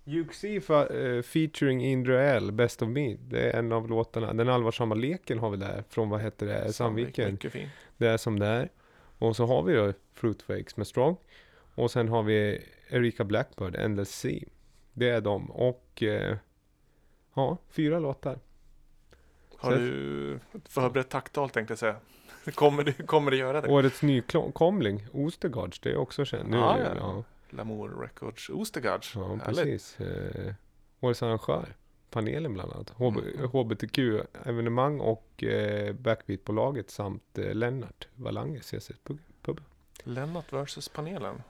Juxifa 0.05 0.87
eh, 0.87 1.21
featuring 1.21 1.85
Indra 1.85 2.21
L, 2.23 2.51
Best 2.51 2.81
of 2.81 2.89
Me. 2.89 3.15
Det 3.27 3.49
är 3.51 3.59
en 3.59 3.71
av 3.71 3.89
låtarna. 3.89 4.33
Den 4.33 4.49
allvarsamma 4.49 4.95
leken 4.95 5.39
har 5.39 5.49
vi 5.49 5.57
där 5.57 5.83
från 5.89 6.09
vad 6.09 6.21
heter 6.21 6.45
det? 6.45 6.73
Sandviken. 6.73 7.31
Mycket 7.31 7.51
fin. 7.51 7.69
Det 7.97 8.07
är 8.07 8.17
som 8.17 8.39
det 8.39 8.45
är. 8.47 8.69
Och 9.17 9.35
så 9.35 9.45
har 9.45 9.63
vi 9.63 9.73
då 9.73 9.93
Fruitfakes 10.13 10.77
med 10.77 10.87
Strong. 10.87 11.15
Och 11.75 11.91
sen 11.91 12.07
har 12.09 12.23
vi 12.23 12.65
Erika 12.89 13.23
Blackbird, 13.23 13.75
Endless 13.75 14.15
Sea. 14.19 14.39
Det 14.93 15.09
är 15.09 15.21
de. 15.21 15.51
Och 15.51 16.03
eh, 16.03 16.37
ja, 17.33 17.57
fyra 17.69 17.99
låtar. 17.99 18.39
Har 19.57 19.71
Så- 19.71 19.77
du 19.77 20.33
ett 20.53 20.69
förberett 20.69 21.09
tacktal 21.09 21.49
tänkte 21.49 21.71
jag 21.71 21.79
säga. 21.79 21.95
Kommer 22.55 22.83
du, 22.83 22.93
kommer 22.93 23.31
du 23.31 23.37
göra 23.37 23.61
det? 23.61 23.69
Årets 23.69 24.01
nykomling, 24.01 25.07
Ostergards, 25.13 25.79
det 25.79 25.89
är 25.91 25.97
också 25.97 26.25
känt. 26.25 26.49
Nu, 26.49 26.57
Ah, 26.57 26.77
ja. 26.79 26.93
ja, 26.95 27.23
Lamour 27.49 28.01
Records 28.01 28.49
Ostergards. 28.49 29.15
ja, 29.15 29.27
Härligt. 29.27 29.45
precis. 29.55 29.99
Eh, 29.99 30.53
årets 30.99 31.23
arrangör, 31.23 31.75
panelen 32.14 32.53
bland 32.53 32.72
annat. 32.74 32.89
HB, 32.89 33.20
Mm. 33.20 33.49
HBTQ-evenemang 33.51 34.99
och 34.99 35.43
eh, 35.43 35.93
Backbeat-bolaget 35.93 36.89
samt 36.91 37.38
eh, 37.38 37.53
Lennart 37.53 38.07
Wallanger, 38.16 38.61
CC 38.61 38.91
Pub. 39.43 39.61
Lennart 40.03 40.53
versus 40.53 40.89
panelen. 40.89 41.41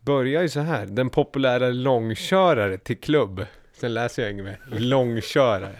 Börjar 0.00 0.42
ju 0.42 0.48
så 0.48 0.60
här, 0.60 0.86
den 0.86 1.10
populära 1.10 1.68
långkörare 1.68 2.78
till 2.78 2.98
klubb. 2.98 3.46
Sen 3.72 3.94
läser 3.94 4.22
jag 4.22 4.32
inget 4.32 4.44
mer. 4.44 4.60
Långkörare. 4.70 5.76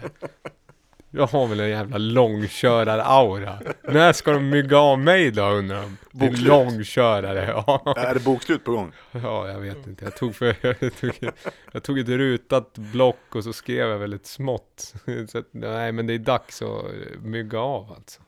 Jag 1.15 1.27
har 1.27 1.47
väl 1.47 1.59
en 1.59 1.69
jävla 1.69 1.97
långkörar-aura. 1.97 3.59
När 3.81 4.13
ska 4.13 4.31
de 4.31 4.49
mygga 4.49 4.77
av 4.77 4.99
mig 4.99 5.31
då 5.31 5.49
undrar 5.49 5.81
de? 5.81 5.97
Bokslut. 6.11 6.47
långkörare. 6.47 7.45
Ja. 7.47 7.93
Är 7.97 8.13
det 8.13 8.19
bokslut 8.19 8.63
på 8.63 8.71
gång? 8.71 8.91
ja, 9.11 9.49
jag 9.49 9.59
vet 9.59 9.87
inte. 9.87 10.05
Jag 10.05 10.15
tog, 10.15 10.35
för, 10.35 10.55
jag, 10.61 10.79
tog, 10.79 11.31
jag 11.71 11.83
tog 11.83 11.99
ett 11.99 12.07
rutat 12.07 12.77
block 12.77 13.35
och 13.35 13.43
så 13.43 13.53
skrev 13.53 13.89
jag 13.89 13.99
väldigt 13.99 14.25
smått. 14.25 14.93
Så 15.29 15.37
att, 15.37 15.47
nej, 15.51 15.91
men 15.91 16.07
det 16.07 16.13
är 16.13 16.19
dags 16.19 16.61
att 16.61 16.85
mygga 17.21 17.59
av 17.59 17.91
alltså. 17.91 18.21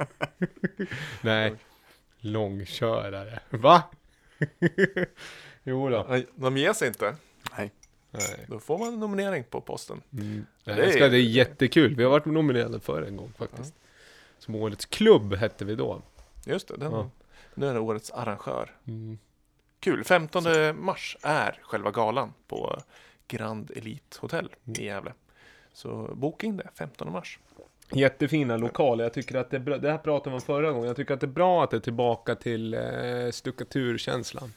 nej, 1.20 1.54
långkörare. 2.20 3.40
Va? 3.50 3.82
jo 5.62 5.88
då. 5.88 6.20
De 6.34 6.56
ger 6.56 6.72
sig 6.72 6.88
inte. 6.88 7.16
Nej. 7.58 7.70
Nej. 8.18 8.46
Då 8.48 8.58
får 8.60 8.78
man 8.78 8.88
en 8.88 9.00
nominering 9.00 9.44
på 9.44 9.60
posten. 9.60 10.02
Mm. 10.12 10.46
Det 10.64 10.70
är- 10.72 10.90
ska, 10.90 11.08
det 11.08 11.16
är 11.18 11.22
jättekul. 11.22 11.94
Vi 11.94 12.02
har 12.04 12.10
varit 12.10 12.24
nominerade 12.24 12.80
för 12.80 13.02
en 13.02 13.16
gång 13.16 13.32
faktiskt. 13.38 13.74
Som 14.38 14.54
årets 14.54 14.84
klubb 14.86 15.34
hette 15.34 15.64
vi 15.64 15.74
då. 15.74 16.02
Just 16.46 16.68
det, 16.68 16.76
den, 16.76 16.92
Ja. 16.92 17.10
nu 17.54 17.68
är 17.68 17.74
det 17.74 17.80
årets 17.80 18.10
arrangör. 18.10 18.74
Mm. 18.86 19.18
Kul! 19.80 20.04
15 20.04 20.44
mars 20.84 21.16
är 21.22 21.58
själva 21.62 21.90
galan 21.90 22.32
på 22.48 22.78
Grand 23.28 23.70
Elite 23.76 24.16
Hotel 24.20 24.48
Mm. 24.66 24.80
i 24.82 24.84
Gävle. 24.84 25.12
Så 25.72 26.10
boka 26.14 26.46
in 26.46 26.56
det 26.56 26.68
15 26.74 27.12
mars. 27.12 27.38
Jättefina 27.92 28.56
lokaler. 28.56 29.04
Jag 29.04 29.12
tycker 29.12 29.36
att 29.36 29.50
det. 29.50 29.58
Det 29.58 29.90
här 29.90 29.98
pratade 29.98 30.34
om 30.36 30.40
förra 30.42 30.72
gången. 30.72 30.86
Jag 30.86 30.96
tycker 30.96 31.14
att 31.14 31.20
det 31.20 31.26
är 31.26 31.28
bra 31.28 31.64
att 31.64 31.70
det 31.70 31.76
är 31.76 31.80
tillbaka 31.80 32.34
till 32.34 32.74
eh, 32.74 33.30
stuckaturkänslan. 33.32 34.52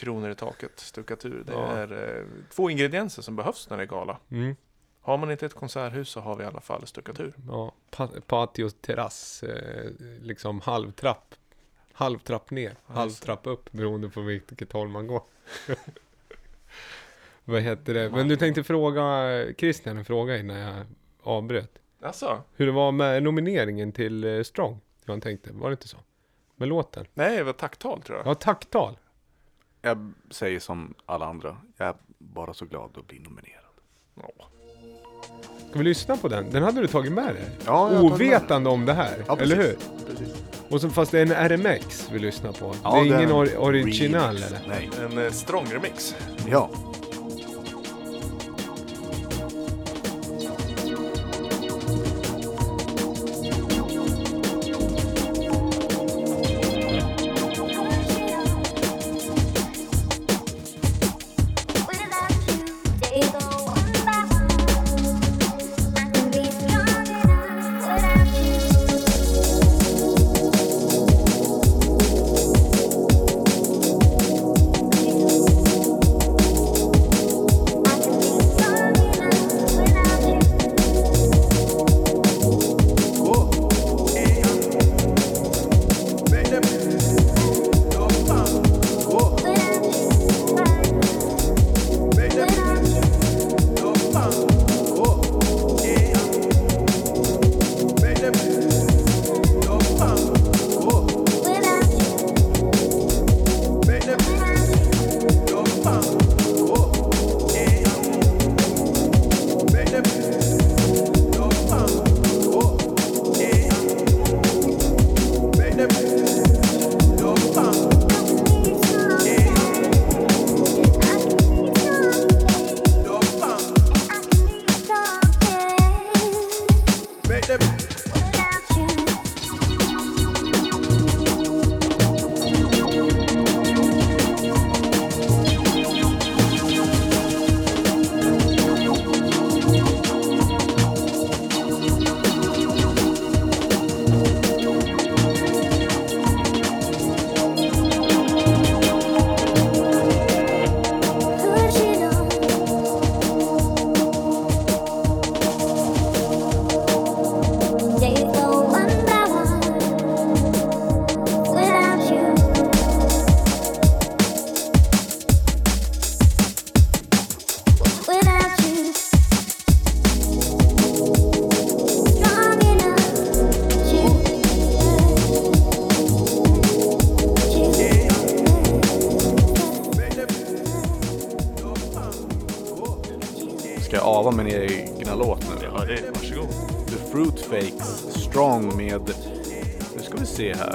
Kronor 0.00 0.30
i 0.30 0.34
taket, 0.34 0.80
stuckatur. 0.80 1.44
Det 1.46 1.52
Ja. 1.52 1.66
är 1.72 2.18
eh, 2.18 2.24
två 2.54 2.70
ingredienser 2.70 3.22
som 3.22 3.36
behövs 3.36 3.70
när 3.70 3.76
det 3.76 3.82
är 3.82 3.86
gala. 3.86 4.18
Mm. 4.30 4.56
Har 5.02 5.18
man 5.18 5.30
inte 5.30 5.46
ett 5.46 5.54
konserthus 5.54 6.08
så 6.08 6.20
har 6.20 6.36
vi 6.36 6.42
i 6.44 6.46
alla 6.46 6.60
fall 6.60 6.86
stuckatur. 6.86 7.34
Ja, 7.48 7.72
pa 7.90 8.08
patio, 8.26 8.70
terrass, 8.70 9.42
eh, 9.42 9.90
liksom 10.22 10.60
halvtrapp. 10.60 11.34
Halvtrapp 11.92 12.50
ner, 12.50 12.76
Ja, 12.86 12.94
halvtrapp 12.94 13.46
upp 13.46 13.72
beroende 13.72 14.08
på 14.08 14.20
vilket 14.20 14.72
håll 14.72 14.88
man 14.88 15.06
går. 15.06 15.22
Vad 17.44 17.62
heter 17.62 17.94
det? 17.94 18.10
Men 18.10 18.28
du 18.28 18.36
tänkte 18.36 18.64
fråga 18.64 19.02
Christian 19.58 19.96
en 19.98 20.04
fråga 20.04 20.36
innan 20.38 20.56
jag 20.56 20.86
avbröt. 21.22 21.78
Alltså, 22.02 22.42
Hur 22.56 22.66
det 22.66 22.72
var 22.72 22.92
med 22.92 23.22
nomineringen 23.22 23.92
till 23.92 24.24
eh, 24.24 24.42
Strong? 24.42 24.80
Jag 25.04 25.22
tänkte, 25.22 25.50
var 25.52 25.70
det 25.70 25.72
inte 25.74 25.88
så? 25.88 25.96
Med 26.56 26.68
låten? 26.68 27.06
nej, 27.14 27.36
det 27.36 27.42
var 27.44 27.52
tacktal 27.52 28.02
tror 28.02 28.18
jag. 28.18 28.26
Ja, 28.26 28.34
tacktal. 28.34 28.98
Jag 29.82 30.12
säger 30.30 30.60
som 30.60 30.94
alla 31.06 31.26
andra. 31.26 31.56
Jag 31.76 31.88
är 31.88 31.94
bara 32.18 32.54
så 32.54 32.64
glad 32.64 32.90
att 32.98 33.06
bli 33.06 33.18
nominerad. 33.18 33.64
Ja. 34.14 34.46
Ska 35.70 35.78
vi 35.78 35.84
lyssna 35.84 36.16
på 36.16 36.28
den? 36.28 36.50
Den 36.50 36.62
hade 36.62 36.80
du 36.80 36.86
tagit 36.86 37.12
med 37.12 37.34
dig? 37.34 37.44
Ja, 37.66 37.92
jag 37.92 38.00
tagit 38.00 38.02
med 38.02 38.12
Ovetande 38.12 38.70
om 38.70 38.86
det 38.86 38.92
här, 38.92 39.24
Ja, 39.26 39.38
eller 39.38 39.56
hur? 39.56 39.76
precis. 40.06 40.44
Och 40.70 40.80
så, 40.80 40.90
fast 40.90 41.12
det 41.12 41.18
är 41.20 41.26
en 41.26 41.48
RMX 41.58 42.08
vi 42.12 42.18
lyssnar 42.18 42.52
på. 42.52 42.74
Ja, 42.84 42.92
det 42.94 42.98
är 43.00 43.04
ingen 43.04 43.32
or 43.32 43.56
original 43.58 44.34
remix. 44.36 44.46
eller? 44.52 44.68
Nej. 44.68 44.90
En 45.00 45.18
eh, 45.18 45.30
strong 45.30 45.66
remix. 45.72 46.14
Ja. 46.48 46.70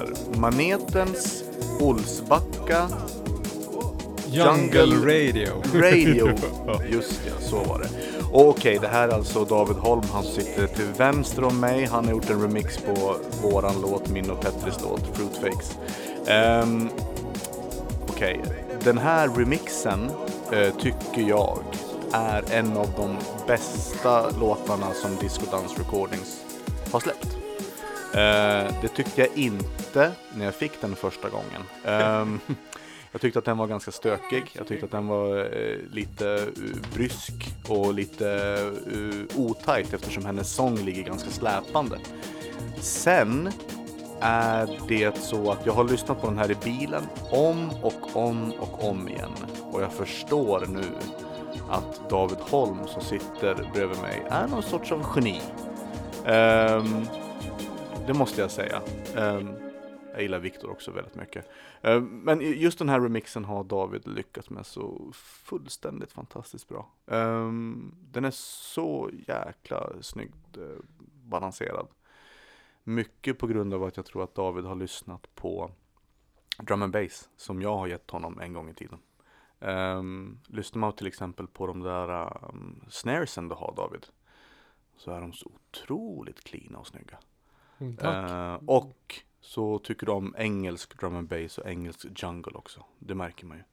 Här, 0.06 0.40
Manetens 0.40 1.44
Olsbacka 1.80 2.90
Jungle 4.32 4.80
Jungle 4.80 4.96
Radio. 4.96 5.64
Radio. 5.74 6.30
Just 6.92 7.22
ja, 7.28 7.34
så 7.40 7.64
var 7.64 7.80
det. 7.80 7.90
Okej, 8.32 8.78
det 8.82 8.88
här 8.88 9.08
är 9.08 9.14
alltså 9.14 9.46
David 9.46 9.78
Holm, 9.78 10.04
han 10.14 10.24
sitter 10.24 10.68
till 10.68 10.86
vänster 10.98 11.44
om 11.44 11.60
mig. 11.60 11.86
Han 11.86 12.06
har 12.06 12.12
gjort 12.12 12.30
en 12.30 12.42
remix 12.42 12.78
på 12.78 13.16
våran 13.42 13.82
låt, 13.82 14.10
min 14.10 14.30
och 14.30 14.42
Petris 14.42 14.76
låt, 14.84 15.18
Fruit 15.18 15.38
Fakes. 15.38 15.78
Ehm, 16.28 16.90
okej, 18.08 18.42
den 18.84 18.98
här 18.98 19.28
remixen 19.28 20.12
eh, 20.52 20.76
tycker 20.78 21.30
jag 21.30 21.60
är 22.14 22.44
en 22.52 22.78
av 22.78 22.90
de 22.98 23.18
bästa 23.48 24.30
låtarna 24.30 24.94
som 24.94 25.12
Disco 25.22 25.46
Dance 25.52 25.82
Recordings 25.82 26.42
har 26.92 27.00
släppt. 27.00 27.35
Eh, 28.16 28.74
det 28.82 28.88
tyckte 28.88 29.22
jag 29.22 29.30
inte 29.36 30.12
när 30.34 30.46
jag 30.46 30.56
fick 30.56 30.82
den 30.82 30.96
första 30.96 31.30
gången. 31.30 31.62
Ehm, 31.86 32.40
jag 33.12 33.22
tyckte 33.22 33.40
att 33.40 33.46
den 33.46 33.58
var 33.58 33.68
ganska 33.68 33.92
stökig. 33.92 34.44
Jag 34.54 34.68
tyckte 34.68 34.86
att 34.86 34.92
den 34.92 35.08
var 35.08 35.38
eh, 35.38 35.78
lite 35.92 36.30
eh, 36.34 36.94
brysk 36.94 37.34
och 37.68 37.94
lite 37.94 38.30
eh, 38.94 39.40
otajt 39.40 39.94
eftersom 39.94 40.26
hennes 40.26 40.54
sång 40.54 40.76
ligger 40.76 41.04
ganska 41.04 41.30
släpande. 41.30 42.00
Sen 42.82 43.52
är 44.22 44.80
det 44.88 45.18
så 45.18 45.52
att 45.52 45.66
jag 45.66 45.74
har 45.74 45.84
lyssnat 45.84 46.22
på 46.22 46.28
den 46.28 46.38
här 46.38 46.52
i 46.52 46.56
bilen 46.64 47.04
om 47.32 47.70
och 47.82 48.16
om 48.16 48.54
och 48.60 48.90
om 48.90 49.10
igen. 49.10 49.34
Och 49.72 49.82
jag 49.82 49.94
förstår 49.94 50.66
nu 50.70 50.84
att 51.70 52.10
David 52.10 52.38
Holm 52.40 52.88
som 52.88 53.02
sitter 53.02 53.70
bredvid 53.74 54.02
mig 54.02 54.24
är 54.30 54.48
någon 54.48 54.64
sorts 54.64 54.92
av 54.92 55.06
geni. 55.16 55.42
Um, 56.26 57.08
det 58.08 58.14
måste 58.14 58.42
jag 58.42 58.52
säga. 58.52 58.82
Ehm, 59.16 59.50
jag 60.14 60.22
gillar 60.22 60.40
Viktor 60.40 60.72
också 60.72 60.92
väldigt 60.92 61.16
mycket. 61.16 61.50
Ehm, 61.82 62.06
men 62.06 62.42
just 62.42 62.80
den 62.80 62.90
här 62.90 63.00
remixen 63.00 63.46
har 63.46 63.64
David 63.64 64.08
lyckats 64.08 64.50
med 64.50 64.66
så 64.66 65.12
fullständigt 65.14 66.12
fantastiskt 66.12 66.68
bra. 66.68 66.92
Ehm, 67.08 67.96
den 68.12 68.26
är 68.26 68.32
så 68.32 69.10
jäkla 69.28 69.90
snyggt 70.02 70.58
eh, 70.58 70.84
balanserad. 71.24 71.88
Mycket 72.84 73.38
på 73.38 73.48
grund 73.48 73.74
av 73.74 73.84
att 73.84 73.98
jag 73.98 74.06
tror 74.06 74.24
att 74.24 74.36
David 74.36 74.66
har 74.66 74.76
lyssnat 74.76 75.36
på 75.36 75.72
drum 76.58 76.82
and 76.82 76.94
bass 76.94 77.30
som 77.38 77.62
jag 77.62 77.78
har 77.78 77.88
gett 77.88 78.12
honom 78.12 78.40
en 78.40 78.54
gång 78.54 78.70
i 78.70 78.74
tiden. 78.74 79.00
Um, 79.60 80.40
lyssnar 80.48 80.80
man 80.80 80.94
till 80.94 81.08
exempel 81.08 81.48
på 81.48 81.68
de 81.68 81.80
där 81.80 82.38
um, 82.50 82.84
snaresen 82.90 83.48
du 83.48 83.56
har 83.56 83.74
David 83.76 84.06
så 84.98 85.12
är 85.12 85.22
de 85.22 85.34
så 85.34 85.52
otroligt 85.56 86.44
cleana 86.44 86.80
och 86.80 86.88
snygga. 86.88 87.18
Mm, 87.80 87.96
Tack. 87.98 88.32
Eh, 88.32 88.60
och 88.66 89.22
så 89.42 89.80
tycker 89.80 90.06
du 90.06 90.12
om 90.12 90.36
engelsk 90.38 91.00
drum 91.00 91.16
and 91.16 91.28
bass 91.28 91.58
och 91.58 91.68
engelsk 91.68 92.06
jungle 92.16 92.52
också. 92.56 92.86
Det 93.00 93.16
märker 93.16 93.46
man 93.46 93.58
ju. 93.58 93.64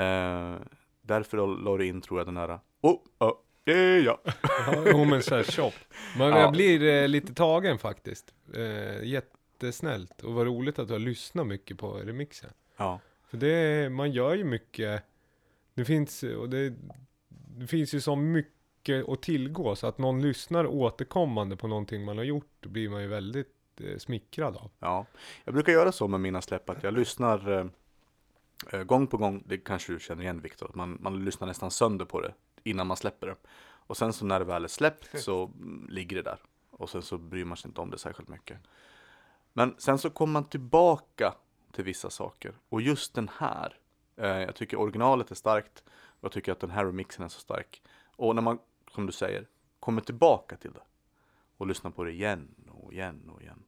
Eh, 0.00 0.56
därför 1.02 1.62
la 1.64 1.76
du 1.76 1.86
in 1.86 2.00
tror 2.00 2.20
jag 2.20 2.26
den 2.26 2.36
här 2.36 2.58
Oh, 2.80 2.98
oh, 3.18 3.32
yeah, 3.66 4.04
ja. 4.04 4.20
Jo 4.86 5.04
men 5.04 5.22
såhär 5.22 5.42
shop. 5.42 5.72
Man, 6.18 6.28
Ja. 6.28 6.40
Jag 6.40 6.52
blir 6.52 6.82
eh, 6.82 7.08
lite 7.08 7.34
tagen 7.34 7.78
faktiskt. 7.78 8.34
Eh, 8.54 9.02
jättesnällt. 9.04 10.22
Och 10.22 10.34
vad 10.34 10.46
roligt 10.46 10.78
att 10.78 10.88
du 10.88 10.94
har 10.94 10.98
lyssnat 11.00 11.46
mycket 11.46 11.78
på 11.78 11.92
remixen. 11.92 12.50
ja. 12.76 13.00
För 13.30 13.36
det, 13.36 13.90
man 13.92 14.12
gör 14.12 14.34
ju 14.34 14.44
mycket. 14.44 15.02
Det 15.74 15.84
finns, 15.84 16.22
och 16.22 16.48
det, 16.48 16.74
det 17.28 17.66
finns 17.66 17.94
ju 17.94 18.00
så 18.00 18.16
mycket 18.16 18.53
att 18.88 19.22
tillgå. 19.22 19.76
Så 19.76 19.86
att 19.86 19.98
någon 19.98 20.22
lyssnar 20.22 20.66
återkommande 20.66 21.56
på 21.56 21.68
någonting 21.68 22.04
man 22.04 22.18
har 22.18 22.24
gjort. 22.24 22.50
Då 22.60 22.68
blir 22.68 22.88
man 22.88 23.02
ju 23.02 23.08
väldigt 23.08 23.56
eh, 23.80 23.98
smickrad 23.98 24.56
av. 24.56 24.70
Ja, 24.78 25.06
jag 25.44 25.54
brukar 25.54 25.72
göra 25.72 25.92
så 25.92 26.08
med 26.08 26.20
mina 26.20 26.42
släpp 26.42 26.70
att 26.70 26.82
jag 26.82 26.94
lyssnar 26.94 27.58
eh, 27.58 27.66
eh, 28.72 28.82
gång 28.82 29.06
på 29.06 29.16
gång. 29.16 29.42
Det 29.46 29.58
kanske 29.58 29.92
du 29.92 30.00
känner 30.00 30.22
igen 30.22 30.40
Viktor, 30.40 30.68
att 30.68 30.74
man, 30.74 30.98
man 31.00 31.24
lyssnar 31.24 31.48
nästan 31.48 31.70
sönder 31.70 32.04
på 32.04 32.20
det 32.20 32.34
innan 32.62 32.86
man 32.86 32.96
släpper 32.96 33.26
det. 33.26 33.36
Och 33.86 33.96
sen 33.96 34.12
så 34.12 34.24
när 34.24 34.38
det 34.38 34.44
väl 34.44 34.64
är 34.64 34.68
släppt 34.68 35.20
så 35.20 35.44
mm, 35.44 35.86
ligger 35.90 36.16
det 36.16 36.22
där. 36.22 36.38
Och 36.70 36.90
sen 36.90 37.02
så 37.02 37.18
bryr 37.18 37.44
man 37.44 37.56
sig 37.56 37.68
inte 37.68 37.80
om 37.80 37.90
det 37.90 37.98
särskilt 37.98 38.28
mycket. 38.28 38.58
Men 39.52 39.74
sen 39.78 39.98
så 39.98 40.10
kommer 40.10 40.32
man 40.32 40.44
tillbaka 40.44 41.34
till 41.72 41.84
vissa 41.84 42.10
saker. 42.10 42.54
Och 42.68 42.82
just 42.82 43.14
den 43.14 43.30
här, 43.38 43.78
eh, 44.16 44.26
jag 44.26 44.54
tycker 44.54 44.80
originalet 44.80 45.30
är 45.30 45.34
starkt. 45.34 45.82
Och 45.88 46.24
jag 46.24 46.32
tycker 46.32 46.52
att 46.52 46.60
den 46.60 46.70
här 46.70 46.84
remixen 46.84 47.24
är 47.24 47.28
så 47.28 47.40
stark. 47.40 47.82
Och 48.16 48.34
när 48.34 48.42
man, 48.42 48.58
som 48.94 49.06
du 49.06 49.12
säger, 49.12 49.46
kommer 49.80 50.00
tillbaka 50.00 50.56
till 50.56 50.72
det. 50.72 50.82
Och 51.56 51.66
lyssnar 51.66 51.90
på 51.90 52.04
det 52.04 52.12
igen 52.12 52.48
och 52.68 52.92
igen 52.92 53.30
och 53.34 53.42
igen. 53.42 53.62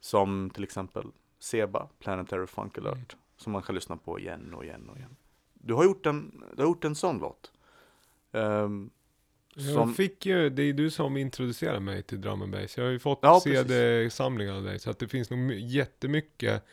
Som 0.00 0.50
till 0.54 0.64
exempel 0.64 1.06
Seba, 1.38 1.88
Planetary 1.98 2.46
Funk 2.46 2.78
Alert. 2.78 3.16
Som 3.36 3.52
man 3.52 3.62
kan 3.62 3.74
lyssna 3.74 3.96
på 3.96 4.18
igen 4.20 4.54
och 4.54 4.64
igen 4.64 4.88
och 4.90 4.96
igen. 4.96 5.16
Du 5.54 5.74
har 5.74 5.84
gjort 5.84 6.06
en, 6.06 6.44
du 6.56 6.62
har 6.62 6.68
gjort 6.68 6.84
en 6.84 6.94
sån 6.94 7.18
låt. 7.18 7.52
Jag 9.54 9.74
som, 9.74 9.94
fick 9.94 10.26
ju, 10.26 10.50
det 10.50 10.62
är 10.62 10.72
du 10.72 10.90
som 10.90 11.16
introducerade 11.16 11.80
mig 11.80 12.02
till 12.02 12.20
drum 12.20 12.42
and 12.42 12.52
bass. 12.52 12.76
Jag 12.76 12.84
har 12.84 12.90
ju 12.90 12.98
fått 12.98 13.18
Ja. 13.22 13.40
CD-samlingar 13.40 14.54
av 14.54 14.62
dig. 14.64 14.78
Så 14.78 14.90
att 14.90 14.98
det 14.98 15.08
finns 15.08 15.30
nog 15.30 15.38
my- 15.38 15.66
jättemycket. 15.66 16.64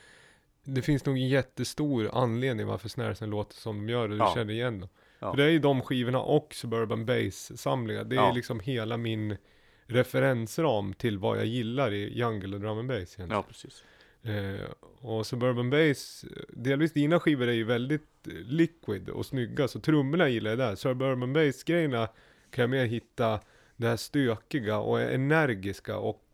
Det 0.64 0.82
finns 0.82 1.06
nog 1.06 1.16
en 1.18 1.28
jättestor 1.30 2.10
anledning 2.14 2.68
varför 2.68 2.90
snaresen 2.90 3.30
låter 3.30 3.56
som 3.56 3.78
de 3.78 3.90
gör 3.90 4.04
och 4.04 4.10
du 4.10 4.16
Ja. 4.18 4.32
känner 4.36 4.54
igen 4.54 4.80
dem. 4.80 4.90
Ja. 5.20 5.32
För 5.32 5.38
det 5.38 5.44
är 5.44 5.50
ju 5.50 5.60
de 5.60 5.82
skivorna 5.82 6.20
och 6.22 6.54
Suburban 6.54 7.06
Bass-samlingar. 7.06 8.04
Det 8.04 8.16
är 8.16 8.20
Ja. 8.20 8.32
liksom 8.32 8.60
hela 8.60 8.98
min 8.98 9.38
referensram 9.86 10.94
till 10.94 11.18
vad 11.18 11.38
jag 11.38 11.46
gillar 11.46 11.94
i 11.94 12.18
jungle 12.20 12.56
och 12.56 12.62
drum 12.62 12.78
and 12.78 12.88
bass 12.88 12.98
egentligen. 12.98 13.30
ja, 13.30 13.44
precis. 13.44 13.84
Eh, 14.24 14.70
och 15.02 15.28
Suburban 15.28 15.70
Bass, 15.70 16.26
delvis 16.50 16.94
dina 16.94 17.20
skivor 17.20 17.48
är 17.48 17.52
ju 17.54 17.64
väldigt 17.64 18.28
eh, 18.28 18.34
liquid 18.34 19.10
och 19.10 19.26
snygga, 19.26 19.68
så 19.68 19.80
trummorna 19.80 20.30
gillar 20.30 20.50
jag 20.50 20.58
där. 20.60 20.76
Suburban 20.76 21.34
Bass-grejerna 21.34 22.08
kan 22.52 22.62
jag 22.62 22.70
mer 22.70 22.86
hitta 22.86 23.40
det 23.76 23.88
här 23.88 23.98
stökiga 23.98 24.78
och 24.80 25.02
energiska 25.02 25.98
och 25.98 26.26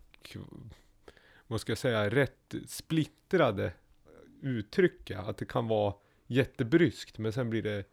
vad 1.48 1.62
ska 1.62 1.72
jag 1.72 1.78
säga, 1.78 2.10
rätt 2.10 2.56
splittrade 2.68 3.72
uttrycka. 4.42 5.20
Att 5.20 5.38
det 5.38 5.46
kan 5.46 5.68
vara 5.68 5.94
jättebryskt 6.28 7.18
men 7.18 7.34
sen 7.34 7.50
blir 7.50 7.62
det 7.62 7.84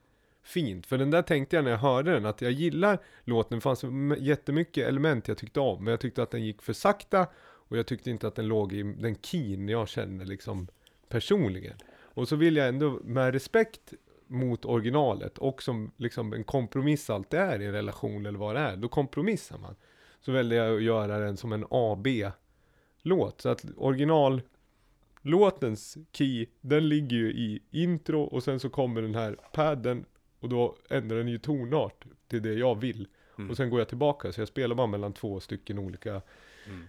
fint. 0.42 0.86
För 0.86 0.98
den 0.98 1.10
där 1.10 1.22
tänkte 1.22 1.56
jag 1.56 1.64
när 1.64 1.70
jag 1.70 1.78
hörde 1.78 2.12
den, 2.12 2.26
att 2.26 2.42
jag 2.42 2.52
gillar 2.52 2.98
låten, 3.24 3.58
det 3.58 3.62
fanns 3.62 3.84
jättemycket 4.18 4.88
element 4.88 5.28
jag 5.28 5.38
tyckte 5.38 5.60
om, 5.60 5.84
men 5.84 5.90
jag 5.90 6.00
tyckte 6.00 6.22
att 6.22 6.30
den 6.30 6.44
gick 6.44 6.62
för 6.62 6.72
sakta 6.72 7.26
och 7.72 7.78
jag 7.78 7.86
tyckte 7.86 8.10
inte 8.10 8.26
att 8.26 8.34
den 8.34 8.48
låg 8.48 8.72
i 8.72 8.82
den 8.82 9.14
keyn 9.14 9.68
jag 9.68 9.88
kände 9.88 10.24
liksom 10.24 10.68
personligen. 11.08 11.76
Och 12.14 12.28
så 12.28 12.36
vill 12.36 12.56
jag 12.56 12.68
ändå 12.68 13.00
med 13.04 13.32
respekt 13.32 13.92
mot 14.26 14.64
originalet 14.64 15.38
och 15.38 15.62
som 15.62 15.92
liksom 15.96 16.32
en 16.32 16.44
kompromiss 16.44 17.10
alltid 17.10 17.40
är 17.40 17.62
i 17.62 17.66
en 17.66 17.72
relation 17.72 18.26
eller 18.26 18.38
vad 18.38 18.56
det 18.56 18.60
är, 18.60 18.76
då 18.76 18.88
kompromissar 18.88 19.58
man. 19.58 19.76
Så 20.20 20.32
väljer 20.32 20.64
jag 20.64 20.76
att 20.76 20.82
göra 20.82 21.18
den 21.18 21.36
som 21.36 21.52
en 21.52 21.66
AB-låt. 21.70 23.40
Så 23.40 23.48
att 23.48 23.64
originallåtens 23.76 25.96
key, 26.12 26.46
den 26.60 26.88
ligger 26.88 27.16
ju 27.16 27.32
i 27.32 27.62
intro 27.70 28.22
och 28.22 28.42
sen 28.42 28.60
så 28.60 28.70
kommer 28.70 29.02
den 29.02 29.14
här 29.14 29.36
padden 29.52 30.04
och 30.42 30.48
då 30.48 30.76
ändrar 30.90 31.16
den 31.18 31.28
ju 31.28 31.38
tonart 31.38 32.04
till 32.28 32.42
det 32.42 32.54
jag 32.54 32.80
vill. 32.80 33.08
Mm. 33.38 33.50
Och 33.50 33.56
sen 33.56 33.70
går 33.70 33.80
jag 33.80 33.88
tillbaka, 33.88 34.32
så 34.32 34.40
jag 34.40 34.48
spelar 34.48 34.74
bara 34.76 34.86
mellan 34.86 35.12
två 35.12 35.40
stycken 35.40 35.78
olika 35.78 36.22
Mm. 36.66 36.82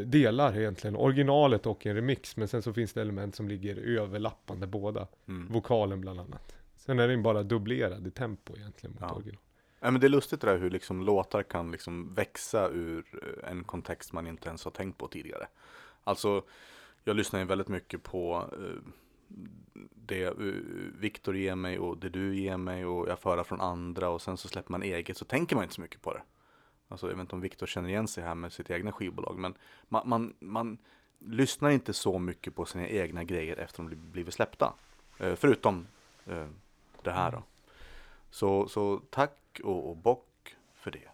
eh, 0.00 0.06
delar 0.06 0.56
egentligen. 0.58 0.96
Originalet 0.96 1.66
och 1.66 1.86
en 1.86 1.94
remix, 1.94 2.36
men 2.36 2.48
sen 2.48 2.62
så 2.62 2.72
finns 2.72 2.92
det 2.92 3.00
element 3.00 3.34
som 3.36 3.48
ligger 3.48 3.76
överlappande 3.76 4.66
båda. 4.66 5.06
Mm. 5.28 5.52
Vokalen 5.52 6.00
bland 6.00 6.20
annat. 6.20 6.56
Sen 6.76 6.98
är 6.98 7.08
den 7.08 7.22
bara 7.22 7.42
dubblerad 7.42 8.06
i 8.06 8.10
tempo 8.10 8.56
egentligen 8.56 8.92
mot 8.92 9.00
Ja. 9.02 9.14
original. 9.14 9.38
Ja, 9.80 9.90
men 9.90 10.00
det 10.00 10.06
är 10.06 10.08
lustigt 10.08 10.40
det 10.40 10.46
där 10.46 10.58
hur 10.58 10.70
liksom 10.70 11.02
låtar 11.02 11.42
kan 11.42 11.70
liksom 11.72 12.14
växa 12.14 12.68
ur 12.68 13.04
eh, 13.42 13.50
en 13.50 13.64
kontext 13.64 14.12
man 14.12 14.26
inte 14.26 14.48
ens 14.48 14.64
har 14.64 14.70
tänkt 14.70 14.98
på 14.98 15.08
tidigare. 15.08 15.46
Alltså, 16.04 16.42
jag 17.04 17.16
lyssnar 17.16 17.40
ju 17.40 17.46
väldigt 17.46 17.68
mycket 17.68 18.02
på 18.02 18.50
eh, 18.52 18.90
det 19.94 20.24
eh, 20.24 20.34
Viktor 20.98 21.36
ger 21.36 21.54
mig 21.54 21.78
och 21.78 21.98
det 21.98 22.08
du 22.08 22.36
ger 22.36 22.56
mig 22.56 22.86
och 22.86 23.08
jag 23.08 23.18
får 23.18 23.30
höra 23.30 23.44
från 23.44 23.60
andra 23.60 24.08
och 24.08 24.22
sen 24.22 24.36
så 24.36 24.48
släpper 24.48 24.72
man 24.72 24.82
eget 24.82 25.16
så 25.16 25.24
tänker 25.24 25.56
man 25.56 25.64
inte 25.64 25.74
så 25.74 25.80
mycket 25.80 26.02
på 26.02 26.12
det. 26.12 26.22
Alltså, 26.88 27.06
jag 27.06 27.14
vet 27.14 27.20
inte 27.20 27.34
om 27.34 27.40
Viktor 27.40 27.66
känner 27.66 27.88
igen 27.88 28.08
sig 28.08 28.24
här 28.24 28.34
med 28.34 28.52
sitt 28.52 28.70
egna 28.70 28.92
skivbolag 28.92 29.38
men 29.38 29.54
man, 29.88 30.08
man, 30.08 30.34
man 30.38 30.78
lyssnar 31.18 31.70
inte 31.70 31.92
så 31.92 32.18
mycket 32.18 32.54
på 32.54 32.64
sina 32.64 32.88
egna 32.88 33.24
grejer 33.24 33.56
efter 33.56 33.82
de 33.82 34.10
blivit 34.12 34.34
släppta. 34.34 34.74
Eh, 35.18 35.34
förutom 35.34 35.86
eh, 36.26 36.46
det 37.02 37.10
här 37.10 37.32
då. 37.32 37.42
Så, 38.30 38.68
så 38.68 39.02
tack 39.10 39.60
och, 39.64 39.90
och 39.90 39.96
bock 39.96 40.56
för 40.74 40.90
det. 40.90 41.08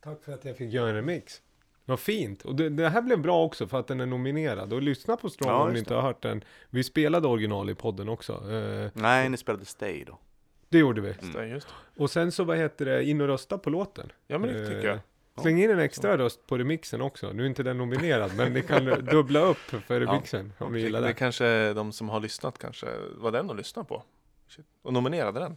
Tack 0.00 0.22
för 0.22 0.32
att 0.32 0.44
jag 0.44 0.56
fick 0.56 0.72
göra 0.72 0.88
en 0.88 0.94
remix. 0.94 1.42
Vad 1.84 2.00
fint. 2.00 2.42
Och 2.42 2.54
det, 2.54 2.68
det 2.68 2.88
här 2.88 3.02
blev 3.02 3.18
bra 3.20 3.44
också 3.44 3.66
för 3.66 3.80
att 3.80 3.86
den 3.86 4.00
är 4.00 4.06
nominerad. 4.06 4.72
Och 4.72 4.82
lyssna 4.82 5.16
på 5.16 5.30
Strong 5.30 5.50
Ja, 5.52 5.62
om 5.62 5.72
ni 5.72 5.78
inte 5.78 5.94
har 5.94 6.02
hört 6.02 6.22
den. 6.22 6.44
Vi 6.70 6.84
spelade 6.84 7.28
original 7.28 7.70
i 7.70 7.74
podden 7.74 8.08
också. 8.08 8.32
Eh, 8.52 8.90
Nej, 8.94 9.28
ni 9.28 9.36
spelade 9.36 9.64
Stay 9.64 10.04
då. 10.04 10.18
Det 10.68 10.78
gjorde 10.78 11.00
vi. 11.00 11.14
Det, 11.34 11.46
just 11.46 11.68
det. 11.68 12.02
Och 12.02 12.10
sen 12.10 12.32
så, 12.32 12.44
vad 12.44 12.56
heter 12.56 12.84
det, 12.84 13.04
in 13.04 13.20
och 13.20 13.26
rösta 13.26 13.58
på 13.58 13.70
låten. 13.70 14.12
Ja 14.26 14.38
men 14.38 14.52
det 14.52 14.66
tycker 14.66 14.86
jag. 14.86 14.94
Eh, 14.96 15.00
Släng 15.42 15.62
in 15.62 15.70
en 15.70 15.78
extra 15.78 16.18
röst 16.18 16.46
på 16.46 16.58
remixen 16.58 17.00
också. 17.00 17.32
Nu 17.32 17.42
är 17.42 17.46
inte 17.46 17.62
den 17.62 17.78
nominerad, 17.78 18.36
men 18.36 18.52
ni 18.52 18.62
kan 18.62 18.84
dubbla 19.10 19.40
upp 19.40 19.56
för 19.86 20.00
remixen 20.00 20.52
om 20.58 20.72
ni 20.72 20.80
gillar 20.80 21.00
Det 21.00 21.06
den. 21.06 21.14
kanske 21.14 21.72
de 21.72 21.92
som 21.92 22.08
har 22.08 22.20
lyssnat 22.20 22.58
kanske 22.58 22.86
var 23.16 23.30
den 23.32 23.50
att 23.50 23.56
lyssna 23.56 23.84
på. 23.84 24.02
Shit. 24.48 24.66
Och 24.82 24.92
nominerade 24.92 25.40
den. 25.40 25.56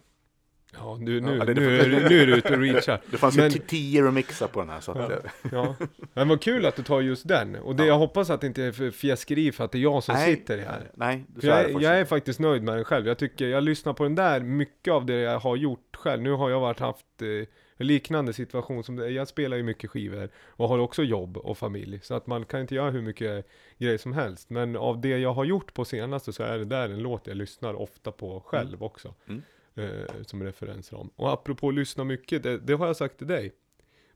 Ja, 0.73 0.97
nu, 1.01 1.21
nu, 1.21 1.35
Ja, 1.37 1.45
det 1.45 1.53
nu, 1.53 1.77
du- 1.77 2.09
nu 2.09 2.21
är 2.21 2.27
du 2.27 2.35
ute 2.37 2.53
och 2.53 2.59
reachar. 2.61 3.01
Det 3.11 3.17
fanns 3.17 3.37
Men- 3.37 3.49
ju 3.51 3.59
tio 3.59 4.03
remixar 4.03 4.47
på 4.47 4.59
den 4.59 4.69
här 4.69 4.79
så 4.79 4.91
att, 4.91 5.11
Ja. 5.11 5.19
Ja, 5.51 5.75
men 6.13 6.27
vad 6.27 6.41
kul 6.41 6.65
att 6.65 6.75
du 6.75 6.83
tar 6.83 7.01
just 7.01 7.27
den. 7.27 7.55
Och 7.55 7.75
det, 7.75 7.83
Ja. 7.83 7.87
jag 7.87 7.97
hoppas 7.97 8.29
att 8.29 8.41
det 8.41 8.47
inte 8.47 8.63
är 8.63 8.71
för 8.71 8.91
fjäskeri 8.91 9.51
för 9.51 9.65
att 9.65 9.71
det 9.71 9.77
är 9.77 9.81
jag 9.81 10.03
som 10.03 10.15
nej, 10.15 10.35
sitter 10.35 10.57
här. 10.57 10.91
Nej, 10.93 11.25
För 11.35 11.41
det 11.41 11.47
jag, 11.47 11.57
faktiskt. 11.63 11.81
jag 11.81 11.99
är 11.99 12.05
faktiskt 12.05 12.39
nöjd 12.39 12.63
med 12.63 12.75
den 12.75 12.85
själv. 12.85 13.07
Jag 13.07 13.17
tycker, 13.17 13.47
jag 13.47 13.63
lyssnar 13.63 13.93
på 13.93 14.03
den 14.03 14.15
där, 14.15 14.39
mycket 14.39 14.91
av 14.93 15.05
det 15.05 15.15
jag 15.19 15.39
har 15.39 15.55
gjort 15.55 15.95
själv. 15.95 16.21
Nu 16.21 16.31
har 16.31 16.49
jag 16.49 16.59
varit 16.59 16.79
haft 16.79 17.05
eh, 17.21 17.47
liknande 17.85 18.33
situation 18.33 18.83
som 18.83 18.95
det. 18.95 19.09
Jag 19.09 19.27
spelar 19.27 19.57
ju 19.57 19.63
mycket 19.63 19.89
skivor 19.89 20.29
och 20.47 20.69
har 20.69 20.79
också 20.79 21.03
jobb 21.03 21.37
och 21.37 21.57
familj. 21.57 21.99
Så 22.03 22.13
att 22.15 22.27
man 22.27 22.45
kan 22.45 22.61
inte 22.61 22.75
göra 22.75 22.91
hur 22.91 23.01
mycket 23.01 23.47
grejer 23.77 23.97
som 23.97 24.13
helst. 24.13 24.49
Men 24.49 24.75
av 24.75 25.01
det 25.01 25.17
jag 25.17 25.33
har 25.33 25.45
gjort 25.45 25.73
på 25.73 25.85
senaste 25.85 26.33
så 26.33 26.43
är 26.43 26.57
det 26.57 26.65
där 26.65 26.89
en 26.89 26.99
låt 26.99 27.27
jag 27.27 27.37
lyssnar 27.37 27.73
ofta 27.73 28.11
på 28.11 28.39
själv 28.45 28.83
också. 28.83 29.13
Mm. 29.27 29.41
Eh, 29.77 30.21
som 30.21 30.43
referenser 30.43 30.97
om. 30.97 31.09
Och 31.15 31.33
apropå 31.33 31.71
lyssna 31.71 32.03
mycket, 32.03 32.43
det, 32.43 32.57
det 32.57 32.73
har 32.73 32.87
jag 32.87 32.95
sagt 32.95 33.17
till 33.17 33.27
dig. 33.27 33.53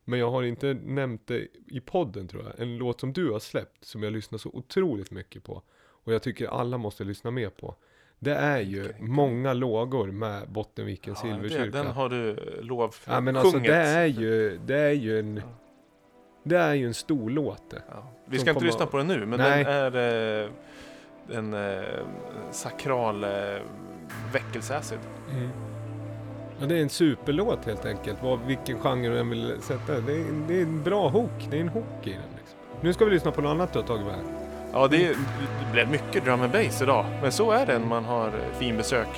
Men 0.04 0.18
jag 0.18 0.30
har 0.30 0.42
inte 0.42 0.74
nämnt 0.74 1.26
det 1.26 1.46
i 1.66 1.80
podden 1.80 2.28
tror 2.28 2.42
jag. 2.44 2.60
En 2.60 2.76
låt 2.76 3.00
som 3.00 3.12
du 3.12 3.30
har 3.30 3.38
släppt 3.38 3.84
som 3.84 4.02
jag 4.02 4.12
lyssnar 4.12 4.38
så 4.38 4.50
otroligt 4.52 5.10
mycket 5.10 5.44
på. 5.44 5.62
Och 6.04 6.14
jag 6.14 6.22
tycker 6.22 6.46
alla 6.46 6.78
måste 6.78 7.04
lyssna 7.04 7.30
mer 7.30 7.50
på. 7.50 7.76
Det 8.18 8.34
är 8.34 8.60
ju 8.60 8.84
Okej. 8.84 8.96
många 9.00 9.52
lågor 9.52 10.10
med 10.10 10.48
Bottenvikens 10.48 11.20
Ja, 11.24 11.28
det, 11.28 11.48
silverkyrka. 11.48 11.78
den 11.78 11.86
har 11.86 12.08
du 12.08 12.36
lov 12.62 12.94
Ja 13.06 13.20
men 13.20 13.36
alltså 13.36 13.58
det 13.58 13.74
är 13.74 14.06
ju, 14.06 14.58
det 14.66 14.78
är 14.78 14.92
ju 14.92 15.18
en, 15.18 15.36
Ja. 15.36 15.42
det 16.42 16.56
är 16.56 16.74
ju 16.74 16.86
en 16.86 16.94
stor 16.94 17.30
låt 17.30 17.70
det. 17.70 17.82
Ja. 17.88 18.12
Vi 18.26 18.38
ska 18.38 18.50
inte 18.50 18.64
lyssna 18.64 18.86
på 18.86 18.96
den 18.96 19.06
nu, 19.06 19.26
men 19.26 19.38
Nej. 19.38 19.64
den 19.64 19.94
är 19.94 20.42
eh, 20.44 20.50
en 21.36 21.54
eh, 21.54 22.06
sakral 22.50 23.24
eh, 23.24 23.30
väckelseacid. 24.32 24.98
Ja, 26.58 26.66
det 26.66 26.78
är 26.78 26.82
en 26.82 26.88
superlåt 26.88 27.64
helt 27.64 27.86
enkelt. 27.86 28.22
Vad, 28.22 28.38
vilken 28.46 28.80
genre 28.80 29.08
du 29.08 29.18
än 29.18 29.30
vill 29.30 29.56
sätta. 29.60 30.00
Det 30.00 30.12
är, 30.12 30.24
det 30.48 30.58
är 30.58 30.62
en 30.62 30.82
bra 30.82 31.08
hook. 31.08 31.48
Det 31.50 31.56
är 31.56 31.60
en 31.60 31.68
hook 31.68 32.00
i 32.02 32.10
den. 32.10 32.20
Liksom. 32.36 32.58
Nu 32.80 32.92
ska 32.92 33.04
vi 33.04 33.10
lyssna 33.10 33.30
på 33.30 33.40
något 33.40 33.50
annat 33.50 33.72
du 33.72 33.78
har 33.78 33.86
tagit 33.86 34.06
med. 34.06 34.18
Ja, 34.72 34.88
det, 34.88 34.98
det 35.08 35.16
blev 35.72 35.90
mycket 35.90 36.24
drum 36.24 36.42
and 36.42 36.52
bass 36.52 36.82
idag, 36.82 37.06
men 37.22 37.32
så 37.32 37.50
är 37.50 37.66
det 37.66 37.78
när 37.78 37.86
man 37.86 38.04
har 38.04 38.32
fin 38.58 38.76
besök. 38.76 39.08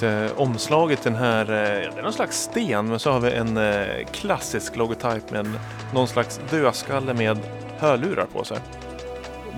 Jag 0.00 0.28
ser 0.28 0.40
omslaget 0.40 1.02
den 1.02 1.14
här, 1.14 1.40
eh, 1.40 1.92
det 1.94 1.98
är 1.98 2.02
någon 2.02 2.12
slags 2.12 2.40
sten, 2.42 2.86
men 2.88 2.98
så 2.98 3.10
har 3.10 3.20
vi 3.20 3.32
en 3.32 3.56
eh, 3.56 4.04
klassisk 4.12 4.76
logotyp 4.76 5.30
med 5.30 5.40
en, 5.40 5.58
någon 5.94 6.08
slags 6.08 6.40
dödskalle 6.50 7.14
med 7.14 7.38
hörlurar 7.78 8.26
på 8.32 8.44
sig. 8.44 8.58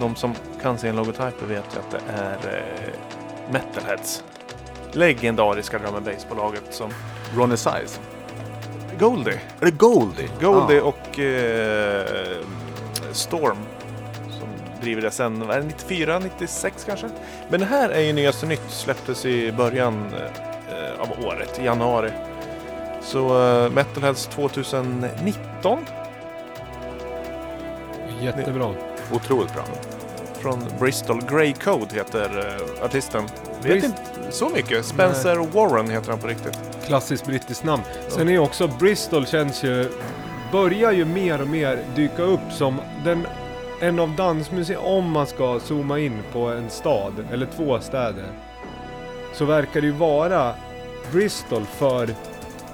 De 0.01 0.17
som 0.17 0.35
kan 0.63 0.79
se 0.79 0.89
en 0.89 0.97
logotyp 0.97 1.43
vet 1.43 1.65
ju 1.75 1.79
att 1.79 1.91
det 1.91 2.01
är 2.23 2.57
eh, 2.57 3.53
Metalheads. 3.53 4.25
Legendariska 4.93 5.79
drum 5.79 5.95
and 5.95 6.05
bass-bolaget 6.05 6.75
som 6.75 6.91
Ronny 7.37 7.57
Size. 7.57 8.01
Goldie. 8.99 9.41
Är 9.61 9.65
det 9.65 9.71
Goldie? 9.71 10.29
Goldie 10.41 10.81
Ah. 10.81 10.85
och 10.85 11.19
eh, 11.19 12.37
Storm. 13.13 13.59
Driver 14.81 15.03
det 15.03 15.11
sen, 15.11 15.47
vad 15.47 15.57
är 15.57 15.61
det, 15.61 15.67
94, 15.67 16.19
96 16.19 16.85
kanske? 16.87 17.07
Men 17.49 17.61
det 17.61 17.67
här 17.67 17.89
är 17.89 18.01
ju 18.01 18.13
nyaste 18.13 18.47
nytt, 18.47 18.63
släpptes 18.69 19.25
i 19.27 19.53
början 19.53 20.07
eh, 20.15 21.01
av 21.01 21.25
året, 21.27 21.59
i 21.59 21.65
januari. 21.65 22.11
Så 23.03 23.49
eh, 23.65 23.71
Metalheads 23.71 24.27
2019. 24.27 25.79
Jättebra. 28.21 28.75
Otroligt 29.13 29.55
bra. 29.55 29.63
från 30.41 30.65
Bristol. 30.81 31.21
Grey 31.31 31.53
Code 31.53 31.95
heter 31.95 32.39
uh, 32.39 32.85
artisten. 32.85 33.23
Vet 33.63 33.73
Brist- 33.73 33.85
inte 33.85 34.33
så 34.33 34.49
mycket. 34.49 34.85
Spencer 34.87 35.37
Warren 35.37 35.91
heter 35.91 36.11
han 36.11 36.19
på 36.21 36.27
riktigt. 36.27 36.59
Klassiskt 36.87 37.27
brittiskt 37.27 37.65
namn. 37.65 37.83
Sen 38.09 38.29
är 38.29 38.33
ju 38.33 38.39
också 38.39 38.69
Bristol 38.69 39.27
känns 39.27 39.65
ju, 39.65 39.89
börjar 40.53 40.93
ju 40.93 41.05
mer 41.05 41.41
och 41.41 41.49
mer 41.49 41.79
dyka 41.97 42.23
upp 42.23 42.53
som 42.53 42.81
den, 43.05 43.27
en 43.81 43.99
av 43.99 44.17
dansmusik, 44.17 44.77
om 44.81 45.11
man 45.11 45.27
ska 45.27 45.61
zooma 45.61 45.99
in 45.99 46.19
på 46.33 46.49
en 46.49 46.71
stad, 46.71 47.13
eller 47.33 47.47
två 47.57 47.81
städer. 47.81 48.33
Så 49.35 49.45
verkar 49.45 49.81
det 49.81 49.87
ju 49.87 49.93
vara 49.93 50.55
Bristol 51.13 51.65
för 51.65 52.15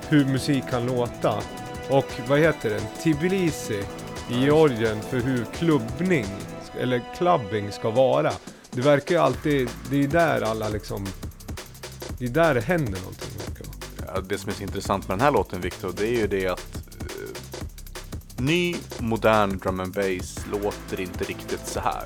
hur 0.08 0.24
musik 0.24 0.64
kan 0.70 0.86
låta. 0.86 1.34
Och 1.90 2.06
vad 2.28 2.38
heter 2.38 2.70
den? 2.70 2.80
Tbilisi 3.02 3.84
i 4.30 4.40
Georgien 4.40 5.02
för 5.02 5.16
hur 5.16 5.44
klubbning, 5.44 6.26
eller 6.80 7.02
clubbing 7.16 7.72
ska 7.72 7.90
vara. 7.90 8.32
Det 8.70 8.80
verkar 8.80 9.14
ju 9.14 9.20
alltid, 9.20 9.68
det 9.90 9.96
är 9.96 10.00
ju 10.00 10.06
där 10.06 10.42
alla 10.42 10.68
liksom, 10.68 11.06
det 12.18 12.24
är 12.24 12.28
där 12.28 12.54
det 12.54 12.60
händer 12.60 12.98
någonting. 12.98 13.28
det. 13.58 14.04
Ja, 14.14 14.20
det 14.20 14.38
som 14.38 14.50
är 14.50 14.54
så 14.54 14.62
intressant 14.62 15.08
med 15.08 15.18
den 15.18 15.24
här 15.24 15.32
låten 15.32 15.60
Victor, 15.60 15.92
det 15.96 16.06
är 16.06 16.20
ju 16.20 16.26
det 16.26 16.46
att 16.46 16.75
ny 18.38 18.76
modern 18.98 19.58
drum 19.58 19.80
and 19.80 19.94
bass 19.94 20.38
låter 20.52 21.00
inte 21.00 21.24
riktigt 21.24 21.66
så 21.66 21.80
här. 21.80 22.04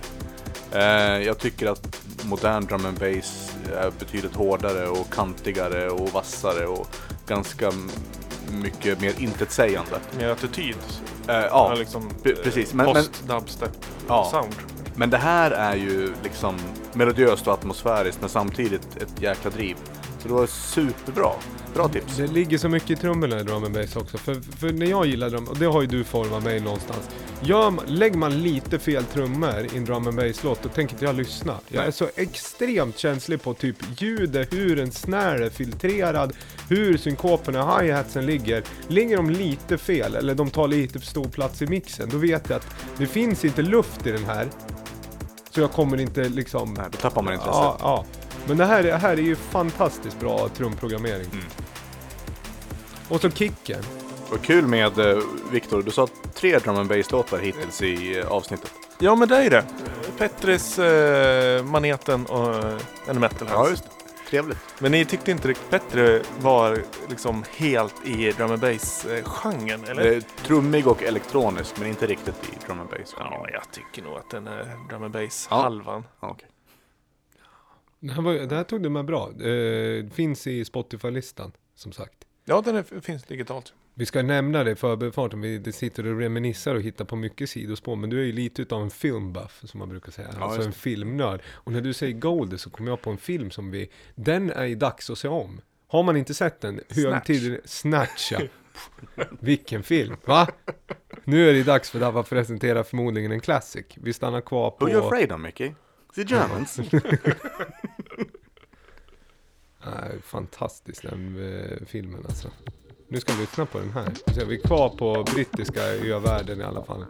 Eh, 0.73 1.23
jag 1.27 1.39
tycker 1.39 1.67
att 1.67 2.01
modern 2.25 2.65
drum 2.67 2.87
and 2.87 2.99
bass 2.99 3.53
är 3.77 3.91
betydligt 3.99 4.35
hårdare 4.35 4.89
och 4.89 5.13
kantigare 5.13 5.91
och 5.91 6.09
vassare 6.13 6.67
och 6.67 6.87
ganska 7.27 7.73
mycket 8.51 9.01
mer 9.01 9.15
intetsägande. 9.19 9.91
Med 10.19 10.31
attityd. 10.33 10.77
Eh, 11.29 11.35
ja, 11.37 11.75
liksom, 11.79 12.11
pre- 12.23 12.43
precis. 12.43 12.75
Men- 12.75 12.87
men- 12.87 12.95
Post-dubstep 12.95 13.71
Ja. 14.09 14.29
sound. 14.33 14.55
men 14.95 15.11
det 15.11 15.19
här 15.19 15.51
är 15.51 15.75
ju 15.77 16.13
liksom 16.23 16.57
melodiöst 16.93 17.47
och 17.47 17.53
atmosfäriskt 17.55 18.21
men 18.21 18.31
samtidigt 18.31 18.97
ett 18.97 19.23
jäkla 19.23 19.51
driv. 19.51 19.77
Så 20.23 20.29
det 20.29 20.35
var 20.35 20.47
superbra. 20.47 21.31
Bra 21.75 21.89
tips. 21.89 22.17
Det 22.17 22.27
ligger 22.27 22.59
så 22.59 22.69
mycket 22.69 22.91
i 22.91 22.97
trummorna 22.97 23.41
i 23.41 23.43
drum 23.43 23.65
and 23.65 23.75
bass 23.75 23.97
också. 23.97 24.19
För, 24.19 24.35
för 24.35 24.73
när 24.73 24.87
jag 24.87 25.07
gillar 25.07 25.31
drum, 25.31 25.49
och 25.49 25.57
det 25.57 25.67
har 25.67 25.81
ju 25.81 25.87
du 25.87 26.05
format 26.05 26.45
mig 26.45 26.61
någonstans. 26.61 27.09
Gör, 27.43 27.73
lägger 27.87 28.17
man 28.17 28.43
lite 28.43 28.79
fel 28.79 29.05
trummor 29.05 29.67
i 29.73 29.77
en 29.77 29.85
drum 29.85 30.07
and 30.07 30.17
bass-låt, 30.17 30.63
då 30.63 30.69
tänker 30.69 30.95
inte 30.95 31.05
jag 31.05 31.15
lyssna. 31.15 31.61
Jag 31.69 31.87
är 31.87 31.91
så 31.91 32.09
extremt 32.15 32.99
känslig 32.99 33.43
på 33.43 33.55
typ 33.55 33.77
ljudet, 33.97 34.53
hur 34.53 34.81
en 34.81 34.93
snare 34.93 35.47
är 35.47 35.51
filtrerad, 35.51 36.33
hur 36.69 36.97
synkoperna 36.97 37.65
och 37.65 37.83
hi-hatsen 37.83 38.27
ligger. 38.27 38.63
Ligger 38.89 39.17
de 39.17 39.31
lite 39.31 39.79
fel, 39.79 40.15
eller 40.15 40.35
de 40.35 40.51
tar 40.51 40.69
lite 40.69 40.99
för 40.99 41.07
stor 41.07 41.29
plats 41.29 41.63
i 41.63 41.67
mixen, 41.67 42.09
då 42.13 42.19
vet 42.19 42.51
jag 42.51 42.57
att 42.57 42.67
det 42.99 43.07
finns 43.07 43.45
inte 43.45 43.63
luft 43.63 44.07
i 44.07 44.13
den 44.13 44.25
här. 44.25 44.49
Så 45.51 45.61
jag 45.61 45.73
kommer 45.73 46.01
inte 46.01 46.29
liksom... 46.29 46.75
Nej, 46.75 46.87
då 46.93 46.99
tappar 46.99 47.23
man 47.23 47.35
intresset. 47.35 47.55
Ja, 47.55 47.77
ja. 47.81 48.05
Men 48.47 48.57
det 48.57 48.65
här, 48.67 48.85
är- 48.85 48.99
här 48.99 49.13
är 49.13 49.17
ju 49.23 49.37
fantastiskt 49.37 50.21
bra 50.21 50.49
trumprogrammering. 50.49 51.27
Mm. 51.33 51.45
Och 53.09 53.21
så 53.21 53.31
kicken. 53.31 53.83
Och 54.33 54.43
kul 54.43 54.67
med 54.67 54.99
eh, 54.99 55.19
Victor, 55.53 55.83
du 55.83 55.91
sa 55.91 56.09
tre 56.35 56.59
drum 56.59 56.77
and 56.77 56.89
bass 56.89 57.11
låtar 57.11 57.39
hittills 57.39 57.83
i 57.83 58.19
eh, 58.19 58.27
avsnittet. 58.33 58.73
Ja 58.99 59.15
men 59.15 59.29
det 59.29 59.37
är 59.37 59.51
det. 59.51 59.65
Petris, 60.19 60.79
eh, 60.79 61.65
Maneten 61.65 62.27
och 62.27 62.55
eh, 62.55 62.79
en 63.07 63.21
metal 63.21 63.49
Ja, 63.51 63.69
just 63.69 63.85
det. 63.85 63.91
Trevligt. 64.31 64.59
Men 64.79 64.93
ni 64.93 65.05
tyckte 65.05 65.31
inte 65.31 65.49
riktigt 65.49 65.71
Petri 65.71 66.23
var 66.41 66.83
liksom 67.09 67.45
helt 67.57 67.95
i 68.07 68.33
drum 68.33 68.51
and 68.51 68.61
bass 68.61 69.05
eh, 69.05 69.25
genren 69.25 69.85
eller? 69.85 70.03
Det 70.05 70.15
är 70.17 70.21
trummig 70.47 70.87
och 70.87 71.03
elektronisk, 71.03 71.75
men 71.79 71.89
inte 71.89 72.07
riktigt 72.07 72.35
i 72.45 72.67
drum 72.67 72.81
and 72.81 72.91
bass. 72.91 73.15
Ja, 73.19 73.47
jag 73.53 73.63
tycker 73.73 74.03
nog 74.03 74.19
att 74.19 74.31
den 74.31 74.47
är 74.47 74.77
drum 74.91 75.03
and 75.03 75.13
bass 75.13 75.47
Ja. 75.51 75.63
halvan. 75.63 76.05
Ja, 76.21 76.29
okej. 76.31 76.49
Det 78.01 78.13
här, 78.13 78.23
var, 78.23 78.35
det 78.35 78.55
här 78.55 78.65
tog 78.65 78.83
du 78.83 78.89
med 78.89 79.05
bra. 79.05 79.33
Eh, 79.43 80.07
finns 80.11 80.47
i 80.47 80.65
Spotify-listan, 80.65 81.53
som 81.75 81.93
sagt. 81.93 82.27
Ja, 82.45 82.63
den 82.65 82.77
är, 82.77 83.01
finns 83.01 83.23
digitalt. 83.23 83.73
Vi 83.95 84.07
ska 84.07 84.23
nämna 84.23 84.65
det 84.65 84.71
i 84.71 84.75
förbifarten, 84.75 85.41
vi 85.41 85.73
sitter 85.73 86.07
och 86.07 86.19
reminissar 86.19 86.75
och 86.75 86.83
hittar 86.83 87.05
på 87.05 87.17
mycket 87.17 87.51
sidospår, 87.51 87.97
men 87.97 88.11
du 88.11 88.21
är 88.21 88.25
ju 88.25 88.33
lite 88.33 88.63
utav 88.63 88.83
en 88.83 88.91
filmbuff, 88.91 89.63
som 89.65 89.79
man 89.79 89.89
brukar 89.89 90.13
säga. 90.13 90.29
Ja, 90.39 90.45
alltså 90.45 90.63
en 90.63 90.73
filmnörd. 90.73 91.43
Och 91.47 91.73
när 91.73 91.81
du 91.81 91.93
säger 91.93 92.13
Gold 92.13 92.61
så 92.61 92.71
kommer 92.71 92.91
jag 92.91 93.03
på 93.03 93.11
en 93.11 93.19
film 93.19 93.51
som 93.51 93.71
vi, 93.71 93.91
den 94.15 94.51
är 94.51 94.65
ju 94.65 94.75
dags 94.75 95.11
att 95.11 95.19
se 95.19 95.29
om. 95.29 95.61
Har 95.87 96.03
man 96.03 96.17
inte 96.17 96.35
sett 96.35 96.61
den, 96.61 96.81
högtid, 96.89 97.61
Snatch, 97.65 98.33
ja. 98.33 98.41
Vilken 99.41 99.83
film, 99.83 100.17
va? 100.25 100.49
Nu 101.25 101.51
är 101.51 101.55
det 101.55 101.63
dags 101.63 101.91
för 101.91 102.01
Dabba 102.01 102.21
att 102.21 102.29
presentera 102.29 102.85
förmodligen 102.85 103.33
en 103.33 103.41
classic. 103.41 103.87
Vi 103.95 104.13
stannar 104.13 104.41
kvar 104.41 104.71
på... 104.71 104.87
Who 104.87 104.93
you 104.93 105.07
afraid 105.07 105.33
of 105.33 105.41
Mickey? 105.41 105.73
The 106.15 106.23
Germans? 106.23 106.79
Nej, 109.85 110.19
fantastisk 110.25 111.03
den 111.03 111.37
eh, 111.37 111.87
filmen 111.87 112.25
alltså. 112.29 112.49
Nu 113.09 113.21
ska 113.21 113.33
vi 113.33 113.41
lyssna 113.41 113.67
på 113.67 113.79
den 113.79 113.93
här. 113.93 114.13
Så 114.35 114.45
vi 114.45 114.55
är 114.55 114.61
kvar 114.61 114.89
på 114.89 115.25
brittiska 115.35 115.83
övärlden 115.83 116.61
i 116.61 116.65
alla 116.65 116.85
fall. 116.85 117.05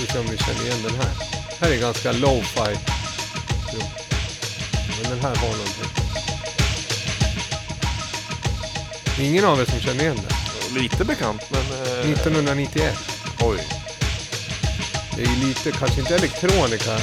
Vi 0.00 0.06
se 0.06 0.18
om 0.18 0.26
vi 0.30 0.36
känner 0.36 0.62
igen 0.62 0.82
den 0.82 0.94
här. 0.94 1.12
Här 1.60 1.70
är 1.76 1.80
ganska 1.80 2.12
low-fi. 2.12 2.78
Jo. 3.72 3.80
Men 5.02 5.10
den 5.10 5.20
här 5.20 5.34
var 5.34 5.50
någonting. 5.50 5.92
Ingen 9.20 9.44
av 9.44 9.60
er 9.60 9.64
som 9.64 9.80
känner 9.80 10.00
igen 10.04 10.16
den? 10.16 10.82
Lite 10.82 11.04
bekant, 11.04 11.42
men... 11.50 11.60
Eh, 11.60 12.10
1991. 12.10 12.98
Oj. 13.42 13.81
Det 15.22 15.28
är 15.28 15.34
ju 15.34 15.48
lite, 15.48 15.72
kanske 15.72 16.00
inte 16.00 16.14
elektronika 16.14 16.98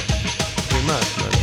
primärt, 0.68 1.16
men... 1.16 1.39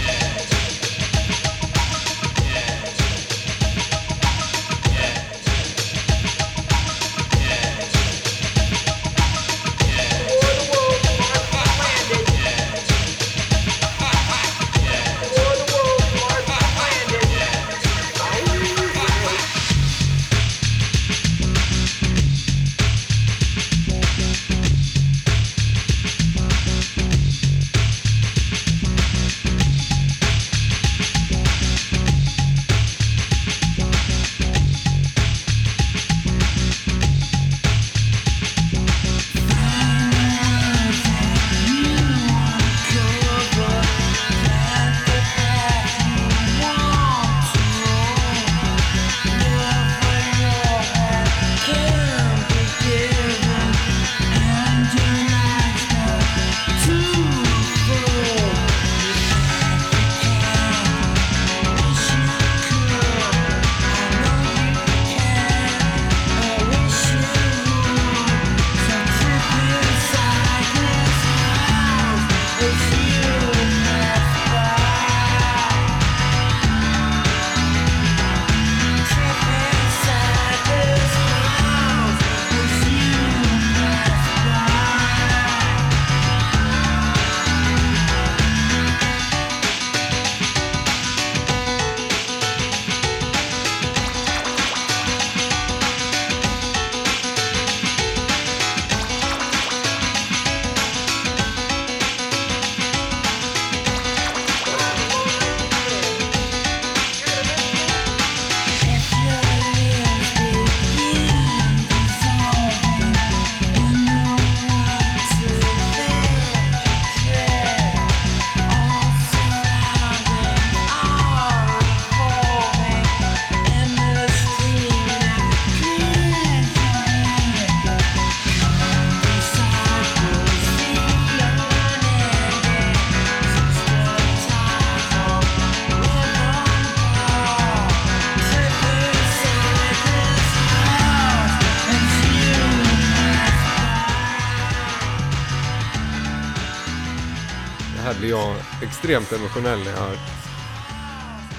extremt 149.10 149.34
emotionell 149.42 149.80
när 149.80 149.92
jag 149.92 149.98
hör. 149.98 150.18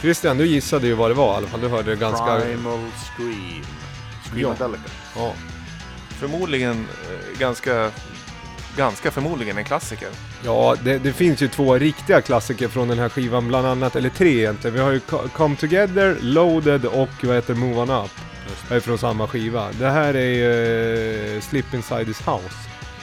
Christian, 0.01 0.39
du 0.39 0.47
gissade 0.47 0.87
ju 0.87 0.95
vad 0.95 1.11
det 1.11 1.15
var 1.15 1.35
i 1.35 1.37
alla 1.37 1.47
fall. 1.47 1.61
Du 1.61 1.69
hörde 1.69 1.91
det 1.91 1.97
ganska... 1.97 2.41
Primal 2.41 2.79
Scream. 3.17 3.65
Screamadelica. 4.31 4.83
Ja. 5.17 5.33
Förmodligen 6.21 6.87
eh, 7.11 7.39
ganska, 7.39 7.91
ganska 8.77 9.11
förmodligen 9.11 9.59
en 9.59 9.65
klassiker. 9.65 10.09
Ja, 10.45 10.77
det, 10.85 10.99
det 10.99 11.13
finns 11.13 11.41
ju 11.43 11.49
två 11.49 11.75
riktiga 11.79 12.21
klassiker 12.21 12.69
från 12.69 12.89
den 12.89 12.99
här 12.99 13.09
skivan 13.09 13.49
bland 13.49 13.67
annat, 13.67 13.97
eller 13.97 14.09
tre 14.11 14.39
egentligen. 14.39 14.75
Vi 14.75 14.81
har 14.83 14.91
ju 14.91 15.01
Co- 15.01 15.29
Come 15.37 15.57
Together, 15.57 16.17
Loaded 16.21 16.85
och 16.85 17.09
vad 17.23 17.35
heter 17.37 17.55
Move 17.55 17.77
On 17.81 17.91
Up. 18.05 18.11
Det 18.69 18.75
är 18.75 18.81
från 18.81 18.99
samma 18.99 19.29
skiva. 19.29 19.69
Det 19.79 19.89
här 19.91 20.15
är 20.15 20.29
ju 20.31 21.37
eh, 21.37 21.41
Slip 21.41 21.75
Inside 21.75 22.07
His 22.07 22.21
House. 22.21 22.55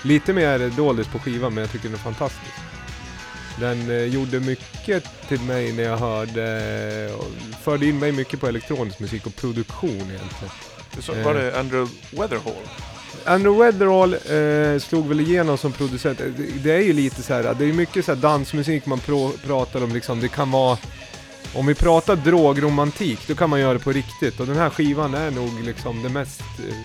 Lite 0.02 0.34
mer 0.34 0.70
doldis 0.70 1.08
på 1.08 1.20
skivan 1.20 1.54
men 1.54 1.62
jag 1.62 1.72
tycker 1.72 1.86
den 1.90 1.94
är 1.98 2.00
fantastisk. 2.04 2.52
Den 3.60 3.90
eh, 3.90 4.04
gjorde 4.06 4.40
mycket 4.40 5.04
till 5.28 5.40
mig 5.42 5.74
när 5.74 5.84
jag 5.84 5.98
hörde, 5.98 7.14
och 7.20 7.28
förde 7.64 7.86
in 7.86 8.00
mig 8.00 8.12
mycket 8.12 8.40
på 8.40 8.48
elektronisk 8.48 9.00
musik 9.00 9.26
och 9.28 9.36
produktion 9.36 9.92
egentligen. 9.92 10.54
Så 11.00 11.14
Eh. 11.14 11.26
var 11.26 11.34
det 11.34 11.60
Andrew 11.60 11.92
Weatherhall? 12.12 12.64
Andrew 13.26 13.66
Weatherall 13.66 14.14
eh, 14.14 14.80
slog 14.80 15.08
väl 15.08 15.20
igenom 15.20 15.58
som 15.58 15.72
producent. 15.72 16.18
Det, 16.18 16.44
det 16.64 16.72
är 16.72 16.80
ju 16.82 16.94
lite 16.94 17.24
så 17.24 17.34
här, 17.34 17.56
det 17.60 17.66
är 17.66 17.74
mycket 17.74 18.06
så 18.06 18.14
här 18.14 18.22
dansmusik 18.22 18.86
man 18.86 19.00
pratar 19.46 19.84
om 19.84 19.94
liksom. 19.94 20.20
Det 20.20 20.28
kan 20.28 20.52
vara, 20.52 20.78
om 21.54 21.66
vi 21.66 21.76
pratar 21.76 22.16
drogromantik, 22.16 23.20
då 23.28 23.36
kan 23.36 23.50
man 23.50 23.60
göra 23.60 23.74
det 23.74 23.80
på 23.80 23.92
riktigt. 23.92 24.40
Och 24.40 24.46
den 24.48 24.56
här 24.58 24.70
skivan 24.70 25.14
är 25.14 25.32
nog 25.32 25.64
liksom 25.64 26.04
det 26.04 26.10
mest 26.10 26.42
eh, 26.42 26.76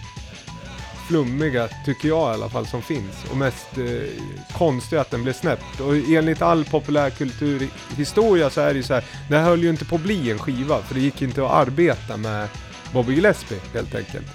flummiga, 1.11 1.69
tycker 1.85 2.09
jag 2.09 2.31
i 2.31 2.35
alla 2.35 2.49
fall, 2.49 2.67
som 2.67 2.83
finns. 2.83 3.25
Och 3.31 3.37
mest 3.37 3.79
eh, 3.79 4.23
konstiga 4.53 5.01
att 5.01 5.11
den 5.11 5.23
blev 5.23 5.33
snäppt. 5.33 5.81
Och 5.81 5.97
enligt 5.97 6.43
all 6.43 6.65
populärkulturhistoria 6.65 8.51
så 8.51 8.61
är 8.61 8.69
det 8.69 8.77
ju 8.77 8.83
så 8.83 8.95
här, 8.95 9.05
det 9.29 9.37
här 9.37 9.45
höll 9.45 9.63
ju 9.63 9.71
inte 9.71 9.85
på 9.85 9.95
att 9.95 10.03
bli 10.03 10.31
en 10.31 10.39
skiva, 10.39 10.83
för 10.83 10.95
det 10.95 11.01
gick 11.01 11.23
inte 11.23 11.45
att 11.45 11.51
arbeta 11.51 12.17
med 12.17 12.49
Bobby 12.93 13.15
Gillespie 13.15 13.59
helt 13.75 13.95
enkelt. 13.95 14.27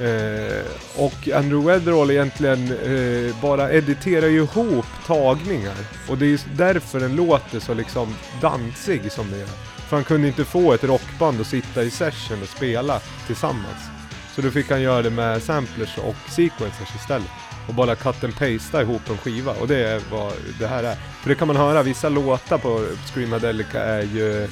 Eh, 0.00 0.64
och 0.96 1.28
Andrew 1.28 1.72
Weatherall 1.72 2.10
egentligen 2.10 2.72
eh, 2.72 3.40
bara 3.42 3.72
editerar 3.72 4.26
ju 4.26 4.42
ihop 4.42 4.86
tagningar. 5.06 5.76
Och 6.08 6.18
det 6.18 6.24
är 6.24 6.28
ju 6.28 6.38
därför 6.56 7.00
den 7.00 7.16
låter 7.16 7.60
så 7.60 7.74
liksom 7.74 8.14
dansig 8.40 9.12
som 9.12 9.30
den 9.30 9.38
gör. 9.38 9.48
För 9.88 9.96
han 9.96 10.04
kunde 10.04 10.28
inte 10.28 10.44
få 10.44 10.72
ett 10.72 10.84
rockband 10.84 11.40
att 11.40 11.46
sitta 11.46 11.82
i 11.82 11.90
session 11.90 12.42
och 12.42 12.48
spela 12.48 13.00
tillsammans. 13.26 13.95
Så 14.36 14.42
då 14.42 14.50
fick 14.50 14.70
han 14.70 14.82
göra 14.82 15.02
det 15.02 15.10
med 15.10 15.42
samplers 15.42 15.98
och 15.98 16.16
sequencers 16.28 16.94
istället. 16.96 17.30
Och 17.68 17.74
bara 17.74 17.94
cut 17.96 18.24
and 18.24 18.38
pasta 18.38 18.82
ihop 18.82 19.10
en 19.10 19.18
skiva. 19.18 19.52
Och 19.52 19.68
det 19.68 19.88
är 19.88 20.02
vad 20.10 20.32
det 20.58 20.66
här 20.66 20.84
är. 20.84 20.94
För 20.94 21.28
det 21.28 21.34
kan 21.34 21.46
man 21.46 21.56
höra, 21.56 21.82
vissa 21.82 22.08
låtar 22.08 22.58
på 22.58 22.84
Screamadelica 23.06 23.80
är 23.80 24.02
ju, 24.02 24.48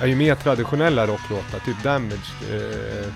är 0.00 0.06
ju 0.06 0.16
mer 0.16 0.34
traditionella 0.34 1.06
rocklåtar. 1.06 1.58
Typ 1.58 1.82
Damaged. 1.82 2.20
Eh, 2.52 3.12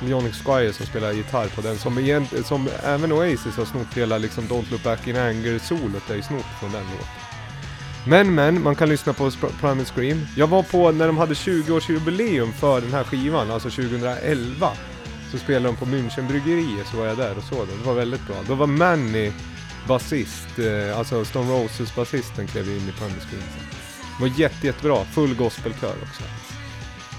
Leonic 0.00 0.42
Squire 0.44 0.72
som 0.72 0.86
spelar 0.86 1.12
gitarr 1.12 1.48
på 1.48 1.60
den. 1.60 1.78
Som, 1.78 1.98
egent, 1.98 2.46
som 2.46 2.68
även 2.84 3.12
Oasis 3.12 3.56
har 3.56 3.64
snott 3.64 3.94
hela 3.94 4.18
liksom 4.18 4.44
Don't 4.44 4.70
Look 4.70 4.82
Back 4.82 5.06
In 5.06 5.16
Anger-solot 5.16 6.10
är 6.10 6.14
ju 6.14 6.22
snott 6.22 6.46
från 6.60 6.72
den 6.72 6.84
låten. 6.84 7.25
Men 8.08 8.34
men, 8.34 8.62
man 8.62 8.74
kan 8.74 8.88
lyssna 8.88 9.12
på 9.12 9.30
Primal 9.30 9.84
Scream. 9.84 10.26
Jag 10.36 10.46
var 10.46 10.62
på 10.62 10.90
när 10.92 11.06
de 11.06 11.18
hade 11.18 11.34
20-årsjubileum 11.34 12.52
för 12.52 12.80
den 12.80 12.92
här 12.92 13.04
skivan, 13.04 13.50
alltså 13.50 13.70
2011. 13.70 14.70
Så 15.32 15.38
spelade 15.38 15.66
de 15.66 15.76
på 15.76 15.86
Münchenbryggeriet, 15.86 16.86
så 16.90 16.96
var 16.96 17.06
jag 17.06 17.16
där 17.16 17.36
och 17.36 17.42
såg 17.42 17.68
den. 17.68 17.78
Det 17.78 17.86
var 17.86 17.94
väldigt 17.94 18.26
bra. 18.26 18.36
Då 18.48 18.54
var 18.54 18.66
Manny 18.66 19.32
basist, 19.88 20.58
eh, 20.58 20.98
alltså 20.98 21.24
Stone 21.24 21.52
Roses 21.52 21.94
basisten 21.94 22.46
klev 22.46 22.68
in 22.68 22.88
i 22.88 22.92
Primal 22.92 23.20
Scream. 23.20 23.42
Det 24.18 24.22
var 24.22 24.38
jätte, 24.38 24.66
jättebra, 24.66 25.04
full 25.04 25.34
gospelkör 25.34 25.94
också. 26.02 26.22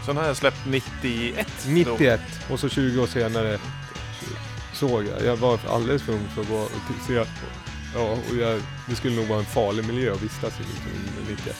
Så 0.05 0.13
den 0.13 0.17
här 0.17 0.29
är 0.29 0.33
släppt 0.33 0.65
91. 0.65 1.47
då. 1.65 1.71
91 1.71 2.21
och 2.49 2.59
så 2.59 2.69
20 2.69 3.01
år 3.01 3.07
senare 3.07 3.59
såg 4.73 5.05
jag. 5.05 5.25
Jag 5.25 5.37
var 5.37 5.59
alldeles 5.69 6.01
för 6.01 6.13
ung 6.13 6.27
för 6.35 6.41
att 6.41 6.49
gå 6.49 6.55
och 6.55 6.71
se. 7.07 7.23
Ja, 7.95 8.11
och 8.29 8.35
jag, 8.37 8.61
det 8.89 8.95
skulle 8.95 9.15
nog 9.15 9.25
vara 9.27 9.39
en 9.39 9.45
farlig 9.45 9.87
miljö 9.87 10.13
att 10.13 10.23
vistas 10.23 10.59
i 10.59 10.63
liksom, 10.63 10.91
i 11.27 11.31
91. 11.31 11.55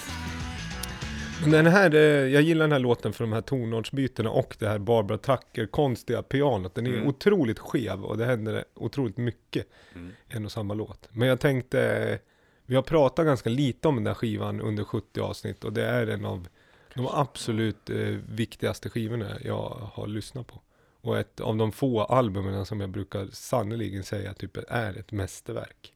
Men 1.41 1.51
den 1.51 1.65
här, 1.65 1.91
jag 2.27 2.41
gillar 2.41 2.63
den 2.65 2.71
här 2.71 2.79
låten 2.79 3.13
för 3.13 3.23
de 3.23 3.33
här 3.33 3.41
tonartsbytena 3.41 4.29
och 4.29 4.55
det 4.59 4.67
här 4.67 4.79
Barbara 4.79 5.17
Tucker 5.17 5.65
konstiga 5.65 6.23
pianot. 6.23 6.75
Den 6.75 6.87
är 6.87 6.93
Mm. 6.93 7.07
otroligt 7.07 7.59
skev 7.59 8.03
och 8.03 8.17
det 8.17 8.25
händer 8.25 8.63
otroligt 8.73 9.17
mycket 9.17 9.67
Mm. 9.95 10.11
en 10.29 10.45
och 10.45 10.51
samma 10.51 10.73
låt. 10.73 11.07
Men 11.11 11.27
jag 11.27 11.39
tänkte, 11.39 12.19
vi 12.65 12.75
har 12.75 12.81
pratat 12.81 13.25
ganska 13.25 13.49
lite 13.49 13.87
om 13.87 13.95
den 13.95 14.03
där 14.03 14.13
skivan 14.13 14.61
under 14.61 14.83
70 14.83 15.19
avsnitt 15.21 15.63
och 15.63 15.73
det 15.73 15.85
är 15.85 16.07
en 16.07 16.25
av 16.25 16.47
de 16.95 17.07
absolut 17.07 17.89
eh, 17.89 17.95
viktigaste 18.29 18.89
skivorna 18.89 19.25
jag 19.45 19.89
har 19.93 20.07
lyssnat 20.07 20.47
på. 20.47 20.61
Och 21.01 21.17
ett 21.19 21.39
av 21.39 21.55
de 21.57 21.71
få 21.71 22.01
albumen 22.03 22.65
som 22.65 22.81
jag 22.81 22.89
brukar 22.89 23.27
sannoliken 23.31 24.03
säga 24.03 24.33
typ 24.33 24.57
är 24.69 24.97
ett 24.99 25.11
mästerverk. 25.11 25.93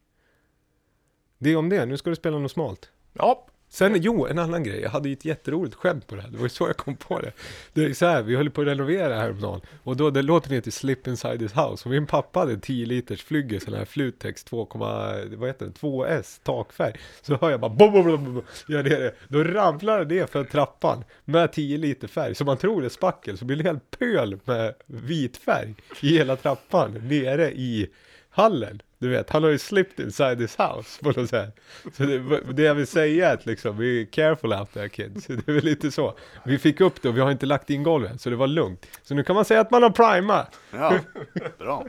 Det 1.41 1.49
är 1.49 1.55
om 1.55 1.69
det, 1.69 1.85
nu 1.85 1.97
ska 1.97 2.09
du 2.09 2.15
spela 2.15 2.39
något 2.39 2.51
smalt. 2.51 2.89
Ja, 3.13 3.47
Sen, 3.69 4.01
jo, 4.01 4.25
en 4.27 4.39
annan 4.39 4.63
grej. 4.63 4.81
Jag 4.81 4.89
hade 4.89 5.09
ju 5.09 5.13
ett 5.13 5.25
jätteroligt 5.25 5.75
skämt 5.75 6.07
på 6.07 6.15
det 6.15 6.21
här. 6.21 6.29
Det 6.29 6.37
var 6.37 6.43
ju 6.43 6.49
så 6.49 6.67
jag 6.67 6.77
kom 6.77 6.95
på 6.95 7.19
det. 7.19 7.31
Det 7.73 7.83
är 7.83 7.93
så 7.93 8.05
här, 8.05 8.21
vi 8.23 8.35
höll 8.35 8.49
på 8.49 8.61
att 8.61 8.67
renovera 8.67 9.15
häromdagen. 9.15 9.61
Och 9.83 9.97
då, 9.97 10.09
det 10.09 10.21
låten 10.21 10.53
heter 10.53 10.71
Slip 10.71 11.07
Inside 11.07 11.41
His 11.41 11.53
House. 11.53 11.85
Och 11.85 11.91
min 11.91 12.07
pappa 12.07 12.39
hade 12.39 12.53
en 12.53 12.61
10 12.61 12.85
liters 12.85 13.23
flygge, 13.23 13.59
sån 13.59 13.73
här 13.73 13.85
Flutex 13.85 14.43
2, 14.43 14.67
vad 14.73 15.47
heter 15.47 15.65
det, 15.65 15.71
2S, 15.71 16.39
takfärg. 16.43 16.95
Så 17.21 17.37
hör 17.41 17.51
jag 17.51 17.59
bara 17.59 17.71
bom, 17.71 17.91
bom, 17.91 18.05
bom, 18.05 18.33
bom, 18.33 18.43
gör 18.67 18.83
det, 18.83 18.89
det. 18.89 19.15
Då 19.27 19.43
ramlar 19.43 20.05
det 20.05 20.31
för 20.31 20.43
trappan 20.43 21.03
med 21.25 21.53
10 21.53 21.77
liter 21.77 22.07
färg. 22.07 22.35
Så 22.35 22.45
man 22.45 22.57
tror 22.57 22.81
det 22.81 22.87
är 22.87 22.89
spackel, 22.89 23.37
så 23.37 23.45
blir 23.45 23.57
det 23.57 23.63
helt 23.63 23.99
pöl 23.99 24.39
med 24.45 24.73
vit 24.85 25.37
färg 25.37 25.75
i 26.01 26.17
hela 26.17 26.35
trappan 26.35 26.91
nere 26.91 27.51
i 27.51 27.89
hallen. 28.29 28.81
Du 29.01 29.09
vet, 29.09 29.29
han 29.29 29.43
har 29.43 29.49
ju 29.49 29.57
slipped 29.57 30.05
inside 30.05 30.41
his 30.41 30.55
house 30.55 31.03
på 31.03 31.11
något 31.11 31.29
sätt. 31.29 31.59
Så 31.93 32.03
det, 32.03 32.41
det 32.53 32.63
jag 32.63 32.75
vill 32.75 32.87
säga 32.87 33.29
är 33.29 33.33
att 33.33 33.45
liksom, 33.45 33.77
be 33.77 34.05
careful 34.05 34.53
out 34.53 34.73
there 34.73 34.89
kids. 34.89 35.27
Det 35.27 35.47
är 35.47 35.53
väl 35.53 35.63
lite 35.63 35.91
så. 35.91 36.17
Vi 36.45 36.57
fick 36.57 36.81
upp 36.81 37.01
det 37.01 37.09
och 37.09 37.17
vi 37.17 37.21
har 37.21 37.31
inte 37.31 37.45
lagt 37.45 37.69
in 37.69 37.83
golvet, 37.83 38.21
så 38.21 38.29
det 38.29 38.35
var 38.35 38.47
lugnt. 38.47 38.87
Så 39.03 39.13
nu 39.15 39.23
kan 39.23 39.35
man 39.35 39.45
säga 39.45 39.61
att 39.61 39.71
man 39.71 39.83
har 39.83 39.89
primat. 39.89 40.59
Ja, 40.71 40.99
bra. 41.57 41.85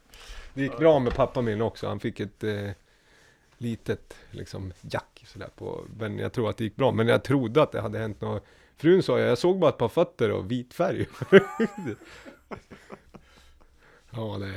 Det 0.54 0.62
gick 0.62 0.78
bra 0.78 0.98
med 0.98 1.14
pappa 1.14 1.40
min 1.40 1.62
också. 1.62 1.88
Han 1.88 2.00
fick 2.00 2.20
ett 2.20 2.44
eh, 2.44 2.70
litet 3.58 4.14
liksom 4.30 4.72
jack 4.80 5.24
sådär 5.26 5.48
på. 5.56 5.84
Men 5.98 6.18
jag 6.18 6.32
tror 6.32 6.50
att 6.50 6.56
det 6.56 6.64
gick 6.64 6.76
bra. 6.76 6.92
Men 6.92 7.08
jag 7.08 7.24
trodde 7.24 7.62
att 7.62 7.72
det 7.72 7.80
hade 7.80 7.98
hänt 7.98 8.20
något. 8.20 8.44
Frun 8.76 9.02
sa 9.02 9.18
jag, 9.18 9.30
jag 9.30 9.38
såg 9.38 9.58
bara 9.58 9.70
ett 9.70 9.78
par 9.78 9.88
fötter 9.88 10.30
och 10.30 10.50
vit 10.50 10.74
färg. 10.74 11.06
ja, 14.14 14.38
det 14.38 14.52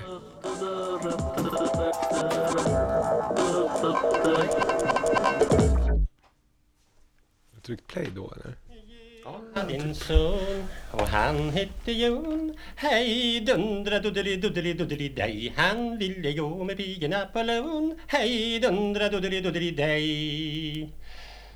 Har 7.51 7.55
du 7.55 7.61
tryckt 7.61 7.87
play 7.87 8.07
då 8.15 8.33
eller? 8.35 8.55
hade 9.55 9.73
din 9.73 9.95
son 9.95 10.63
och 10.91 11.07
han 11.07 11.49
hette 11.49 11.91
Jon. 11.91 12.53
Hej 12.75 13.39
dundra 13.39 13.99
duddeli 13.99 14.35
duddeli 14.35 14.73
duddeli 14.73 15.09
dej 15.09 15.53
Han 15.57 15.97
ville 15.97 16.33
gå 16.33 16.63
med 16.63 16.77
pigorna 16.77 17.25
på 17.33 17.43
lån. 17.43 17.99
Hej 18.07 18.59
dundra 18.59 19.09
duddeli 19.09 19.41
duddeli 19.41 19.71
dej 19.71 20.89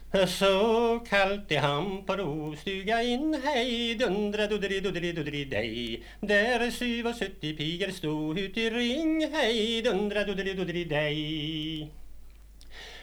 så 0.10 1.00
kallt 1.06 1.52
han 1.54 2.04
på 2.04 2.56
stuga 2.58 3.04
in 3.04 3.34
Hej 3.44 3.96
dundra 3.96 4.48
duddeli 4.48 4.80
duddeli 4.82 5.12
duddeli 5.14 5.46
dej. 5.46 6.04
Där 6.22 6.72
syv 6.72 7.08
och 7.08 7.16
sjuttio 7.16 7.54
pigor 7.58 7.92
stod 7.92 8.40
ut 8.40 8.58
i 8.58 8.70
ring 8.70 9.30
Hej 9.34 9.82
dundra 9.82 10.24
duddeli 10.24 10.54
duddeli 10.54 10.84
dej. 10.84 11.92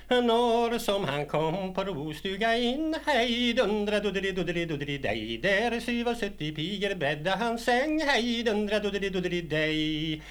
Norr 0.08 0.78
som 0.78 1.04
han 1.04 1.26
kom 1.26 1.74
på 1.74 1.84
rostuga 1.84 2.56
in 2.56 2.96
Hej 3.06 3.52
dundra 3.52 4.00
duddeli 4.00 4.32
duddeli 4.32 4.64
duddeli 4.64 4.98
dej. 4.98 5.38
Där 5.38 5.80
syv 5.80 6.08
och 6.08 6.20
sjuttio 6.20 6.54
pigor 6.54 6.94
bädda 6.94 7.36
hans 7.36 7.64
säng 7.64 8.00
Hej 8.00 8.42
dundra 8.42 8.78
duddeli 8.78 9.10
duddeli 9.10 9.40
dej. 9.40 10.22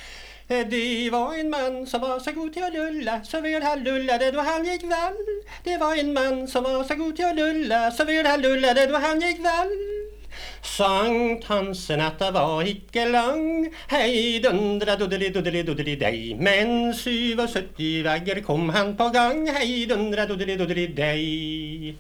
Eh, 0.48 0.68
det 0.68 1.10
var 1.10 1.34
en 1.34 1.50
man 1.50 1.88
som 1.88 2.02
var 2.02 2.20
så 2.20 2.32
god 2.32 2.54
till 2.54 2.64
att 2.64 2.74
lulla 2.74 3.24
så 3.24 3.42
väl 3.42 3.64
han 3.64 3.84
lullade 3.84 4.32
då 4.32 4.40
han 4.40 4.66
gick 4.66 4.84
vall. 4.84 5.16
Det 5.64 5.78
var 5.78 5.96
en 5.96 6.14
man 6.14 6.48
som 6.48 6.64
var 6.64 6.84
så 6.84 6.96
god 6.96 7.16
till 7.16 7.26
att 7.26 7.36
lulla 7.36 7.92
så 7.92 8.06
väl 8.06 8.26
han 8.26 8.42
lullade 8.42 8.86
då 8.86 8.98
han 8.98 9.22
gick 9.22 9.40
vall. 9.40 9.70
Sankt 10.62 11.44
Hansenatta 11.46 12.32
var 12.32 12.68
icke 12.68 13.10
lång 13.10 13.74
Hej 13.88 14.40
dundra 14.40 14.96
dudeli 14.96 15.30
dudeli 15.30 15.64
dudeli 15.64 15.96
dej 15.96 16.36
Men 16.40 16.94
syv 16.94 17.40
och 17.40 17.50
sjuttio 17.50 18.04
vagger 18.04 18.42
kom 18.42 18.70
han 18.70 18.98
på 18.98 19.04
gång 19.04 19.48
Hej 19.48 19.86
dundra 19.86 20.26
dudeli 20.26 20.56
dudeli 20.56 20.88
dej 20.88 21.98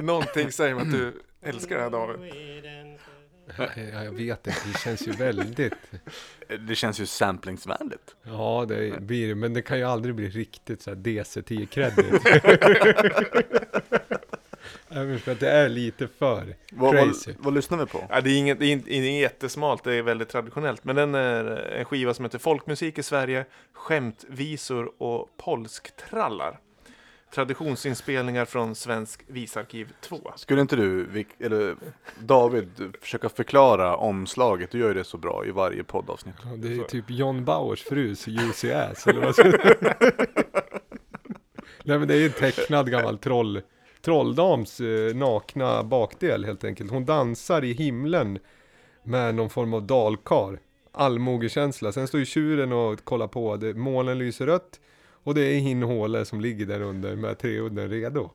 någonting 0.00 0.52
säger 0.52 0.74
mig 0.74 0.82
att 0.82 0.92
du 0.92 1.22
älskar 1.42 1.76
det 1.76 1.82
här 1.82 1.90
David. 1.90 2.63
Ja, 3.58 3.68
jag 4.04 4.12
vet 4.12 4.46
inte, 4.46 4.60
det 4.72 4.78
känns 4.78 5.08
ju 5.08 5.12
väldigt... 5.12 5.74
Det 6.68 6.74
känns 6.74 7.00
ju 7.00 7.06
samplingsvänligt. 7.06 8.14
Ja, 8.22 8.64
det 8.68 9.00
blir 9.00 9.28
det, 9.28 9.34
men 9.34 9.52
det 9.54 9.62
kan 9.62 9.78
ju 9.78 9.84
aldrig 9.84 10.14
bli 10.14 10.28
riktigt 10.28 10.82
så 10.82 10.90
här 10.90 10.96
DC10 10.96 11.66
credit. 11.66 12.06
Även 14.88 15.18
för 15.20 15.32
att 15.32 15.40
det 15.40 15.50
är 15.50 15.68
lite 15.68 16.08
för 16.08 16.56
Vad, 16.72 16.92
crazy. 16.94 17.32
vad, 17.36 17.44
vad 17.44 17.54
lyssnar 17.54 17.78
vi 17.78 17.86
på? 17.86 18.04
Ja, 18.10 18.20
det 18.20 18.30
är 18.30 18.38
inget, 18.38 18.58
det 18.58 18.66
är 18.66 18.72
inte 18.72 18.90
det 18.90 18.96
är 18.96 19.20
jättesmalt, 19.20 19.84
det 19.84 19.94
är 19.94 20.02
väldigt 20.02 20.28
traditionellt. 20.28 20.84
Men 20.84 20.96
den 20.96 21.14
är 21.14 21.44
en 21.78 21.84
skiva 21.84 22.14
som 22.14 22.24
heter 22.24 22.38
Folkmusik 22.38 22.98
i 22.98 23.02
Sverige, 23.02 23.44
skämtvisor 23.72 25.02
och 25.02 25.36
polsktrallar. 25.36 26.58
Traditionsinspelningar 27.34 28.44
från 28.44 28.74
Svensk 28.74 29.20
visarkiv 29.26 29.92
2. 30.00 30.32
Skulle 30.36 30.60
inte 30.60 30.76
du, 30.76 31.06
Vic- 31.06 31.26
eller 31.38 31.76
David, 32.18 32.94
försöka 33.00 33.28
förklara 33.28 33.96
omslaget? 33.96 34.70
Du 34.70 34.78
gör 34.78 34.88
ju 34.88 34.94
det 34.94 35.04
så 35.04 35.18
bra 35.18 35.46
i 35.46 35.50
varje 35.50 35.84
poddavsnitt. 35.84 36.34
Ja, 36.44 36.50
det 36.56 36.74
är 36.74 36.84
typ 36.84 37.10
John 37.10 37.44
Bauers 37.44 37.82
frus 37.82 38.26
Juicy 38.26 38.72
Ass, 38.72 39.06
eller 39.06 39.20
vad 39.20 39.34
ska 39.34 39.46
jag 39.46 39.54
Nej 41.84 41.98
men 41.98 42.08
det 42.08 42.14
är 42.14 42.18
ju 42.18 42.26
en 42.26 42.32
tecknad 42.32 42.90
gammal 42.90 43.18
troll, 43.18 43.60
trolldams 44.02 44.80
eh, 44.80 45.14
nakna 45.14 45.82
bakdel 45.82 46.44
helt 46.44 46.64
enkelt. 46.64 46.90
Hon 46.90 47.04
dansar 47.04 47.64
i 47.64 47.72
himlen 47.72 48.38
med 49.02 49.34
någon 49.34 49.50
form 49.50 49.74
av 49.74 49.82
dalkar. 49.86 50.58
Allmogekänsla. 50.92 51.92
Sen 51.92 52.08
står 52.08 52.20
ju 52.20 52.26
tjuren 52.26 52.72
och 52.72 53.04
kollar 53.04 53.28
på. 53.28 53.56
Det, 53.56 53.74
månen 53.74 54.18
lyser 54.18 54.46
rött. 54.46 54.80
Och 55.24 55.34
det 55.34 55.40
är 55.40 55.58
Hin 55.58 55.82
Håle 55.82 56.24
som 56.24 56.40
ligger 56.40 56.66
där 56.66 56.80
under 56.80 57.16
med 57.16 57.38
treudden 57.38 57.88
redo. 57.88 58.30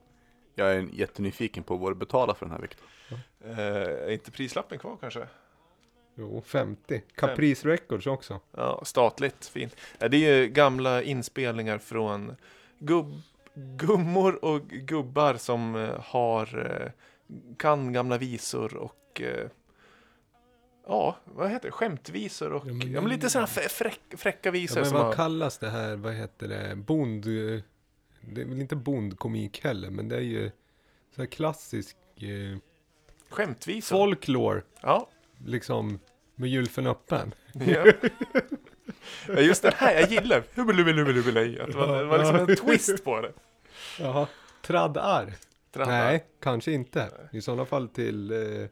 Jag 0.55 0.75
är 0.75 0.87
jättenyfiken 0.93 1.63
på 1.63 1.77
vad 1.77 1.91
du 1.91 1.95
betalar 1.95 2.33
för 2.33 2.45
den 2.45 2.53
här 2.53 2.61
Viktor. 2.61 2.87
Eh, 3.45 3.57
är 4.07 4.11
inte 4.11 4.31
prislappen 4.31 4.79
kvar 4.79 4.97
kanske? 5.01 5.27
Jo, 6.15 6.41
50. 6.45 7.01
Caprice 7.15 7.67
Records 7.67 8.07
också. 8.07 8.39
Ja, 8.51 8.81
statligt, 8.85 9.45
fint. 9.45 9.75
Det 9.97 10.05
är 10.05 10.37
ju 10.37 10.47
gamla 10.47 11.03
inspelningar 11.03 11.77
från 11.77 12.35
gubb, 12.79 13.21
gummor 13.53 14.45
och 14.45 14.67
gubbar 14.67 15.33
som 15.33 15.75
eh, 15.75 16.01
har, 16.01 16.71
eh, 16.71 16.91
kan 17.57 17.93
gamla 17.93 18.17
visor 18.17 18.77
och 18.77 19.21
eh, 19.21 19.47
Ja, 20.89 21.17
vad 21.25 21.49
heter 21.49 21.67
det? 21.67 21.71
Skämtvisor 21.71 22.53
och 22.53 22.63
Ja, 22.65 22.69
ja, 22.69 22.73
men- 22.73 22.93
men, 22.93 23.07
lite 23.09 23.29
sådana 23.29 23.47
frä, 23.47 23.69
fräck, 23.69 23.99
fräcka 24.17 24.39
Ja, 24.49 24.51
visor 24.51 24.75
men 24.75 24.85
som 24.85 24.97
vad 24.97 25.05
har, 25.05 25.13
kallas 25.13 25.57
det 25.57 25.69
här, 25.69 25.95
vad 25.95 26.13
heter 26.13 26.47
det, 26.47 26.75
bond... 26.75 27.25
eh, 27.25 27.61
Det 28.21 28.41
är 28.41 28.45
väl 28.45 28.61
inte 28.61 28.75
bondkomik 28.75 29.63
heller, 29.63 29.89
men 29.89 30.09
det 30.09 30.15
är 30.15 30.21
ju 30.21 30.51
så 31.15 31.21
här 31.21 31.25
klassisk 31.27 31.97
eh, 32.15 32.57
Skämtvisor. 33.29 33.95
folklore, 33.95 34.61
Ja, 34.81 35.09
liksom 35.45 35.99
med 36.35 36.49
gylfen 36.49 36.87
öppen. 36.87 37.33
ja. 37.53 37.85
Ja, 39.27 39.39
just 39.39 39.61
det 39.61 39.73
här, 39.75 39.93
jag 39.99 40.11
gillar 40.11 40.43
Hubbelubbelubbelubbelej, 40.55 41.59
att 41.59 41.67
det 41.71 41.77
var, 41.77 41.97
det 41.99 42.05
var 42.05 42.17
liksom 42.17 42.35
en 42.35 42.55
twist 42.55 43.03
på 43.03 43.21
det. 43.21 43.33
Jaha. 43.99 44.27
Traddar? 44.61 45.33
Tradda. 45.71 45.91
Nej, 45.91 46.25
kanske 46.41 46.71
inte. 46.71 47.11
I 47.31 47.41
sådana 47.41 47.65
fall 47.65 47.87
till 47.87 48.31
eh, 48.31 48.67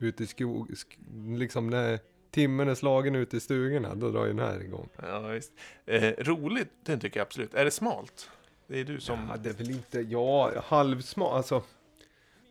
ute 0.00 0.24
i 0.24 0.26
skog, 0.26 0.76
sk 0.76 0.98
liksom 1.36 1.70
när 1.70 1.98
timmen 2.30 2.68
är 2.68 2.74
slagen 2.74 3.14
ute 3.14 3.36
i 3.36 3.40
stugorna, 3.40 3.94
då 3.94 4.10
drar 4.10 4.26
ju 4.26 4.32
den 4.32 4.46
här 4.46 4.60
igång. 4.60 4.88
Ja, 5.02 5.20
visst. 5.20 5.52
Eh, 5.86 6.12
roligt, 6.18 6.68
det 6.84 6.98
tycker 6.98 7.20
jag 7.20 7.26
absolut. 7.26 7.54
Är 7.54 7.64
det 7.64 7.70
smalt? 7.70 8.30
Det 8.66 8.80
är 8.80 8.84
du 8.84 9.00
som... 9.00 9.28
Ja, 9.30 9.36
det 9.36 9.48
är 9.50 9.54
väl 9.54 9.70
inte, 9.70 10.00
ja, 10.00 10.52
halvsmalt, 10.64 11.32
alltså. 11.32 11.62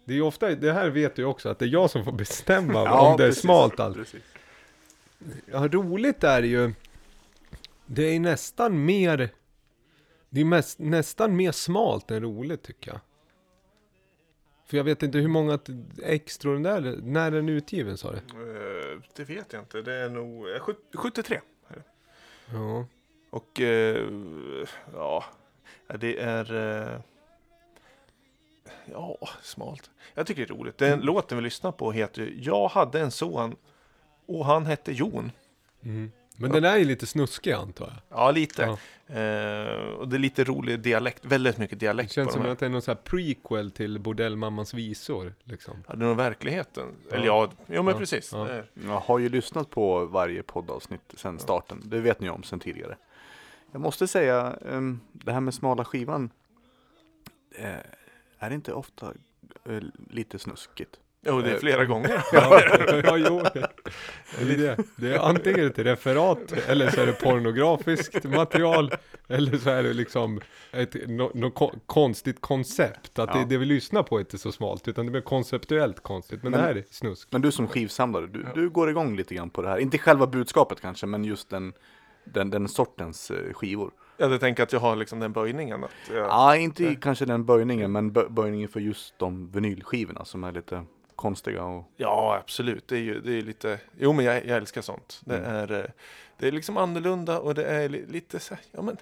Det 0.06 0.14
är 0.14 0.22
ofta, 0.22 0.56
det 0.56 0.74
här 0.74 0.90
vet 0.90 1.16
du 1.16 1.22
ju 1.22 1.26
också, 1.28 1.50
att 1.50 1.60
det 1.60 1.66
är 1.66 1.70
jag 1.70 1.90
som 1.90 2.06
får 2.06 2.12
bestämma 2.12 2.92
om 3.02 3.18
det 3.18 3.24
är 3.24 3.28
precis, 3.28 3.42
smalt 3.42 3.80
allt. 3.80 3.96
precis. 3.98 4.24
Ja, 5.52 5.68
roligt 5.68 6.24
är 6.24 6.44
ju. 6.44 6.74
Det 7.86 8.04
är 8.04 8.20
nästan 8.20 8.86
mer, 8.86 9.30
det 10.30 10.42
är 10.42 10.46
mest, 10.46 10.80
nästan 10.80 11.36
mer 11.36 11.52
smalt 11.52 12.12
än 12.12 12.22
roligt 12.22 12.64
tycker 12.64 12.92
jag. 12.92 13.00
För 14.70 14.78
jag 14.78 14.84
vet 14.84 15.04
inte 15.04 15.18
hur 15.18 15.28
många 15.28 15.60
extra 16.04 16.52
den 16.52 16.64
där, 16.64 17.00
när 17.04 17.28
är 17.28 17.32
den 17.32 17.50
utgiven 17.50 17.98
sa 17.98 18.12
du? 18.12 18.18
Eh, 18.18 19.00
det 19.16 19.24
vet 19.24 19.54
jag 19.54 19.62
inte. 19.62 19.82
Det 19.82 19.94
är 19.94 20.10
nog 20.10 20.50
eh, 20.50 20.60
sjut- 20.60 20.96
73. 20.96 21.42
Ja. 22.54 22.86
Och 23.30 23.62
eh, 23.62 24.08
ja, 24.94 25.26
det 26.00 26.20
är... 26.20 26.56
Eh, 26.56 27.00
ja, 28.86 29.18
smalt. 29.42 29.90
Jag 30.14 30.28
tycker 30.28 30.46
det 30.46 30.54
är 30.54 30.58
roligt. 30.58 30.78
Den 30.78 31.00
låten 31.00 31.38
vi 31.38 31.44
lyssnar 31.44 31.72
på 31.72 31.92
heter 31.92 32.34
Jag 32.38 32.68
hade 32.68 33.00
en 33.00 33.12
son 33.12 33.56
och 34.26 34.46
han 34.46 34.66
hette 34.66 34.92
Jon. 34.92 35.32
Mm. 35.84 36.12
Men 36.40 36.52
den 36.52 36.64
är 36.64 36.78
ju 36.78 36.86
lite 36.86 37.06
snuskig 37.08 37.52
antar 37.52 37.86
jag. 38.10 38.18
Ja, 38.20 38.32
lite. 38.32 38.62
Ja. 38.62 38.78
Eh, 39.16 39.78
och 39.90 40.08
det 40.08 40.16
är 40.16 40.20
lite 40.20 40.44
rolig 40.44 40.80
dialekt. 40.80 41.26
Väldigt 41.26 41.58
mycket 41.58 41.80
Det 41.80 41.86
dialekt 41.86 42.12
känns 42.12 42.28
på 42.28 42.32
som 42.34 42.42
de 42.42 42.46
här. 42.48 42.54
att 42.54 42.60
det 42.60 42.66
är 42.66 42.70
någon 42.70 42.82
sån 42.82 42.96
här 42.96 43.02
prequel 43.04 43.72
till 43.72 44.00
Bordellmammans 44.00 44.74
visor. 44.74 45.34
Liksom. 45.44 45.84
Ja, 45.88 45.96
det 45.96 46.04
är 46.06 46.08
nog 46.08 46.18
verkligheten. 46.18 46.96
Ja. 47.10 47.16
Eller 47.16 47.26
ja, 47.26 47.50
jo 47.68 47.84
men 47.84 47.94
Ja, 47.94 48.00
precis. 48.00 48.30
ja. 48.34 48.44
Det 48.44 48.54
är- 48.54 48.66
Jag 48.86 49.00
har 49.00 49.20
ju 49.20 49.30
lyssnat 49.30 49.70
på 49.70 50.06
varje 50.06 50.44
poddavsnitt 50.44 51.14
sedan 51.18 51.40
starten. 51.40 51.82
Det 51.86 52.00
vet 52.00 52.20
ni 52.20 52.30
om 52.30 52.44
sedan 52.44 52.60
tidigare. 52.60 52.98
Jag 53.72 53.82
måste 53.82 54.08
säga, 54.08 54.56
em, 54.72 55.00
det 55.12 55.32
här 55.32 55.42
med 55.42 55.54
smala 55.54 55.86
skivan. 55.86 56.30
eh, 57.56 57.76
är 58.40 58.50
det 58.50 58.56
inte 58.56 58.74
ofta 58.74 59.14
eh, 59.66 59.80
lite 60.10 60.40
snuskigt? 60.40 61.00
Jo, 61.26 61.42
det 61.42 61.50
är 61.50 61.54
Eh, 61.54 61.60
flera 61.60 61.86
gånger. 61.86 62.24
Ja, 62.34 62.62
ja 63.04 63.18
jo. 63.18 63.42
Det 63.54 64.54
är, 64.54 64.58
det. 64.58 64.78
det 64.96 65.14
är 65.16 65.20
antingen 65.20 65.68
ett 65.68 65.80
referat, 65.80 66.52
eller 66.68 66.90
så 66.90 67.02
är 67.02 67.06
det 67.06 67.14
pornografiskt 67.14 68.24
material, 68.24 68.92
eller 69.28 69.58
så 69.58 69.70
är 69.70 69.84
det 69.84 69.94
liksom 69.94 70.42
ett 70.72 70.96
no, 71.08 71.32
no, 71.34 71.52
ko- 71.52 71.74
konstigt 71.86 72.42
koncept. 72.42 73.20
Att 73.20 73.30
Ja. 73.34 73.40
det, 73.40 73.46
det 73.46 73.58
vi 73.58 73.66
lyssnar 73.66 74.04
på 74.04 74.16
är 74.16 74.20
inte 74.20 74.38
så 74.38 74.52
smalt, 74.52 74.88
utan 74.88 75.06
det 75.06 75.12
blir 75.12 75.22
konceptuellt 75.22 76.00
konstigt. 76.04 76.44
Men, 76.44 76.52
Men- 76.52 76.62
det 76.62 76.68
här 76.68 76.76
är 76.76 76.84
snusk. 76.92 77.28
Men 77.32 77.42
du 77.42 77.52
som 77.52 77.68
skivsamlare, 77.68 78.28
du, 78.28 78.46
du 78.56 78.70
går 78.70 78.90
igång 78.90 79.16
lite 79.16 79.36
grann 79.36 79.50
på 79.50 79.62
det 79.62 79.70
här. 79.70 79.78
Inte 79.78 79.98
själva 79.98 80.28
budskapet 80.28 80.82
kanske, 80.82 81.06
men 81.06 81.24
just 81.26 81.50
den, 81.50 81.74
den, 82.26 82.50
den 82.50 82.68
sortens 82.68 83.32
eh, 83.32 83.54
skivor. 83.54 83.92
Jag 84.18 84.40
tänker 84.40 84.64
att 84.64 84.74
jag 84.74 84.80
har 84.80 84.96
liksom 84.96 85.20
den 85.20 85.34
böjningen. 85.34 85.84
Att 85.84 85.92
jag, 86.14 86.28
Ja, 86.28 86.56
inte 86.56 86.84
i 86.84 86.96
kanske 87.02 87.26
den 87.26 87.46
böjningen, 87.46 87.92
men 87.92 88.12
bö- 88.12 88.30
böjningen 88.30 88.70
för 88.70 88.80
just 88.80 89.20
de 89.20 89.52
vinylskivorna 89.52 90.26
som 90.26 90.44
är 90.44 90.52
lite 90.52 90.84
konstiga 91.20 91.64
och 91.64 91.92
Ja, 91.98 92.38
absolut. 92.44 92.88
Det 92.88 92.96
är 92.96 93.00
ju 93.02 93.22
det 93.22 93.32
är 93.34 93.42
lite... 93.42 93.80
Jo, 93.98 94.14
men 94.14 94.26
jag, 94.26 94.36
jag 94.46 94.58
älskar 94.58 94.82
sånt. 94.82 95.22
Det, 95.26 95.38
Mm. 95.38 95.56
är, 95.56 95.72
eh, 95.72 95.86
det 96.38 96.48
är 96.48 96.52
liksom 96.52 96.78
annorlunda 96.78 97.40
och 97.40 97.56
det 97.56 97.66
är 97.66 97.90
li, 97.90 98.06
lite 98.06 98.40
så 98.40 98.54
här, 98.54 98.64
ja 98.72 98.82
men... 98.82 98.98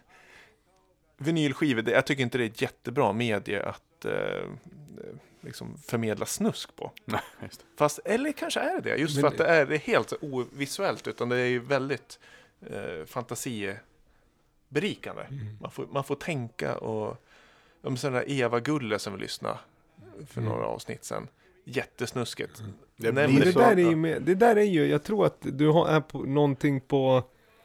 Vinylskivor, 1.18 1.81
det, 1.81 1.91
jag 1.91 2.06
tycker 2.06 2.23
inte 2.23 2.38
det 2.38 2.44
är 2.44 2.49
ett 2.49 2.61
jättebra 2.61 3.14
medie 3.14 3.64
att 3.64 4.06
eh, 4.06 4.45
liksom 5.41 5.77
förmedla 5.77 6.26
snusk 6.26 6.76
på. 6.76 6.91
Nej. 7.06 7.22
Fast, 7.77 7.99
eller 8.06 8.31
kanske 8.31 8.60
är 8.60 8.81
det 8.81 8.95
just 8.95 9.15
Men 9.15 9.22
för 9.22 9.27
att 9.27 9.38
det- 9.38 9.45
är, 9.48 9.65
det 9.65 9.76
är 9.76 9.80
helt 9.80 10.14
ovisuellt, 10.22 11.07
utan 11.07 11.30
det 11.30 11.38
är 11.38 11.45
ju 11.45 11.60
väldigt 11.60 12.19
eh, 12.69 13.06
fantasiberikande. 13.06 15.22
Mm. 15.30 15.57
Man, 15.61 15.72
får, 15.72 15.88
man 15.91 16.03
får 16.03 16.15
tänka 16.15 16.77
och... 16.77 17.23
Om 17.81 17.98
sådana 17.98 18.19
där 18.19 18.31
Eva-Gulle 18.31 18.99
som 18.99 19.14
vi 19.14 19.19
lyssnade 19.19 19.57
för 20.27 20.41
Mm. 20.41 20.53
några 20.53 20.65
avsnitt 20.65 21.03
sedan. 21.03 21.27
Jättesnuskigt. 21.69 22.64
Det 22.98 23.11
Nej, 23.11 23.39
det 23.45 23.52
så- 23.52 23.60
där 23.60 23.72
är 23.72 23.89
ju 23.89 23.95
med, 23.95 24.22
det 24.22 24.35
där 24.35 24.56
är 24.56 24.61
ju, 24.64 24.85
jag 24.85 25.03
tror 25.03 25.26
att 25.26 25.38
du 25.41 25.68
har, 25.68 25.88
är 25.88 26.02
på 26.02 26.19
någonting 26.19 26.81
på 26.81 27.23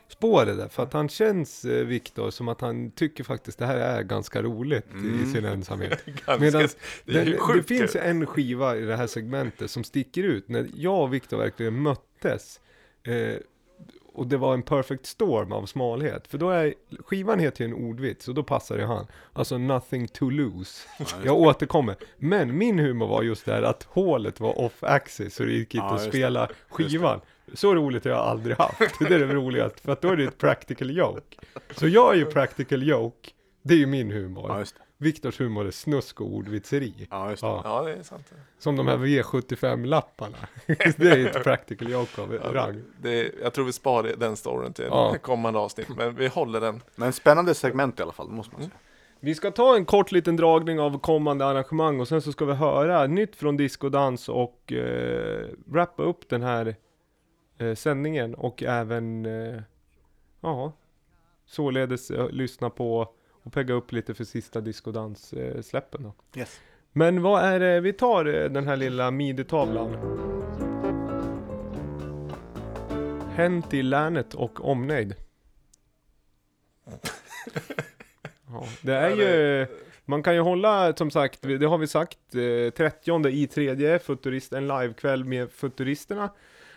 spåret 0.09 0.57
där. 0.59 0.69
För 0.69 0.83
att 0.83 0.93
han 0.93 1.09
känns, 1.09 1.65
eh, 1.65 1.85
Viktor, 1.85 2.31
som 2.31 2.49
att 2.49 2.61
han 2.61 2.91
tycker 2.91 3.25
faktiskt 3.25 3.59
det 3.59 3.67
här 3.67 3.77
är 3.77 4.03
ganska 4.03 4.43
roligt 4.43 4.87
i 4.95 4.99
Mm. 4.99 5.33
sin 5.33 5.45
ensamhet. 5.45 6.05
Ganska, 6.07 6.39
Medans 6.39 6.77
det 7.05 7.21
är 7.21 7.55
det, 7.57 7.63
finns 7.63 7.97
en 7.97 8.27
skiva 8.27 8.77
i 8.77 8.81
det 8.85 8.97
här 8.97 9.07
segmentet 9.07 9.71
som 9.71 9.85
sticker 9.85 10.23
ut. 10.23 10.49
När 10.49 10.67
jag 10.75 11.03
och 11.03 11.15
Viktor 11.15 11.37
verkligen 11.37 11.83
möttes. 11.83 12.61
Eh, 13.07 13.37
och 14.15 14.27
det 14.27 14.37
var 14.37 14.55
en 14.55 14.63
perfect 14.63 15.07
storm 15.07 15.53
av 15.53 15.67
smalhet. 15.67 16.27
För 16.29 16.39
då 16.39 16.51
är, 16.51 16.75
skivan 16.99 17.39
heter 17.39 17.65
ju 17.65 17.71
en 17.71 17.75
ordvits 17.89 18.29
och 18.29 18.35
då 18.35 18.43
passar 18.43 18.77
det 18.79 18.87
han. 18.87 19.07
Alltså 19.33 19.59
nothing 19.59 20.09
to 20.09 20.31
lose. 20.31 20.89
Jag 21.25 21.37
återkommer. 21.41 21.97
Men 22.17 22.59
min 22.59 22.79
humor 22.79 23.07
var 23.07 23.23
just 23.23 23.45
det 23.47 23.53
här 23.53 23.63
att 23.63 23.83
hålet 23.83 24.41
var 24.41 24.59
off-axis 24.59 25.35
så 25.35 25.43
det 25.45 25.53
gick 25.53 25.75
inte 25.75 25.85
Ja, 25.87 25.95
att 25.95 26.01
just 26.01 26.05
det. 26.05 26.11
spela 26.19 26.49
skivan. 26.71 27.21
Så 27.55 27.75
roligt 27.75 28.05
har 28.05 28.11
jag 28.11 28.21
aldrig 28.21 28.57
haft. 28.57 28.79
Det 28.99 29.15
är 29.15 29.19
det 29.19 29.35
roligaste. 29.35 29.81
För 29.83 29.93
att 29.93 30.03
då 30.03 30.09
är 30.09 30.17
det 30.17 30.25
ett 30.25 30.39
practical 30.39 30.97
joke. 30.97 31.37
Så 31.77 31.89
jag 31.89 32.13
är 32.13 32.17
ju 32.19 32.25
practical 32.25 32.83
joke. 32.83 33.31
Det 33.63 33.75
är 33.75 33.79
ju 33.79 33.87
min 33.87 34.11
humor. 34.11 34.45
Ja. 34.49 34.65
Viktors 35.03 35.41
humor 35.41 35.67
är 35.67 35.71
snusk 35.71 36.21
och 36.21 36.27
ordvitseri. 36.35 37.07
Ja, 37.11 37.31
just 37.31 37.43
det. 37.43 37.47
Ja. 37.49 37.61
Ja, 37.65 37.83
det 37.83 37.95
är 37.95 38.03
sant. 38.03 38.33
Som 38.59 38.77
de 38.77 38.89
här 38.89 38.97
V75-lapparna. 38.99 40.37
det 40.97 41.01
är 41.11 41.17
ju 41.17 41.29
ett 41.29 41.45
practical 41.45 41.91
joke 41.91 42.23
av 42.23 42.35
Ja, 42.35 42.55
rang. 42.55 42.83
det, 43.01 43.33
jag 43.43 43.53
tror 43.53 43.65
vi 43.65 43.73
sparar 43.73 44.13
den 44.17 44.37
storyn 44.37 44.73
till 44.73 44.85
Ja. 44.91 45.17
kommande 45.23 45.59
avsnitt, 45.59 45.89
men 45.97 46.15
vi 46.15 46.27
håller 46.29 46.61
den. 46.61 46.81
Men 46.97 47.13
spännande 47.13 47.55
segment 47.55 48.01
i 48.01 48.03
alla 48.03 48.13
fall, 48.13 48.29
det 48.29 48.35
måste 48.35 48.53
man 48.55 48.63
säga. 48.63 48.75
Vi 49.21 49.35
ska 49.35 49.51
ta 49.51 49.77
en 49.77 49.85
kort 49.85 50.13
liten 50.13 50.37
dragning 50.37 50.81
av 50.81 50.99
kommande 50.99 51.47
arrangemang 51.47 52.01
och 52.01 52.09
sen 52.09 52.23
så 52.23 52.33
ska 52.33 52.45
vi 52.45 52.53
höra 52.53 53.07
nytt 53.07 53.37
från 53.37 53.57
Disco 53.57 53.89
Dans 53.89 54.29
och 54.29 54.73
eh, 54.73 55.47
wrappa 55.67 56.03
upp 56.03 56.29
den 56.29 56.43
här 56.43 56.77
eh, 57.59 57.75
sändningen 57.75 58.35
och 58.35 58.63
även, 58.63 59.27
eh, 59.27 59.61
ja, 60.41 60.73
således 61.47 62.11
eh, 62.11 62.29
lyssna 62.31 62.71
på 62.71 63.09
och 63.43 63.53
pegga 63.53 63.75
upp 63.75 63.93
lite 63.93 64.15
för 64.15 64.25
sista 64.25 64.61
Disco 64.61 64.93
Dans 64.93 65.33
eh, 65.33 65.63
släppen 65.63 66.03
då. 66.03 66.41
Yes. 66.41 66.61
Men 66.93 67.23
vad 67.23 67.45
är 67.45 67.61
det, 67.61 67.81
vi 67.81 67.93
tar 67.93 68.25
eh, 68.25 68.51
den 68.51 68.67
här 68.67 68.77
lilla 68.77 69.11
midi-tavlan. 69.11 69.97
Hänt 73.35 73.75
i 73.75 73.83
länet 73.83 74.35
och 74.35 74.65
omnejd. 74.65 75.15
Ja, 78.49 78.67
det 78.83 78.95
är 78.95 79.11
ju, 79.17 79.67
man 80.05 80.23
kan 80.23 80.35
ju 80.35 80.41
hålla 80.41 80.97
som 80.97 81.11
sagt, 81.11 81.43
det 81.43 81.67
har 81.67 81.79
vi 81.79 81.87
sagt, 81.87 82.19
eh, 82.35 82.71
30 82.71 83.29
i 83.29 83.47
tredje, 83.47 83.99
futurist, 83.99 84.53
en 84.53 84.69
livekväll 84.69 85.25
med 85.25 85.51
futuristerna. 85.51 86.31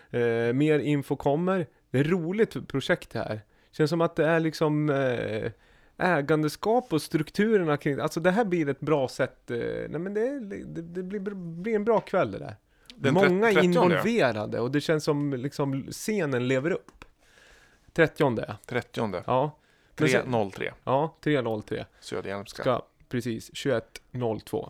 Eh, 0.09 0.53
mer 0.53 0.79
info 0.79 1.15
kommer. 1.15 1.65
Det 1.91 1.99
är 1.99 2.03
roligt 2.03 2.67
projekt 2.67 3.09
det 3.09 3.19
här. 3.19 3.41
Känns 3.71 3.89
som 3.89 4.01
att 4.01 4.15
det 4.15 4.25
är 4.25 4.39
liksom 4.39 4.89
eh, 4.89 5.51
ägandeskap 5.97 6.93
och 6.93 7.01
strukturerna 7.01 7.77
kring, 7.77 7.99
alltså 7.99 8.19
det 8.19 8.31
här 8.31 8.45
blir 8.45 8.69
ett 8.69 8.79
bra 8.79 9.07
sätt, 9.07 9.51
eh, 9.51 9.57
nej 9.89 9.99
men 9.99 10.13
det, 10.13 10.39
det, 10.39 10.81
det 10.81 11.03
blir, 11.03 11.19
blir 11.61 11.75
en 11.75 11.83
bra 11.85 11.99
kväll 11.99 12.31
det 12.31 12.39
där. 12.39 12.55
Den 12.95 13.13
Många 13.13 13.51
30, 13.51 13.65
involverade 13.65 14.59
och 14.59 14.71
det 14.71 14.81
känns 14.81 15.03
som 15.03 15.33
liksom 15.33 15.87
scenen 15.91 16.47
lever 16.47 16.71
upp. 16.71 17.05
30 17.93 18.43
ja. 18.47 18.57
30. 18.65 19.11
Ja. 19.25 19.51
Men 19.97 20.09
sen- 20.09 20.21
303. 20.21 20.73
Ja, 20.83 21.15
303. 21.21 21.85
Söderhjälmska. 21.99 22.61
Ska, 22.63 22.81
precis, 23.09 23.51
21.02. 23.51 24.69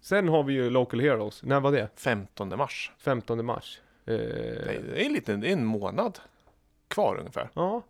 Sen 0.00 0.28
har 0.28 0.42
vi 0.42 0.52
ju 0.52 0.70
Local 0.70 1.00
Heroes. 1.00 1.42
När 1.42 1.60
var 1.60 1.72
det? 1.72 1.88
15 1.94 2.48
mars. 2.58 2.92
15 2.98 3.44
mars. 3.46 3.80
Eh, 4.06 4.14
Det 4.16 4.22
är, 4.24 4.82
det 4.92 5.02
är 5.02 5.06
en 5.06 5.12
liten, 5.12 5.40
det 5.40 5.48
är 5.48 5.52
en 5.52 5.64
månad 5.64 6.18
kvar 6.88 7.16
ungefär. 7.20 7.50
Ja. 7.54 7.82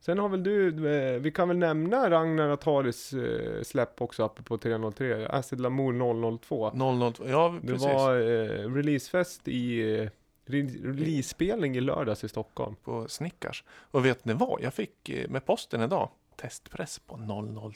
Sen 0.00 0.18
har 0.18 0.28
väl 0.28 0.42
du, 0.42 0.90
eh, 0.96 1.18
vi 1.20 1.30
kan 1.30 1.48
väl 1.48 1.56
nämna 1.58 2.10
Ragnar 2.10 2.48
Ataris 2.48 3.12
eh, 3.12 3.62
släpp 3.62 4.00
också 4.02 4.24
uppe 4.24 4.42
på 4.42 4.58
303. 4.58 5.26
Acid 5.30 5.60
Lamour 5.60 6.38
002. 6.38 6.70
00, 6.74 7.12
ja 7.26 7.58
Det 7.62 7.66
precis. 7.72 7.86
var 7.86 8.14
eh, 8.16 8.74
releasefest 8.74 9.48
i 9.48 9.80
eh, 10.00 10.08
re- 10.46 10.84
releasespelning 10.96 11.76
i 11.76 11.80
lördags 11.80 12.24
i 12.24 12.28
Stockholm. 12.28 12.76
På 12.84 13.08
Snickars. 13.08 13.64
Och 13.90 14.06
vet 14.06 14.24
ni 14.24 14.32
vad? 14.34 14.60
Jag 14.62 14.74
fick 14.74 15.08
eh, 15.08 15.28
med 15.28 15.44
posten 15.46 15.80
idag 15.82 16.10
testpress 16.36 16.98
på 16.98 17.16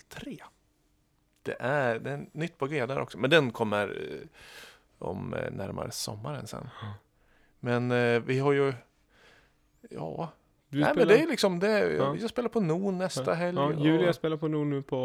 003. 0.08 0.36
Det 1.42 1.56
är, 1.60 1.98
det 1.98 2.10
är 2.10 2.26
nytt 2.32 2.58
på 2.58 2.66
G 2.66 2.86
där 2.86 2.98
också. 3.00 3.18
Men 3.18 3.30
den 3.30 3.50
kommer 3.50 3.98
om 4.98 5.34
närmare 5.50 5.90
sommaren 5.90 6.46
sen. 6.46 6.68
Men 7.60 7.90
eh, 7.90 8.20
vi 8.22 8.38
har 8.38 8.52
ju... 8.52 8.72
Ja, 9.90 10.32
Du 10.72 10.78
Nej, 10.80 10.86
men 10.86 10.94
spelar- 10.94 11.14
det 11.14 11.22
är 11.22 11.26
liksom 11.26 11.58
det. 11.58 11.92
Ja. 11.94 12.16
Jag 12.20 12.30
spelar 12.30 12.48
på 12.48 12.60
Non 12.60 12.98
nästa 12.98 13.34
helg. 13.34 13.56
Ja, 13.58 13.64
och 13.66 13.86
Julia 13.86 14.12
spelar 14.12 14.36
på 14.36 14.48
nog 14.48 14.66
nu 14.66 14.82
på, 14.82 14.96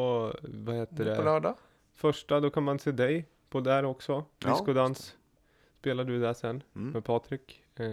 vad 0.42 0.76
heter 0.76 0.96
på 0.96 1.04
det? 1.04 1.24
lördag. 1.24 1.56
Första, 1.94 2.40
då 2.40 2.50
kan 2.50 2.64
man 2.64 2.80
se 2.80 2.92
dig 2.92 3.26
på 3.50 3.60
där 3.60 3.86
också. 3.86 4.26
Ja. 4.44 4.50
Discodans 4.52 5.16
spelar 5.80 6.04
du 6.04 6.20
där 6.20 6.34
sen 6.34 6.64
Mm. 6.76 6.90
med 6.92 7.04
Patrik. 7.06 7.64
Eh, 7.76 7.88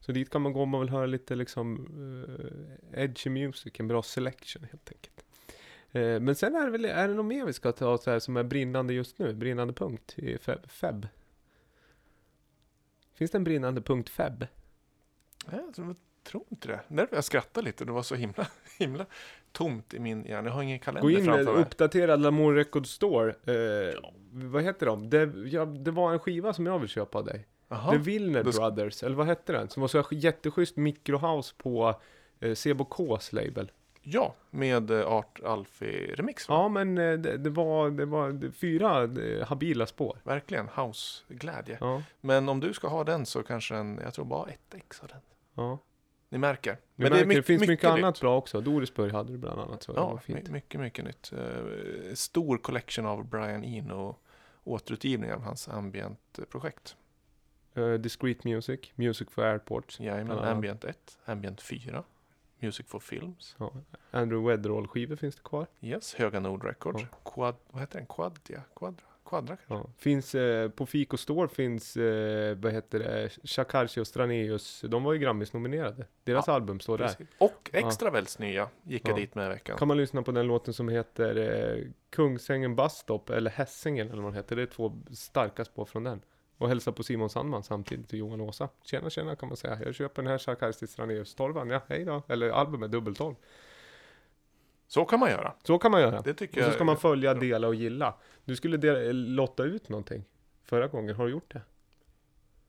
så 0.00 0.12
dit 0.12 0.30
kan 0.30 0.42
man 0.42 0.52
gå 0.52 0.62
om 0.62 0.68
man 0.68 0.80
vill 0.80 0.90
höra 0.90 1.06
lite 1.06 1.34
liksom 1.34 1.86
eh, 2.92 3.02
edgy 3.02 3.30
music, 3.30 3.72
en 3.80 3.88
bra 3.88 4.02
selection 4.02 4.64
helt 4.70 4.92
enkelt. 4.92 5.24
Eh, 5.92 6.20
men 6.20 6.34
sen 6.34 6.54
är 6.56 6.64
det 6.64 6.70
väl, 6.70 6.84
är 6.84 7.08
det 7.08 7.14
något 7.14 7.26
mer 7.26 7.44
vi 7.46 7.52
ska 7.52 7.72
ta 7.72 7.98
så 7.98 8.10
här 8.10 8.18
som 8.18 8.36
är 8.36 8.42
brinnande 8.44 8.94
just 8.94 9.18
nu? 9.18 9.34
Brinnande 9.34 9.72
punkt 9.74 10.14
i 10.18 10.38
Feb? 10.38 10.70
Feb? 10.70 11.06
Finns 13.14 13.30
det 13.30 13.38
en 13.38 13.44
brinnande 13.44 13.80
punkt 13.82 14.08
Feb? 14.08 14.46
Ja, 15.50 15.60
jag 15.66 15.74
tror- 15.74 15.86
jag 15.86 15.96
tror 16.24 16.44
inte 16.48 16.68
det. 16.68 16.80
Därför 16.88 17.14
jag 17.16 17.24
skrattade 17.24 17.64
lite. 17.66 17.84
Det 17.84 17.92
var 17.92 18.02
så 18.02 18.14
himla, 18.14 18.46
himla 18.78 19.06
tomt 19.52 19.94
i 19.94 19.98
min 19.98 20.24
hjärna. 20.24 20.48
Jag 20.48 20.54
har 20.54 20.62
ingen 20.62 20.78
kalender 20.78 21.02
Gå 21.02 21.10
in 21.10 21.16
med 21.24 21.34
framför 21.34 21.52
mig. 21.52 21.62
uppdaterad 21.62 22.20
Lamour 22.20 22.54
Record 22.54 22.86
Store. 22.86 23.30
Eh, 23.30 23.94
Vad 24.32 24.62
heter 24.62 24.86
de? 24.86 25.10
Det, 25.10 25.32
ja, 25.48 25.64
det 25.64 25.90
var 25.90 26.12
en 26.12 26.18
skiva 26.18 26.52
som 26.52 26.66
jag 26.66 26.78
vill 26.78 26.88
köpa 26.88 27.18
av 27.18 27.24
dig. 27.24 27.46
Jaha. 27.68 27.90
The 27.92 27.98
Wilner 27.98 28.42
sk- 28.44 28.56
Brothers, 28.58 29.02
eller 29.02 29.16
vad 29.16 29.26
hette 29.26 29.52
den? 29.52 29.68
Som 29.68 29.80
var 29.80 29.88
så 29.88 30.04
jätteschysst 30.10 30.76
microhouse 30.76 31.54
på 31.58 32.00
eh, 32.40 32.54
CBKs 32.54 33.32
label. 33.32 33.70
Ja, 34.04 34.34
med 34.50 34.90
eh, 34.90 35.06
Art 35.12 35.40
Alfie 35.44 36.14
remix. 36.14 36.48
va? 36.48 36.54
Ja, 36.54 36.68
men 36.68 36.98
eh, 36.98 37.12
det, 37.18 37.36
det 37.36 37.50
var, 37.50 37.90
det 37.90 38.04
var 38.06 38.30
det, 38.32 38.52
fyra 38.52 39.02
eh, 39.04 39.46
habila 39.48 39.86
spår. 39.86 40.18
Verkligen 40.24 40.68
house-glädje. 40.76 41.78
Ja, 41.80 42.02
Men 42.20 42.48
om 42.48 42.60
du 42.60 42.72
ska 42.74 42.88
ha 42.88 43.04
den 43.04 43.26
så 43.26 43.42
kanske 43.42 43.74
en, 43.76 44.00
jag 44.04 44.14
tror 44.14 44.24
bara 44.24 44.48
ett 44.50 44.74
ex 44.74 45.00
av 45.00 45.08
den. 45.08 45.20
ja. 45.54 45.78
Ni 46.32 46.38
märker. 46.38 46.70
Men 46.94 47.12
Men 47.12 47.28
det, 47.28 47.34
det 47.34 47.42
finns 47.42 47.60
mycket, 47.60 47.68
mycket 47.72 47.84
annat 47.90 48.14
nytt. 48.14 48.20
bra 48.20 48.36
också. 48.38 48.60
Dorisburg 48.60 49.12
hade 49.12 49.32
du 49.32 49.38
bland 49.38 49.60
annat. 49.60 49.82
Så 49.82 49.92
Ja, 49.96 50.18
fint. 50.18 50.46
my- 50.48 50.52
mycket, 50.52 50.80
mycket 50.80 51.04
nytt. 51.04 51.32
Eh, 51.32 52.14
stor 52.14 52.58
collection 52.58 53.06
av 53.06 53.24
Brian 53.26 53.64
Eno 53.64 54.16
återutgivning 54.64 55.32
av 55.32 55.42
hans 55.42 55.68
ambient-projekt. 55.68 56.96
Eh, 57.74 57.92
Discreet 57.92 58.44
Music, 58.44 58.80
Music 58.94 59.28
for 59.30 59.42
Airports. 59.44 60.00
Jajamän, 60.00 60.36
Ja. 60.36 60.44
Ambient 60.50 60.84
1, 60.84 61.18
Ambient 61.24 61.60
4, 61.62 62.02
Music 62.58 62.86
for 62.86 62.98
Films, 63.00 63.56
Ja. 63.58 63.72
Andrew 64.10 64.50
Weatherall-skivor 64.50 65.16
finns 65.16 65.34
det 65.36 65.42
kvar. 65.42 65.66
yes, 65.80 66.14
Höga 66.14 66.40
Nord 66.40 66.64
Records, 66.64 67.04
Quad, 67.24 67.54
vad 67.70 67.80
heter 67.82 67.98
den? 67.98 68.06
Quadia? 68.06 68.62
Quadra? 68.76 69.04
Quadra 69.32 69.56
kanske? 69.56 69.88
Ja. 69.88 69.92
Finns, 69.98 70.34
eh, 70.34 70.68
på 70.68 70.86
Fico 70.86 71.16
Store 71.16 71.48
finns, 71.48 71.96
eh, 71.96 72.56
vad 72.56 72.72
heter 72.72 72.98
det, 72.98 73.30
Chakarchi 73.44 74.00
och 74.00 74.06
Straneus. 74.06 74.80
De 74.88 75.04
var 75.04 75.12
ju 75.12 75.18
Grammis-nominerade. 75.18 76.06
Deras 76.24 76.48
album 76.48 76.80
står 76.80 76.98
där. 76.98 77.16
Och 77.38 77.70
Extra 77.72 78.10
Välds 78.10 78.38
nya 78.38 78.68
gick 78.82 79.08
jag 79.08 79.12
Ja. 79.12 79.20
dit 79.20 79.34
med 79.34 79.46
i 79.46 79.48
veckan. 79.48 79.78
kan 79.78 79.88
man 79.88 79.96
lyssna 79.96 80.22
på 80.22 80.32
den 80.32 80.46
låten 80.46 80.74
som 80.74 80.88
heter 80.88 81.36
eh, 81.36 81.84
Kungsängen 82.10 82.76
Busstop 82.76 83.30
eller 83.30 83.50
Hässingen 83.50 84.10
eller 84.10 84.22
vad 84.22 84.32
den 84.32 84.36
heter. 84.36 84.56
Det 84.56 84.62
är 84.62 84.66
två 84.66 84.92
starka 85.12 85.64
spår 85.64 85.84
från 85.84 86.04
den. 86.04 86.20
Och 86.58 86.68
hälsa 86.68 86.92
på 86.92 87.02
Simon 87.02 87.30
Sandman 87.30 87.62
samtidigt 87.62 88.08
till 88.08 88.18
Johan 88.18 88.40
Åsa. 88.40 88.68
Tjena 88.84 89.10
tjena 89.10 89.36
kan 89.36 89.48
man 89.48 89.56
säga. 89.56 89.78
Jag 89.84 89.94
köper 89.94 90.22
den 90.22 90.30
här 90.30 90.38
Sarkastis 90.38 90.90
Straneus 90.92 91.34
12 91.34 91.70
Ja 91.70 91.80
hej 91.88 92.04
då. 92.04 92.22
Eller 92.28 92.50
albumet 92.50 92.90
dubbel 92.90 93.14
12. 93.14 93.34
Så 94.94 95.04
kan 95.04 95.20
man 95.20 95.30
göra. 95.30 95.52
Så 95.62 95.78
kan 95.78 95.90
man 95.90 96.00
göra. 96.00 96.20
Det 96.20 96.34
tycker 96.34 96.58
Och 96.60 96.64
så 96.64 96.68
jag. 96.68 96.74
ska 96.74 96.84
man 96.84 96.96
följa, 96.96 97.34
dela 97.34 97.68
och 97.68 97.74
gilla. 97.74 98.14
Du 98.44 98.56
skulle 98.56 98.76
dela, 98.76 99.12
lotta 99.12 99.62
ut 99.64 99.88
någonting. 99.88 100.24
Förra 100.64 100.86
gången, 100.86 101.16
har 101.16 101.24
du 101.24 101.30
gjort 101.30 101.52
det? 101.52 101.60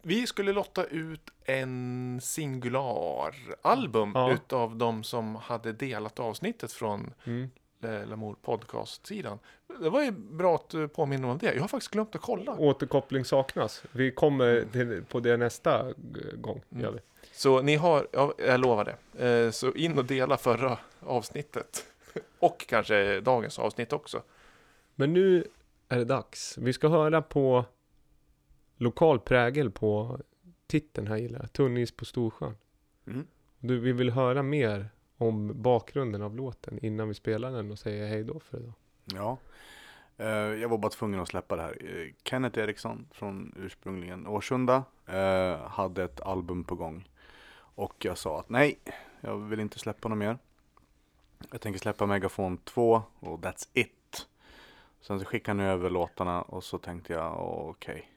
Vi 0.02 0.28
skulle 0.28 0.54
lotta 0.54 0.86
ut 0.86 1.30
en 1.46 2.20
singular 2.24 3.36
album 3.62 4.12
Ja. 4.16 4.34
utav 4.34 4.76
de 4.76 5.04
som 5.04 5.36
hade 5.36 5.72
delat 5.74 6.20
avsnittet 6.20 6.72
från 6.72 7.14
Mm. 7.24 7.50
eh, 7.84 8.08
Lamour 8.08 8.36
podcast-sidan. 8.42 9.40
Det 9.80 9.90
var 9.90 10.02
ju 10.04 10.12
bra 10.12 10.56
att 10.56 10.70
du 10.70 10.88
påminner 10.88 11.28
om 11.28 11.38
det. 11.38 11.54
Jag 11.54 11.62
har 11.62 11.68
faktiskt 11.68 11.92
glömt 11.92 12.16
att 12.16 12.22
kolla. 12.22 12.56
Återkoppling 12.58 13.26
saknas. 13.26 13.84
Vi 13.92 14.12
kommer 14.12 14.66
till, 14.72 15.04
på 15.10 15.20
det 15.20 15.38
nästa 15.38 15.80
eh, 15.90 15.94
gång. 16.38 16.62
Mm. 16.76 16.96
Så 17.34 17.62
ni 17.62 17.76
har, 17.76 18.08
ja, 18.12 18.34
jag 18.38 18.60
lovar 18.60 18.86
det. 19.16 19.28
Eh, 19.46 19.52
så 19.52 19.72
in 19.74 19.98
och 19.98 20.06
dela 20.06 20.38
förra 20.38 20.78
avsnittet. 21.00 21.86
Och 22.40 22.66
kanske 22.68 23.22
dagens 23.22 23.60
avsnitt 23.60 23.94
också. 23.94 24.24
Men 24.96 25.14
nu 25.14 25.48
är 25.90 25.98
det 25.98 26.06
dags. 26.06 26.58
Vi 26.58 26.74
ska 26.74 26.88
höra 26.88 27.22
på 27.22 27.66
lokal 28.78 29.20
prägel 29.20 29.72
på 29.72 30.20
titeln 30.68 31.08
här 31.08 31.18
gillar 31.18 31.40
jag. 31.40 31.54
Tunnis 31.54 31.92
på 31.92 32.06
Storsjön. 32.06 32.56
Mm. 33.08 33.28
Du, 33.60 33.80
vi 33.80 33.92
vill 33.92 34.10
höra 34.10 34.44
mer 34.44 34.90
om 35.18 35.62
bakgrunden 35.62 36.22
av 36.22 36.36
låten 36.36 36.86
innan 36.86 37.08
vi 37.08 37.14
spelar 37.14 37.52
den 37.52 37.72
och 37.72 37.80
säger 37.80 38.08
hej 38.08 38.24
då 38.24 38.40
för 38.40 38.58
idag. 38.60 38.74
Ja. 39.06 39.38
Eh, 40.18 40.28
jag 40.62 40.70
var 40.70 40.78
bara 40.78 40.90
tvungen 40.90 41.20
att 41.20 41.28
släppa 41.28 41.56
det 41.56 41.62
här. 41.62 41.78
Eh, 41.80 42.14
Kenneth 42.24 42.60
Eriksson 42.60 43.08
från 43.12 43.54
ursprungligen 43.58 44.28
Årsunda 44.28 44.84
eh, 45.06 45.68
hade 45.68 46.04
ett 46.04 46.22
album 46.22 46.64
på 46.64 46.76
gång. 46.76 47.10
Och 47.56 48.06
jag 48.06 48.18
sa 48.18 48.40
att 48.40 48.50
nej, 48.50 48.80
jag 49.22 49.38
vill 49.38 49.60
inte 49.60 49.80
släppa 49.80 50.10
något 50.10 50.18
mer. 50.18 50.38
Jag 51.52 51.62
tänker 51.62 51.80
släppa 51.80 52.06
Megafon 52.06 52.58
2 52.58 53.04
och 53.20 53.40
that's 53.40 53.68
it. 53.74 54.28
Sen 55.02 55.20
så 55.20 55.26
skickade 55.26 55.62
han 55.62 55.72
över 55.72 55.90
låtarna 55.90 56.42
och 56.42 56.64
så 56.64 56.78
tänkte 56.78 57.14
jag 57.14 57.40
okej, 57.70 58.12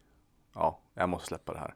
ja, 0.54 0.78
jag 0.94 1.08
måste 1.08 1.26
släppa 1.26 1.52
det 1.52 1.58
här. 1.58 1.74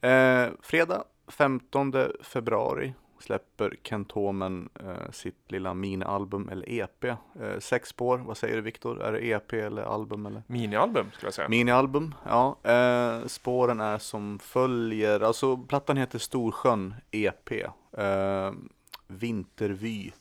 Eh, 0.00 0.52
fredag 0.60 1.04
15 1.28 1.94
februari 2.20 2.94
släpper 3.18 3.76
Kent 3.82 4.12
Homen 4.12 4.68
eh, 4.80 5.10
sitt 5.10 5.50
lilla 5.50 5.74
minialbum 5.74 6.48
eller 6.48 6.72
EP. 6.72 7.04
Eh, 7.04 7.16
sex 7.58 7.88
spår, 7.88 8.18
vad 8.18 8.36
säger 8.36 8.56
du 8.56 8.62
Viktor? 8.62 9.02
Är 9.02 9.12
det 9.12 9.26
EP 9.26 9.52
eller 9.52 9.82
album 9.82 10.26
eller? 10.26 10.42
Minialbum 10.46 11.10
skulle 11.12 11.26
jag 11.26 11.34
säga. 11.34 11.48
Minialbum, 11.48 12.14
ja. 12.24 12.56
Eh, 12.62 13.26
spåren 13.26 13.80
är 13.80 13.98
som 13.98 14.38
följer, 14.38 15.20
alltså 15.20 15.56
plattan 15.56 15.96
heter 15.96 16.18
Storsjön 16.18 16.94
EP. 17.10 17.52
Eh, 17.92 18.52
Vintervy, 19.06 20.12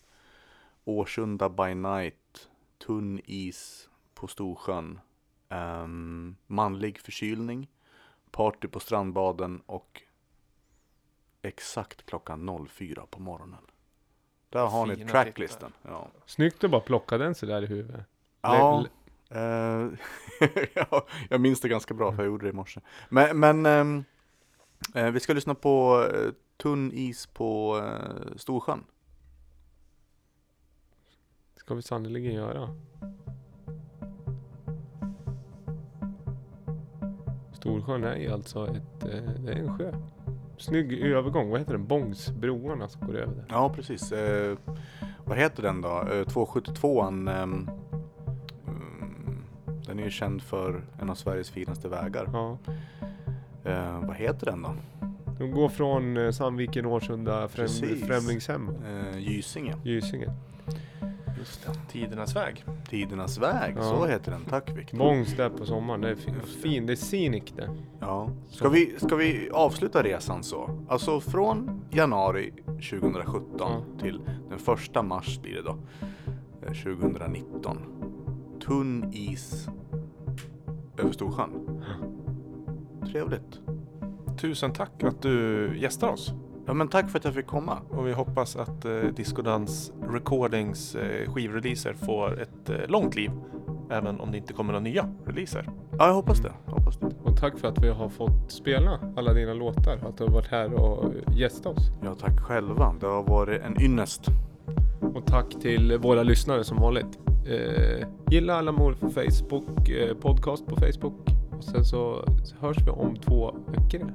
Årsunda 0.86 1.50
by 1.50 1.76
night, 1.76 2.50
tunn 2.86 3.22
is 3.26 3.90
på 4.14 4.28
Storsjön. 4.28 5.00
Ehm, 5.50 6.36
manlig 6.48 7.00
förkylning, 7.00 7.68
party 8.32 8.68
på 8.68 8.80
strandbaden 8.80 9.62
och 9.66 10.02
exakt 11.42 12.06
klockan 12.06 12.68
04 12.70 13.06
på 13.10 13.20
morgonen. 13.20 13.66
Där 14.50 14.66
har 14.68 14.86
ni 14.86 14.96
Fina 14.96 15.10
tracklisten. 15.10 15.74
Ja. 15.82 16.08
Snyggt 16.26 16.64
att 16.64 16.72
bara 16.72 16.82
plocka 16.82 17.18
den 17.18 17.36
sådär 17.36 17.62
i 17.62 17.66
huvudet. 17.66 18.06
Ja, 18.42 18.86
eh, 19.30 19.40
ja, 20.74 21.08
jag 21.30 21.42
minns 21.42 21.62
det 21.62 21.70
ganska 21.70 21.94
bra 21.94 22.12
för 22.12 22.18
jag 22.24 22.26
gjorde 22.26 22.46
det 22.46 22.50
i 22.50 22.54
morse. 22.54 22.82
Men, 23.10 23.40
men 23.40 23.66
ehm, 23.66 24.04
eh, 24.96 25.12
vi 25.12 25.20
ska 25.20 25.34
lyssna 25.34 25.56
på 25.56 26.06
eh, 26.14 26.32
Tunn 26.58 26.92
is 26.92 27.28
på 27.28 27.78
eh, 27.84 28.38
Storsjön. 28.38 28.84
Ska 31.66 31.76
vi 31.76 31.82
sannerligen 31.82 32.34
göra. 32.34 32.70
Storsjön 37.54 38.04
är 38.04 38.16
ju 38.16 38.32
alltså 38.32 38.68
ett, 38.68 39.04
eh, 39.04 39.32
det 39.46 39.52
är 39.52 39.56
en 39.56 39.78
sjö. 39.78 39.94
Snygg 40.58 40.94
övergång, 40.94 41.50
vad 41.50 41.60
heter 41.60 41.72
den? 41.74 41.88
Bångsbroarna 41.88 42.88
som 42.88 43.08
går 43.08 43.18
över 43.18 43.36
där. 43.36 43.46
Ja, 43.50 43.74
precis. 43.76 44.12
Eh, 44.12 44.58
vad 45.26 45.38
heter 45.38 45.64
den 45.64 45.82
då? 45.82 45.90
Eh, 45.90 46.26
272an. 46.26 47.30
ehm, 47.44 47.70
mm, 48.68 49.44
den 49.86 50.00
är 50.00 50.04
ju 50.04 50.10
känd 50.10 50.42
för 50.42 50.84
en 51.02 51.10
av 51.10 51.16
Sveriges 51.16 51.50
finaste 51.50 51.90
vägar. 51.90 52.30
Ja. 52.34 52.58
Eh, 53.64 54.08
vad 54.08 54.16
heter 54.16 54.46
den 54.46 54.62
då? 54.62 54.76
De 55.40 55.52
går 55.52 55.70
från 55.70 56.18
eh, 56.18 56.32
Sandviken, 56.32 56.86
Årsunda, 56.86 57.48
främ, 57.48 57.66
Precis. 57.66 58.08
Främlingshem, 58.08 58.70
Eh, 58.86 59.18
Gysinge. 59.20 59.76
Gysinge. 59.84 60.34
Just 61.46 61.66
det. 61.66 61.92
Tidernas 61.92 62.36
väg. 62.36 62.66
Tidernas 62.90 63.38
väg, 63.38 63.74
Ja. 63.78 63.84
så 63.84 64.06
heter 64.06 64.32
den. 64.32 64.46
Tack 64.46 64.78
Viktor. 64.78 64.98
Bångs 64.98 65.36
där 65.38 65.50
på 65.50 65.66
sommaren, 65.66 66.02
det 66.02 66.10
är 66.10 66.16
fi- 66.16 66.62
fin, 66.62 66.86
det 66.86 66.94
är 66.94 66.96
scenic 66.96 67.44
det. 67.56 67.70
Ja. 68.00 68.30
Ska, 68.50 68.70
vi, 68.70 68.96
ska 69.00 69.16
vi 69.16 69.50
avsluta 69.54 70.04
resan 70.04 70.44
så? 70.44 70.70
Alltså 70.90 71.20
från 71.20 71.82
januari 71.92 72.54
2017 72.66 73.48
Ja. 73.60 73.82
till 74.02 74.22
den 74.50 74.60
första 74.60 75.04
mars 75.04 75.40
blir 75.42 75.54
det 75.56 75.62
då. 75.62 75.78
eh, 76.68 76.74
2019. 76.74 77.78
Tunn 78.66 79.10
is 79.14 79.68
över 80.98 81.12
Storsjön. 81.12 81.82
Trevligt. 83.12 83.60
Tusen 84.38 84.74
tack 84.74 85.04
att 85.04 85.22
du 85.22 85.70
gästar 85.80 86.08
oss. 86.10 86.34
Ja 86.68 86.74
men 86.74 86.88
tack 86.88 87.10
för 87.10 87.20
att 87.20 87.26
jag 87.26 87.34
fick 87.34 87.48
komma. 87.48 87.78
Och 87.90 88.08
vi 88.08 88.14
hoppas 88.14 88.56
att 88.56 88.86
eh, 88.86 88.92
Discodans 89.16 89.92
Recordings 90.10 90.96
eh, 90.96 91.32
skivreleaser 91.34 91.94
får 91.94 92.42
ett 92.42 92.70
eh, 92.70 92.76
långt 92.88 93.16
liv. 93.16 93.32
Även 93.92 94.20
om 94.20 94.32
det 94.32 94.38
inte 94.38 94.54
kommer 94.54 94.74
några 94.74 94.84
nya 94.84 95.10
releaser. 95.26 95.70
Ja 96.00 96.08
jag 96.08 96.14
hoppas 96.14 96.40
det. 96.40 96.52
Jag 96.66 96.72
hoppas 96.74 96.98
det. 96.98 97.12
Och 97.24 97.38
tack 97.38 97.58
för 97.58 97.68
att 97.68 97.84
vi 97.84 97.90
har 97.90 98.10
fått 98.10 98.52
spela 98.52 99.00
alla 99.18 99.34
dina 99.34 99.54
låtar, 99.54 100.00
att 100.08 100.18
du 100.18 100.24
har 100.24 100.32
varit 100.32 100.48
här 100.48 100.74
och 100.74 101.14
gästat 101.32 101.78
oss. 101.78 101.92
Ja 102.04 102.16
tack 102.16 102.40
själva. 102.40 102.96
Det 103.00 103.06
har 103.08 103.24
varit 103.24 103.62
en 103.62 103.82
ynnest. 103.82 104.26
Och 105.16 105.26
tack 105.26 105.50
till 105.62 105.98
våra 105.98 106.24
lyssnare 106.24 106.64
som 106.64 106.78
vanligt. 106.78 107.20
Eh, 107.48 108.08
gilla 108.32 108.56
alla 108.56 108.72
mål 108.72 108.96
på 108.96 109.10
Facebook, 109.10 109.90
eh, 109.90 110.14
podcast 110.16 110.68
på 110.68 110.76
Facebook. 110.76 111.30
Och 111.58 111.64
sen 111.64 111.86
så 111.86 112.26
hörs 112.60 112.78
vi 112.86 112.90
om 112.92 113.16
två 113.16 113.56
veckor. 113.68 114.14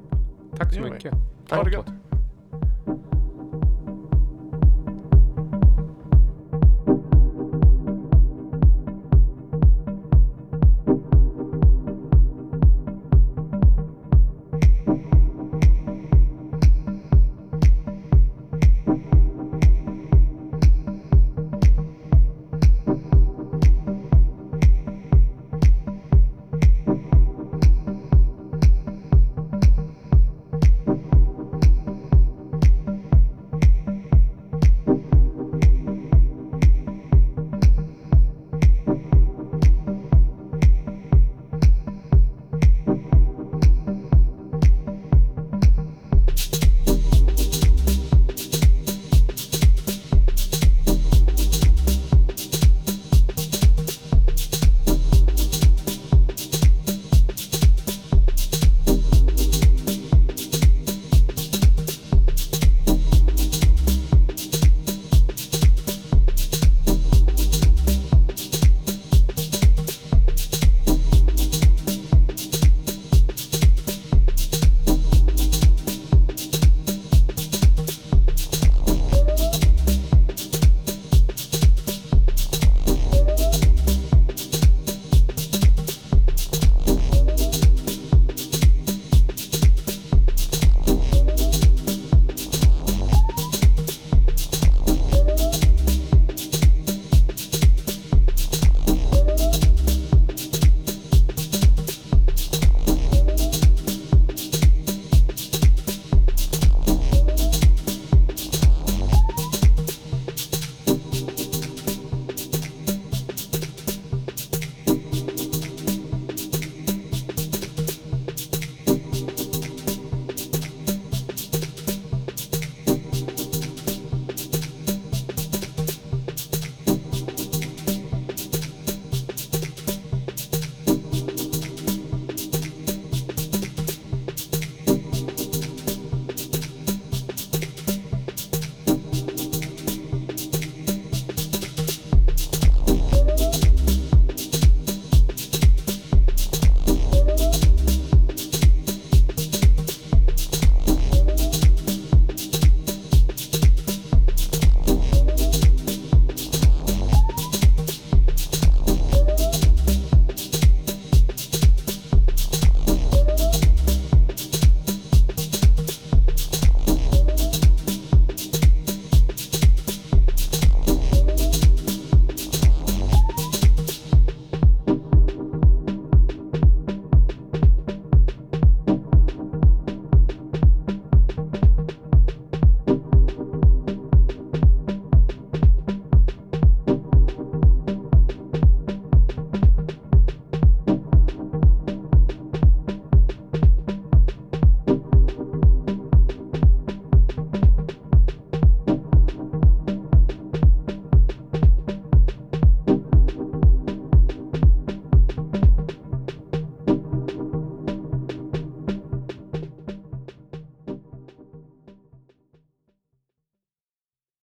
Tack 0.56 0.74
så 0.74 0.80
mycket. 0.80 1.12
Ha 1.50 1.56
det 1.56 1.64
Tack. 1.64 1.72
gött. 1.72 2.09